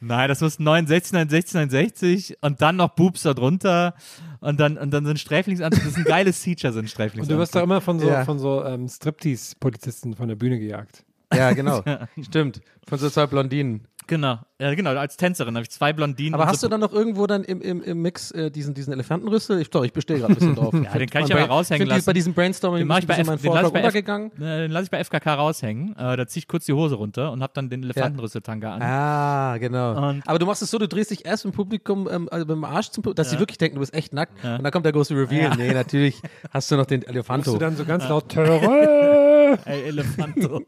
[0.00, 3.94] Nein, das muss 69, 69, 69 und dann noch Boobs da drunter
[4.40, 5.82] und dann, und dann so ein Sträflingsanzug.
[5.82, 6.88] Das ist ein geiles Feature, so ein
[7.18, 8.24] und du wirst doch immer von so, Ja.
[8.24, 11.04] von so ähm, Striptease-Polizisten von der Bühne gejagt.
[11.32, 11.82] Ja, genau.
[12.22, 12.60] Stimmt.
[12.86, 13.88] Von so zwei Blondinen.
[14.06, 14.90] Genau, ja, genau.
[14.90, 16.34] Als Tänzerin habe ich zwei Blondinen.
[16.34, 18.92] Aber hast so du dann noch irgendwo dann im, im, im Mix äh, diesen, diesen
[18.92, 19.60] Elefantenrüssel?
[19.60, 20.72] Ich, ich bestehe gerade ein bisschen drauf.
[20.84, 22.06] Ja, den kann ich ja mal raushängen find die- lassen.
[22.06, 23.94] Bei diesem Brainstorming Den ich bei F- den lass ich bei F-.
[24.40, 25.96] Äh, Den lasse ich bei FKK raushängen.
[25.96, 28.82] Äh, da ziehe ich kurz die Hose runter und habe dann den Elefantenrüsseltanga an.
[28.82, 30.10] Ah, genau.
[30.10, 32.62] Und- Aber du machst es so, du drehst dich erst im Publikum, ähm, also beim
[32.64, 34.32] Arsch zum Publikum, dass sie wirklich denken, du bist echt nackt.
[34.44, 35.56] Und dann kommt der große Reveal.
[35.56, 36.20] Nee, natürlich
[36.52, 37.52] hast du noch den Hast Elefanto.
[37.52, 38.62] du dann so ganz laut Terror
[39.66, 40.62] Ey, Elefanto.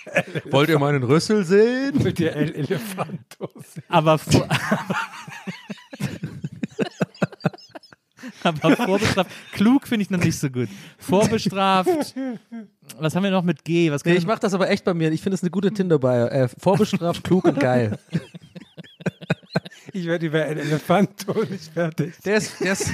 [0.50, 2.02] Wollt ihr meinen Rüssel sehen?
[2.02, 2.50] mit der El
[3.38, 3.64] Elefantos.
[3.88, 4.48] aber vor
[8.42, 9.30] Aber vorbestraft.
[9.52, 10.68] Klug finde ich noch nicht so gut.
[10.98, 12.14] Vorbestraft.
[12.98, 13.90] Was haben wir noch mit G?
[13.90, 15.10] Was Nee, ich mach das aber echt bei mir.
[15.12, 16.26] Ich finde es eine gute Tinder-Bio.
[16.26, 17.98] Äh, vorbestraft, klug und geil.
[19.92, 22.14] Ich werde über El Elefanto nicht fertig.
[22.24, 22.90] Der ist, der ist,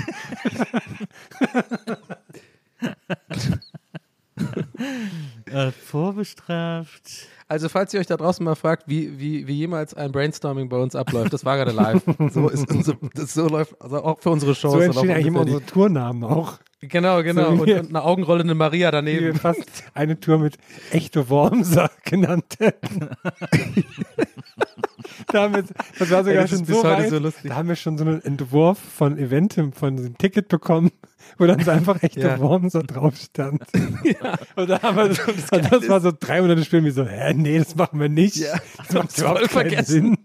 [5.46, 7.28] äh, vorbestraft.
[7.48, 10.78] Also falls ihr euch da draußen mal fragt, wie, wie, wie jemals ein Brainstorming bei
[10.78, 12.02] uns abläuft, das war gerade live.
[12.30, 14.72] So, ist unser, das so läuft also auch für unsere Shows.
[14.72, 16.58] So entstehen eigentlich immer unsere Tournamen auch.
[16.80, 17.50] Genau, genau.
[17.50, 19.38] So wie und, wir- und eine augenrollende Maria Die wir daneben.
[19.38, 20.56] fast eine Tour mit
[20.90, 23.08] echte Wormser genannt hätten.
[25.32, 25.64] da haben wir,
[25.98, 27.50] das war sogar das ist schon bis so heute weit, so lustig.
[27.50, 30.90] da haben wir schon so einen Entwurf von Eventim, von diesem Ticket bekommen,
[31.38, 32.38] wo dann so einfach echte Ja.
[32.40, 33.62] Wormser drauf stand.
[34.56, 35.22] Und da haben wir, so,
[35.56, 38.36] und das war so drei Monate später, wie so, hä, nee, das machen wir nicht.
[38.36, 40.16] Ja, das macht voll überhaupt keinen vergessen.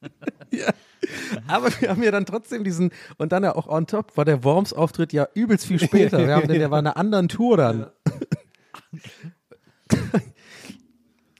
[0.00, 0.60] Sinn.
[1.46, 4.44] Aber wir haben ja dann trotzdem diesen, und dann ja auch on top, war der
[4.44, 6.18] Worms-Auftritt ja übelst viel später.
[6.18, 7.86] Wir haben den, der war in einer anderen Tour dann.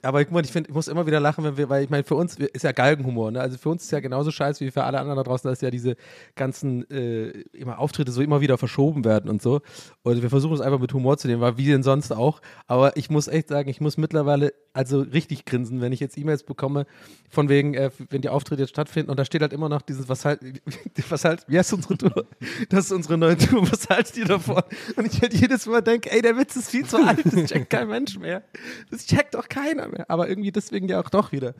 [0.03, 2.03] Aber ich, muss- ich, find, ich muss immer wieder lachen, wenn wir, weil ich meine,
[2.03, 3.41] für uns ist ja Galgenhumor, ne?
[3.41, 5.71] Also für uns ist ja genauso scheiße wie für alle anderen da draußen, dass ja
[5.71, 5.95] diese
[6.35, 9.61] ganzen äh, immer Auftritte so immer wieder verschoben werden und so.
[10.03, 12.41] Und wir versuchen es einfach mit Humor zu nehmen, weil wie denn sonst auch.
[12.67, 16.43] Aber ich muss echt sagen, ich muss mittlerweile also richtig grinsen, wenn ich jetzt E-Mails
[16.43, 16.85] bekomme,
[17.29, 20.09] von wegen, äh, wenn die Auftritte jetzt stattfinden und da steht halt immer noch dieses,
[20.09, 20.39] was halt,
[21.09, 22.25] was halt, wie heißt unsere Tour?
[22.69, 24.63] Das ist unsere neue Tour, was haltet ihr davon?
[24.95, 27.69] Und ich halt jedes Mal denke, ey, der Witz ist viel zu alt, das checkt
[27.69, 28.43] kein Mensch mehr.
[28.89, 29.92] Das checkt doch keiner mehr.
[30.07, 31.53] Aber irgendwie deswegen ja auch doch wieder.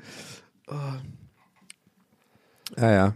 [0.68, 0.74] Oh.
[2.78, 3.14] Ja, ja.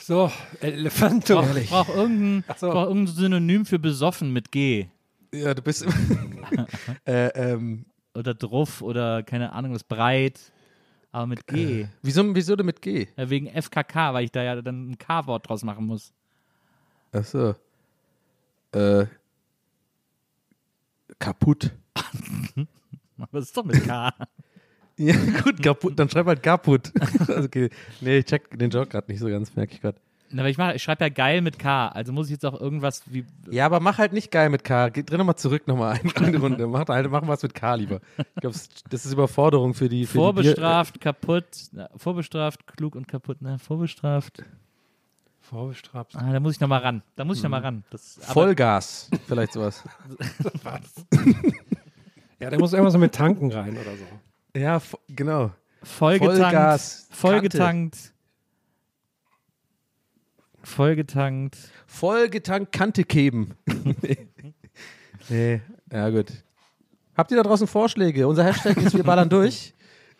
[0.00, 0.30] So,
[0.60, 1.44] Elefanto.
[1.56, 2.70] Ich brauche irgendein, ich so.
[2.70, 4.88] brauch irgendein Synonym für besoffen mit G.
[5.34, 5.86] Ja, du bist.
[7.04, 10.52] äh, ähm, Oder druff oder keine Ahnung, was breit.
[11.12, 11.86] Aber mit G.
[12.02, 13.08] wieso, wieso denn mit G?
[13.16, 16.12] Ja, wegen FKK, weil ich da ja dann ein K-Wort draus machen muss.
[17.12, 17.54] Ach so.
[18.72, 19.06] Äh,
[21.18, 21.72] kaputt.
[23.18, 24.12] Aber das ist doch mit K.
[24.98, 25.98] Ja, gut, kaputt.
[25.98, 26.92] Dann schreib halt kaputt.
[27.28, 27.70] okay.
[28.00, 29.98] Nee, ich check den Joke gerade nicht so ganz, merke ich gerade.
[30.30, 31.86] Na, Aber ich, mach- ich schreibe ja geil mit K.
[31.88, 33.24] Also muss ich jetzt auch irgendwas wie.
[33.50, 34.88] Ja, aber mach halt nicht geil mit K.
[34.88, 36.66] Geh, dreh nochmal zurück nochmal eine, eine Runde.
[36.66, 38.00] Mach, halt, mach was mit K lieber.
[38.18, 38.56] Ich glaube,
[38.90, 40.04] das ist Überforderung für die.
[40.06, 41.44] Für Vorbestraft, kaputt.
[41.72, 43.36] Na, vorbestraft, klug und kaputt.
[43.40, 44.42] Na, vorbestraft.
[45.42, 46.16] Vorbestraft.
[46.16, 47.02] Ah, da muss ich noch mal ran.
[47.14, 47.64] Da muss ich noch mal Mhm.
[47.64, 47.84] ran.
[47.90, 49.84] Das, aber- Vollgas, vielleicht sowas.
[52.40, 54.04] Ja, der muss irgendwas so mit Tanken rein oder so.
[54.56, 55.50] Ja, genau.
[55.82, 56.38] Vollgetankt.
[56.40, 58.12] Vollgas, Vollgetankt.
[60.62, 61.56] Vollgetankt.
[61.86, 63.54] Vollgetankt Kante geben.
[65.28, 65.60] nee,
[65.92, 66.32] ja gut.
[67.16, 68.26] Habt ihr da draußen Vorschläge?
[68.26, 69.74] Unser Hashtag ist wir ballern durch.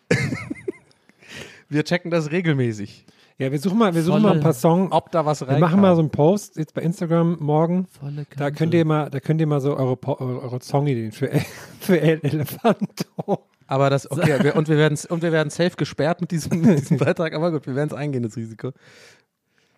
[1.69, 3.05] wir checken das regelmäßig.
[3.37, 4.91] Ja, wir suchen mal, wir suchen Volle- mal ein paar Songs.
[4.91, 7.85] Ob da was Wir rein machen mal so einen Post jetzt bei Instagram morgen.
[7.87, 8.37] Volle Kante.
[8.37, 11.45] Da könnt ihr mal, da könnt ihr mal so eure, eure Songideen für, El-
[11.79, 13.46] für El Elefanto.
[13.67, 16.79] Aber das, okay, wir, und wir werden und wir werden safe gesperrt mit diesem, mit
[16.79, 18.71] diesem Beitrag, aber gut, wir werden es eingehen, das Risiko.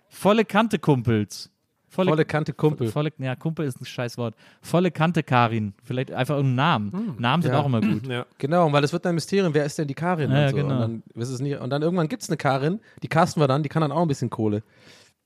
[0.08, 1.50] Volle Kante, Kumpels.
[1.92, 2.92] Volle Kante Kumpel.
[2.92, 4.36] Volle, ja, Kumpel ist ein scheiß Wort.
[4.62, 5.74] Volle Kante, Karin.
[5.84, 7.16] Vielleicht einfach einen Namen.
[7.18, 7.60] Namen sind Ja.
[7.62, 8.06] auch immer gut.
[8.08, 8.28] Ja.
[8.38, 10.30] Genau, weil es wird ein Mysterium, wer ist denn die Karin?
[10.32, 10.56] Ja, und, so.
[10.56, 10.74] genau.
[10.76, 13.48] und, dann, ist es nie, und dann irgendwann gibt es eine Karin, die casten wir
[13.48, 14.62] dann, die kann dann auch ein bisschen Kohle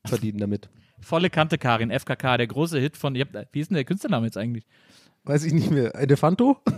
[0.05, 0.70] verdienen damit.
[1.01, 1.91] Volle Kante, Karin.
[1.91, 3.14] FKK, der große Hit von.
[3.18, 4.66] Habt, wie ist denn der Künstlername jetzt eigentlich?
[5.26, 5.95] Weiß ich nicht mehr.
[5.95, 6.57] Elefanto?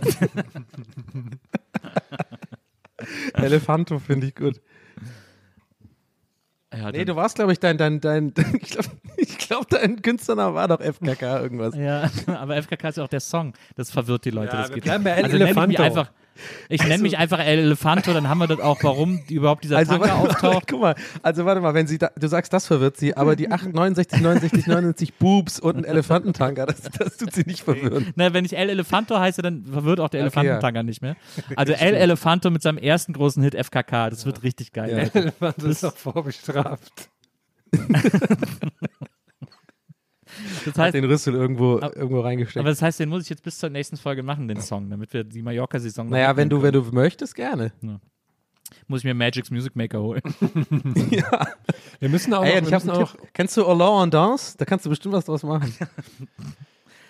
[3.34, 4.60] Elefanto finde ich gut.
[6.72, 10.54] Ja, Nee, du warst, glaube ich, dein, dein, dein, ich glaube, ich glaub, dein Künstlername
[10.54, 11.74] war doch FKK irgendwas.
[11.74, 13.54] Ja, aber FKK ist ja auch der Song.
[13.76, 14.54] Das verwirrt die Leute.
[14.54, 14.84] Ja, das wir geht.
[14.84, 15.82] bleiben bei also nenn ich mich Elefanto.
[15.82, 16.12] einfach.
[16.68, 19.92] Ich nenne mich einfach El Elefanto, dann haben wir das auch, warum überhaupt dieser Also,
[19.92, 20.66] Tanker auftaucht.
[20.70, 23.50] guck mal, also warte mal, wenn sie da, du sagst, das verwirrt sie, aber die
[23.50, 28.12] 8, 69, 69, 79 Boobs und ein Elefantentanker, das, das tut sie nicht verwirren.
[28.16, 31.16] Na, wenn ich El Elefanto heiße, dann verwirrt auch der Okay, Elefantentanker nicht mehr.
[31.56, 34.90] Also El Elefanto mit seinem ersten großen Hit FKK, das wird richtig geil.
[34.90, 34.96] Ja.
[35.04, 35.18] Leute.
[35.18, 37.10] Elefanto ist doch vorbestraft.
[40.66, 42.58] Das Hat heißt, den Rüssel irgendwo, Aber- irgendwo reingesteckt.
[42.58, 45.12] aber das heißt, den muss ich jetzt bis zur nächsten Folge machen, den Song, damit
[45.12, 47.70] wir die Mallorca-Saison noch naja, wenn du, wenn du möchtest, gerne.
[47.80, 48.00] können.
[48.88, 50.22] Muss ich mir Magic's Music Maker holen.
[52.00, 53.28] Wir müssen auch, Ey, noch, ich auch Tipp.
[53.32, 54.56] Kennst du Hollande en Danse?
[54.58, 55.72] Da kannst du bestimmt was draus machen.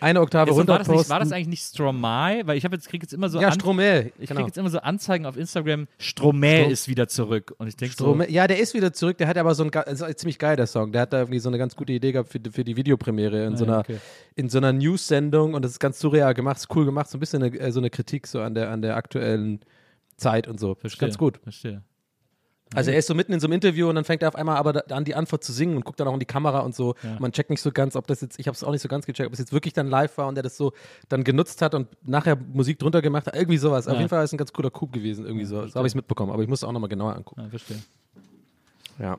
[0.01, 2.47] Eine Oktave Jetzt, war, runter das nicht, war das eigentlich nicht Stromae?
[2.47, 4.13] Weil ich habe jetzt kriege jetzt immer so Ja, Stromel.
[4.19, 4.39] ich genau.
[4.41, 7.55] kriege jetzt immer so Anzeigen auf Instagram, Stromae Strom- ist wieder zurück.
[7.59, 8.21] Und ich denke so.
[8.29, 9.19] Ja, der ist wieder zurück.
[9.19, 10.93] Der hat aber so ein, ga- ist ziemlich geil, der Song.
[10.93, 13.45] Der hat da irgendwie so eine ganz gute Idee gehabt für, die- für die Videopremiere
[13.47, 13.99] in, Ah, so einer, okay.
[14.35, 17.21] in so einer News-Sendung und das ist ganz surreal gemacht, ist cool gemacht, so ein
[17.21, 19.61] bisschen eine, äh, so eine Kritik so an der, an der aktuellen
[20.17, 20.75] Zeit und so.
[20.75, 21.39] Verstehe, ganz gut.
[21.43, 21.83] Verstehe.
[22.75, 24.57] Also er ist so mitten in so einem Interview und dann fängt er auf einmal
[24.57, 26.95] aber an, die Antwort zu singen und guckt dann auch in die Kamera und so.
[27.03, 27.17] Ja.
[27.21, 29.07] Man checkt nicht so ganz, ob das jetzt, ich habe es auch nicht so ganz
[29.07, 30.73] gecheckt, ob es jetzt wirklich dann live war und er das so
[31.09, 33.37] dann genutzt hat und nachher Musik drunter gemacht hat.
[33.37, 33.87] Irgendwie sowas.
[33.87, 34.01] Auf Ja.
[34.01, 35.65] jeden Fall ist ein ganz cooler Coup gewesen, irgendwie so.
[35.67, 37.43] So habe ich es mitbekommen, aber ich muss es auch nochmal genauer angucken.
[37.43, 37.79] Ja, verstehe.
[38.99, 39.19] Ja.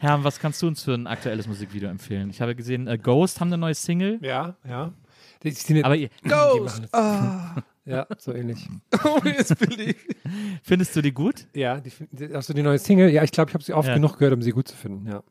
[0.00, 2.30] Herr, was kannst du uns für ein aktuelles Musikvideo empfehlen?
[2.30, 4.18] Ich habe gesehen, äh, Ghost haben eine neue Single.
[4.22, 4.92] Ja, ja.
[5.44, 6.82] Die, die, Aber ihr- die machen Ghost!
[7.88, 8.68] Ja, so ähnlich.
[9.04, 9.96] Oh, jetzt bin ich.
[10.62, 11.46] findest du die gut?
[11.54, 13.94] Ja, die, die, also die neue Single, ja, ich glaube, ich habe sie oft Ja.
[13.94, 15.22] genug gehört, um sie gut zu finden, ja.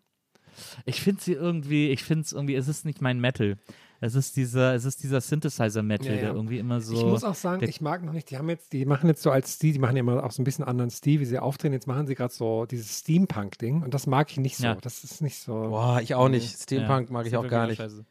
[0.85, 3.57] Ich finde sie irgendwie, ich finde es irgendwie, es ist nicht mein Metal.
[3.99, 6.19] Es ist dieser, es ist dieser Synthesizer-Metal, Ja, ja.
[6.21, 6.95] der irgendwie immer so.
[6.95, 9.31] ich muss auch sagen, ich mag noch nicht, die haben jetzt, die machen jetzt so
[9.31, 11.73] als Stil, die machen ja immer auch so ein bisschen anderen Stil, wie sie auftreten.
[11.73, 14.65] Jetzt machen sie gerade so dieses Steampunk-Ding und das mag ich nicht so.
[14.65, 14.75] Ja.
[14.75, 15.53] Das ist nicht so.
[15.53, 16.59] Boah, ich auch nicht.
[16.61, 17.77] Steampunk Ja, mag ich auch gar nicht.
[17.77, 18.05] scheiße.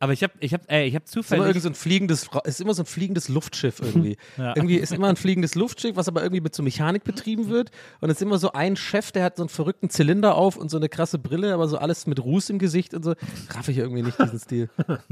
[0.00, 1.46] Aber ich habe, ich habe, ey, ich ist immer zufällig.
[1.46, 4.16] irgend so ein fliegendes, ist immer so ein fliegendes Luftschiff irgendwie.
[4.36, 4.54] Ja.
[4.56, 7.70] Irgendwie ist immer ein fliegendes Luftschiff, was aber irgendwie mit so Mechanik betrieben wird.
[8.00, 10.70] Und es ist immer so ein Chef, der hat so einen verrückten Zylinder auf und
[10.70, 13.14] so eine krasse Brille, aber so alles mit Ruß im Gesicht und so.
[13.50, 14.70] Raff ich irgendwie nicht diesen Stil.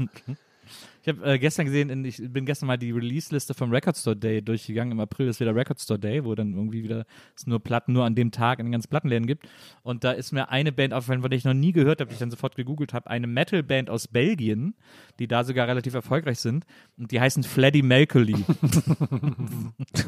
[1.01, 4.15] Ich habe äh, gestern gesehen, in, ich bin gestern mal die Release-Liste vom Record Store
[4.15, 4.91] Day durchgegangen.
[4.91, 7.05] Im April ist wieder Record Store Day, wo dann irgendwie wieder
[7.35, 9.47] es nur Platten nur an dem Tag in den ganzen Plattenläden gibt.
[9.83, 12.13] Und da ist mir eine Band aufgefallen, von der ich noch nie gehört habe, die
[12.13, 13.09] ich dann sofort gegoogelt habe.
[13.09, 14.75] Eine Metal-Band aus Belgien,
[15.19, 16.65] die da sogar relativ erfolgreich sind.
[16.97, 18.35] Und die heißen Fleddy Melkely.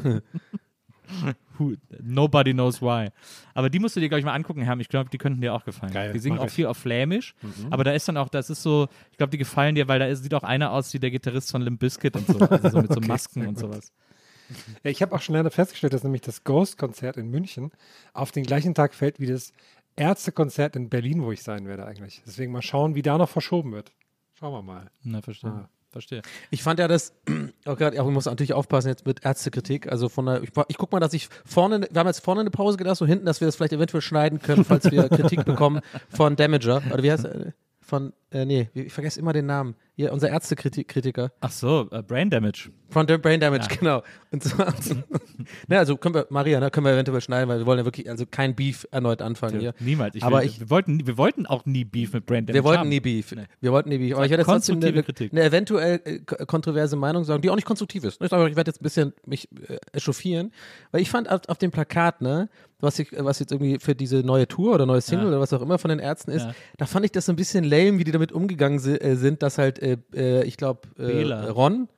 [2.02, 3.08] Nobody knows why.
[3.54, 4.78] Aber die musst du dir, glaube ich, mal angucken, Herr.
[4.78, 5.92] Ich glaube, die könnten dir auch gefallen.
[5.92, 6.52] Geil, die singen auch ich.
[6.52, 7.34] viel auf Flämisch.
[7.70, 10.06] Aber da ist dann auch, das ist so, ich glaube, die gefallen dir, weil da
[10.06, 12.38] ist, sieht auch einer aus wie der Gitarrist von Limp Bizkit und so.
[12.38, 13.92] Also so mit so Okay, Masken sehr und sowas.
[14.82, 17.70] Ja, ich habe auch schon leider festgestellt, dass nämlich das Ghost-Konzert in München
[18.12, 19.52] auf den gleichen Tag fällt wie das
[19.96, 22.22] Ärztekonzert in Berlin, wo ich sein werde eigentlich.
[22.26, 23.92] Deswegen mal schauen, wie da noch verschoben wird.
[24.38, 24.90] Schauen wir mal.
[25.02, 25.50] Na, verstehe.
[25.50, 25.68] Ah.
[25.90, 26.22] Verstehe.
[26.50, 27.12] Ich fand ja das,
[27.66, 29.90] oh Gott, ja, ich muss natürlich aufpassen jetzt mit Ärztekritik.
[29.90, 32.50] Also von der, ich, ich guck mal, dass ich vorne, wir haben jetzt vorne eine
[32.50, 35.80] Pause gedacht, so hinten, dass wir das vielleicht eventuell schneiden können, falls wir Kritik bekommen
[36.08, 36.82] von Damager.
[36.92, 37.54] Oder wie heißt er?
[37.80, 39.74] Von Äh, nee, ich vergesse immer den Namen.
[39.96, 41.32] Hier, unser Ärztekritiker.
[41.40, 42.70] Ach so, äh, Brain Damage.
[42.88, 43.76] Von dem Brain Damage, Ja.
[43.76, 44.02] genau.
[44.30, 44.72] Und zwar,
[45.68, 48.08] ne, also können wir, Maria, ne, können wir eventuell schneiden, weil wir wollen ja wirklich,
[48.08, 49.74] also kein Beef erneut anfangen hier.
[49.80, 50.14] Niemals.
[50.14, 52.64] Ich Aber will, ich- wir, wollten, wir wollten auch nie Beef mit Brain Damage Wir
[52.64, 52.88] wollten haben.
[52.88, 53.32] nie Beef.
[53.34, 53.44] Nee.
[53.60, 54.14] Wir wollten nie Beef.
[54.14, 57.56] Aber ich werde jetzt trotzdem eine, eine eventuell äh, ko- kontroverse Meinung sagen, die auch
[57.56, 58.22] nicht konstruktiv ist.
[58.22, 60.52] Ich, werde jetzt ein bisschen mich äh, echauffieren,
[60.92, 62.48] weil ich fand auf, auf dem Plakat, ne,
[62.80, 65.30] was, ich, was jetzt irgendwie für diese neue Tour oder neue Single Ja.
[65.32, 66.54] oder was auch immer von den Ärzten ist, Ja.
[66.78, 69.58] da fand ich das so ein bisschen lame, wie die damit umgegangen äh, sind, dass
[69.58, 70.80] halt, äh, äh, ich glaube.
[70.98, 71.88] Ron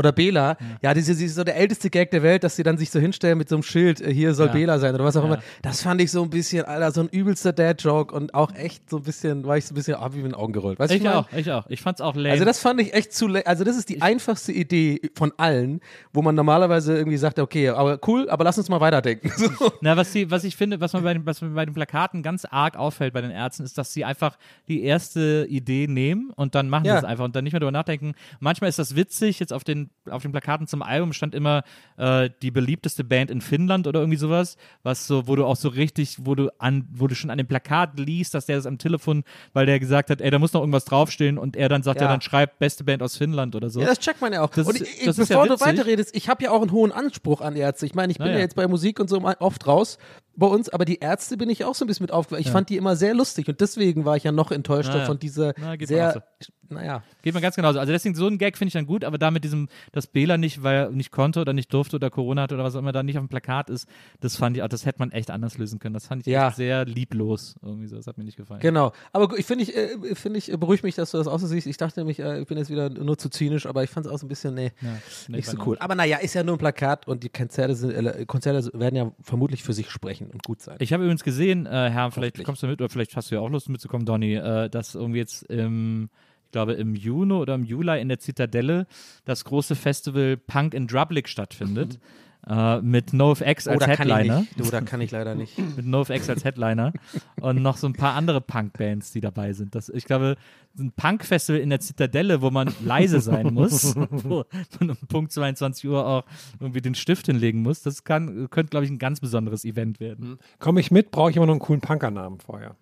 [0.00, 2.90] oder Bela, ja, diese, diese so der älteste Gag der Welt, dass sie dann sich
[2.90, 4.52] so hinstellen mit so einem Schild, äh, hier soll Ja.
[4.54, 5.34] Bela sein oder was auch Ja.
[5.34, 5.42] immer.
[5.62, 8.96] Das fand ich so ein bisschen, Alter, so ein übelster Dad-Joke und auch echt so
[8.96, 10.78] ein bisschen, war ich so ein bisschen, hab ich mit den Augen gerollt.
[10.78, 11.12] Weißt du, Ich mein?
[11.12, 11.66] auch, ich auch.
[11.68, 12.30] Ich fand's auch lame.
[12.30, 15.80] Also das fand ich echt zu, le- also das ist die einfachste Idee von allen,
[16.12, 19.30] wo man normalerweise irgendwie sagt, okay, aber cool, aber lass uns mal weiterdenken.
[19.60, 19.72] So.
[19.82, 22.22] Na, was, die, was ich finde, was, man bei den, was mir bei den Plakaten
[22.22, 26.54] ganz arg auffällt bei den Ärzten, ist, dass sie einfach die erste Idee nehmen und
[26.54, 26.92] dann machen Ja.
[26.94, 28.14] sie es einfach und dann nicht mehr drüber nachdenken.
[28.38, 31.62] Manchmal ist das witzig, jetzt auf den, auf den Plakaten zum Album stand immer
[31.98, 35.68] äh, die beliebteste Band in Finnland oder irgendwie sowas, was so, wo du auch so
[35.68, 38.78] richtig, wo du an, wo du schon an dem Plakat liest, dass der das am
[38.78, 42.00] Telefon, weil der gesagt hat, ey, da muss noch irgendwas draufstehen und er dann sagt,
[42.00, 42.12] ja, Ja.
[42.12, 43.80] dann schreibt beste Band aus Finnland oder so.
[43.80, 44.50] Ja, das checkt man ja auch.
[44.50, 46.72] Das und ist- ich, das ist ja bevor du weiterredest, ich habe ja auch einen
[46.72, 47.84] hohen Anspruch an Ärzte.
[47.84, 48.38] Ich meine, ich bin Na ja.
[48.38, 49.98] jetzt bei Musik und so oft raus
[50.40, 52.44] bei uns, aber die Ärzte bin ich auch so ein bisschen mit aufgewachsen.
[52.44, 55.06] Ich fand die immer sehr lustig und deswegen war ich ja noch enttäuschter Na ja.
[55.06, 56.24] von dieser Na, sehr,
[56.70, 57.02] naja.
[57.22, 57.78] Geht mir ganz genauso.
[57.78, 60.38] Also deswegen so ein Gag finde ich dann gut, aber da mit diesem, dass Bela
[60.38, 62.92] nicht, weil er nicht konnte oder nicht durfte oder Corona hatte oder was auch immer
[62.92, 63.88] da nicht auf dem Plakat ist,
[64.20, 65.94] das fand ich das hätte man echt anders lösen können.
[65.94, 66.48] Das fand ich Ja.
[66.48, 67.56] echt sehr lieblos.
[67.62, 68.60] Irgendwie so, das hat mir nicht gefallen.
[68.60, 68.92] Genau.
[69.12, 71.66] Aber ich finde, ich, äh, finde ich, beruhigt mich, dass du das auch so siehst.
[71.66, 74.12] Ich dachte nämlich, äh, ich bin jetzt wieder nur zu zynisch, aber ich fand es
[74.12, 74.88] auch so ein bisschen, nee, Ja,
[75.28, 75.76] nee, nicht so cool.
[75.80, 79.12] Aber naja, ist ja nur ein Plakat und die Konzerte, sind, äh, Konzerte werden ja
[79.20, 80.76] vermutlich für sich sprechen und gut sein.
[80.80, 83.40] Ich habe übrigens gesehen, äh, Herr, vielleicht kommst du mit oder vielleicht hast du ja
[83.40, 86.10] auch Lust mitzukommen, Donny, äh, dass irgendwie jetzt im,
[86.46, 88.86] ich glaube im Juni oder im Juli in der Zitadelle
[89.24, 91.98] das große Festival Punk in Drublic stattfindet.
[92.46, 94.40] Äh, mit NoFX als oh, da kann ich Headliner.
[94.40, 94.58] nicht.
[94.60, 95.58] Du, da kann ich leider nicht.
[95.76, 96.92] mit NoFX als Headliner
[97.40, 99.74] und noch so ein paar andere Punk-Bands, die dabei sind.
[99.74, 100.36] Das, ich glaube,
[100.78, 104.44] ein Punk-Festival in der Zitadelle, wo man leise sein muss, wo
[104.78, 106.24] man um Punkt 22 Uhr auch
[106.60, 110.38] irgendwie den Stift hinlegen muss, das kann, könnte, glaube ich, ein ganz besonderes Event werden.
[110.58, 112.76] Komme ich mit, brauche ich immer noch einen coolen Punkernamen vorher.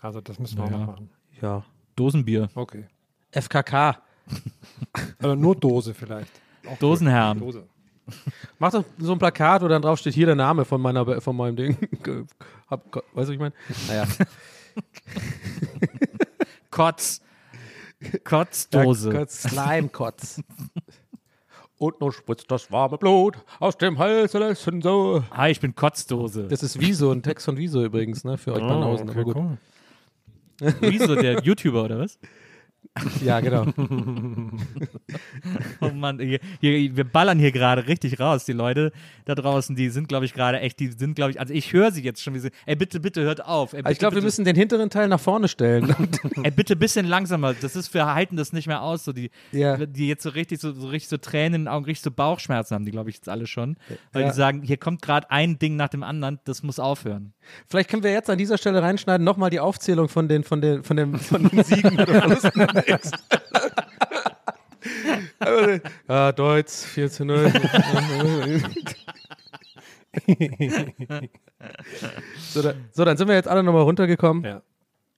[0.00, 0.80] Also das müssen wir auch Naja.
[0.86, 1.10] noch machen.
[1.40, 1.64] Ja.
[1.96, 2.84] Dosenbier, Okay.
[3.30, 3.98] FKK.
[5.18, 6.30] Also nur Dose vielleicht.
[6.68, 7.38] Auch Dosenherren.
[7.40, 7.48] gut.
[7.54, 7.64] Dose.
[8.58, 11.36] Mach doch so ein Plakat, wo dann drauf steht, hier der Name von meiner von
[11.36, 11.76] meinem Ding.
[12.70, 13.52] Hab, weißt du, was ich meine?
[13.88, 14.06] Naja.
[16.70, 17.20] Kotz.
[18.24, 19.10] Kotzdose.
[19.10, 20.40] Kotz, Slime-Kotz.
[21.78, 25.24] Und nun spritzt das warme Blut aus dem Hals lassen so.
[25.32, 26.46] Hi, ich bin Kotzdose.
[26.48, 28.38] Das ist Wieso, ein Text von Wieso übrigens, ne?
[28.38, 29.10] Für euch Banausen.
[29.10, 29.36] okay, aber gut.
[29.36, 29.58] cool.
[30.80, 32.18] Wieso, der YouTuber, oder was?
[33.22, 33.66] Ja, genau.
[35.80, 38.44] Oh Mann, hier, hier, wir ballern hier gerade richtig raus.
[38.44, 38.92] Die Leute
[39.24, 41.90] da draußen, die sind, glaube ich, gerade echt, die sind, glaube ich, also ich höre
[41.90, 43.72] sie jetzt schon, wie sie, ey, bitte, bitte hört auf.
[43.72, 45.94] Ey, bitte, Aber ich glaube, wir bitte, müssen den hinteren Teil nach vorne stellen.
[46.42, 47.54] Ey, bitte ein bisschen langsamer.
[47.54, 49.04] Das ist, wir halten das nicht mehr aus.
[49.04, 49.84] So die, Ja.
[49.86, 52.74] die jetzt so richtig so, so richtig so Tränen in den Augen, richtig so Bauchschmerzen
[52.74, 53.76] haben, die, glaube ich, jetzt alle schon.
[54.12, 54.28] Weil Ja.
[54.30, 57.32] die sagen, hier kommt gerade ein Ding nach dem anderen, das muss aufhören.
[57.68, 60.82] Vielleicht können wir jetzt an dieser Stelle reinschneiden, nochmal die Aufzählung von den, von den,
[60.82, 62.66] von den, von den Siegen oder Verlusten.
[66.08, 67.52] ja, Deutsch, 4 zu 0.
[72.52, 74.44] so, da, so, dann sind wir jetzt alle nochmal runtergekommen.
[74.44, 74.62] Ja.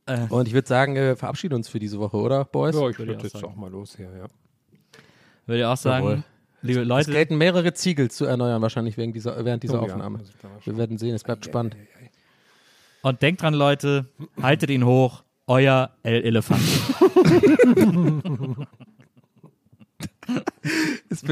[0.06, 2.74] Äh, Und ich würde sagen, wir verabschieden uns für diese Woche, oder, Boys?
[2.74, 3.46] Ja, ich Würde jetzt sagen.
[3.46, 4.26] auch mal los hier, ja.
[5.46, 6.22] Würde ich auch sagen, Jawohl.
[6.62, 9.92] liebe Es Leute, gelten mehrere Ziegel zu erneuern, wahrscheinlich während dieser, während dieser Oh ja,
[9.94, 10.20] Aufnahme.
[10.40, 11.76] schon- Wir werden sehen, es bleibt spannend.
[13.04, 14.06] Und denkt dran, Leute,
[14.42, 16.60] haltet ihn hoch, euer El-Elefant.
[21.10, 21.22] Es-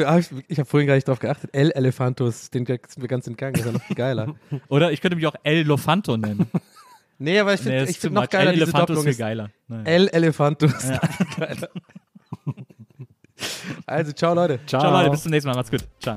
[0.49, 1.51] Ich habe vorhin gar nicht drauf geachtet.
[1.55, 4.35] El Elefantus, den ist mir ganz entgangen, ist ja noch viel geiler.
[4.69, 6.47] Oder ich könnte mich auch El Lofanto nennen.
[7.19, 9.17] Nee, aber ich Nee, finde ich too find noch geiler El diese Elefanto Doppelung.
[9.19, 9.51] geiler.
[9.69, 9.85] Naja.
[9.85, 10.89] El Elefantus.
[10.89, 11.01] Ja.
[11.39, 11.69] Geiler.
[13.87, 14.61] Also, ciao Leute.
[14.67, 15.57] Ciao Leute, bis zum nächsten Mal.
[15.57, 15.85] Macht's gut.
[16.01, 16.17] Ciao.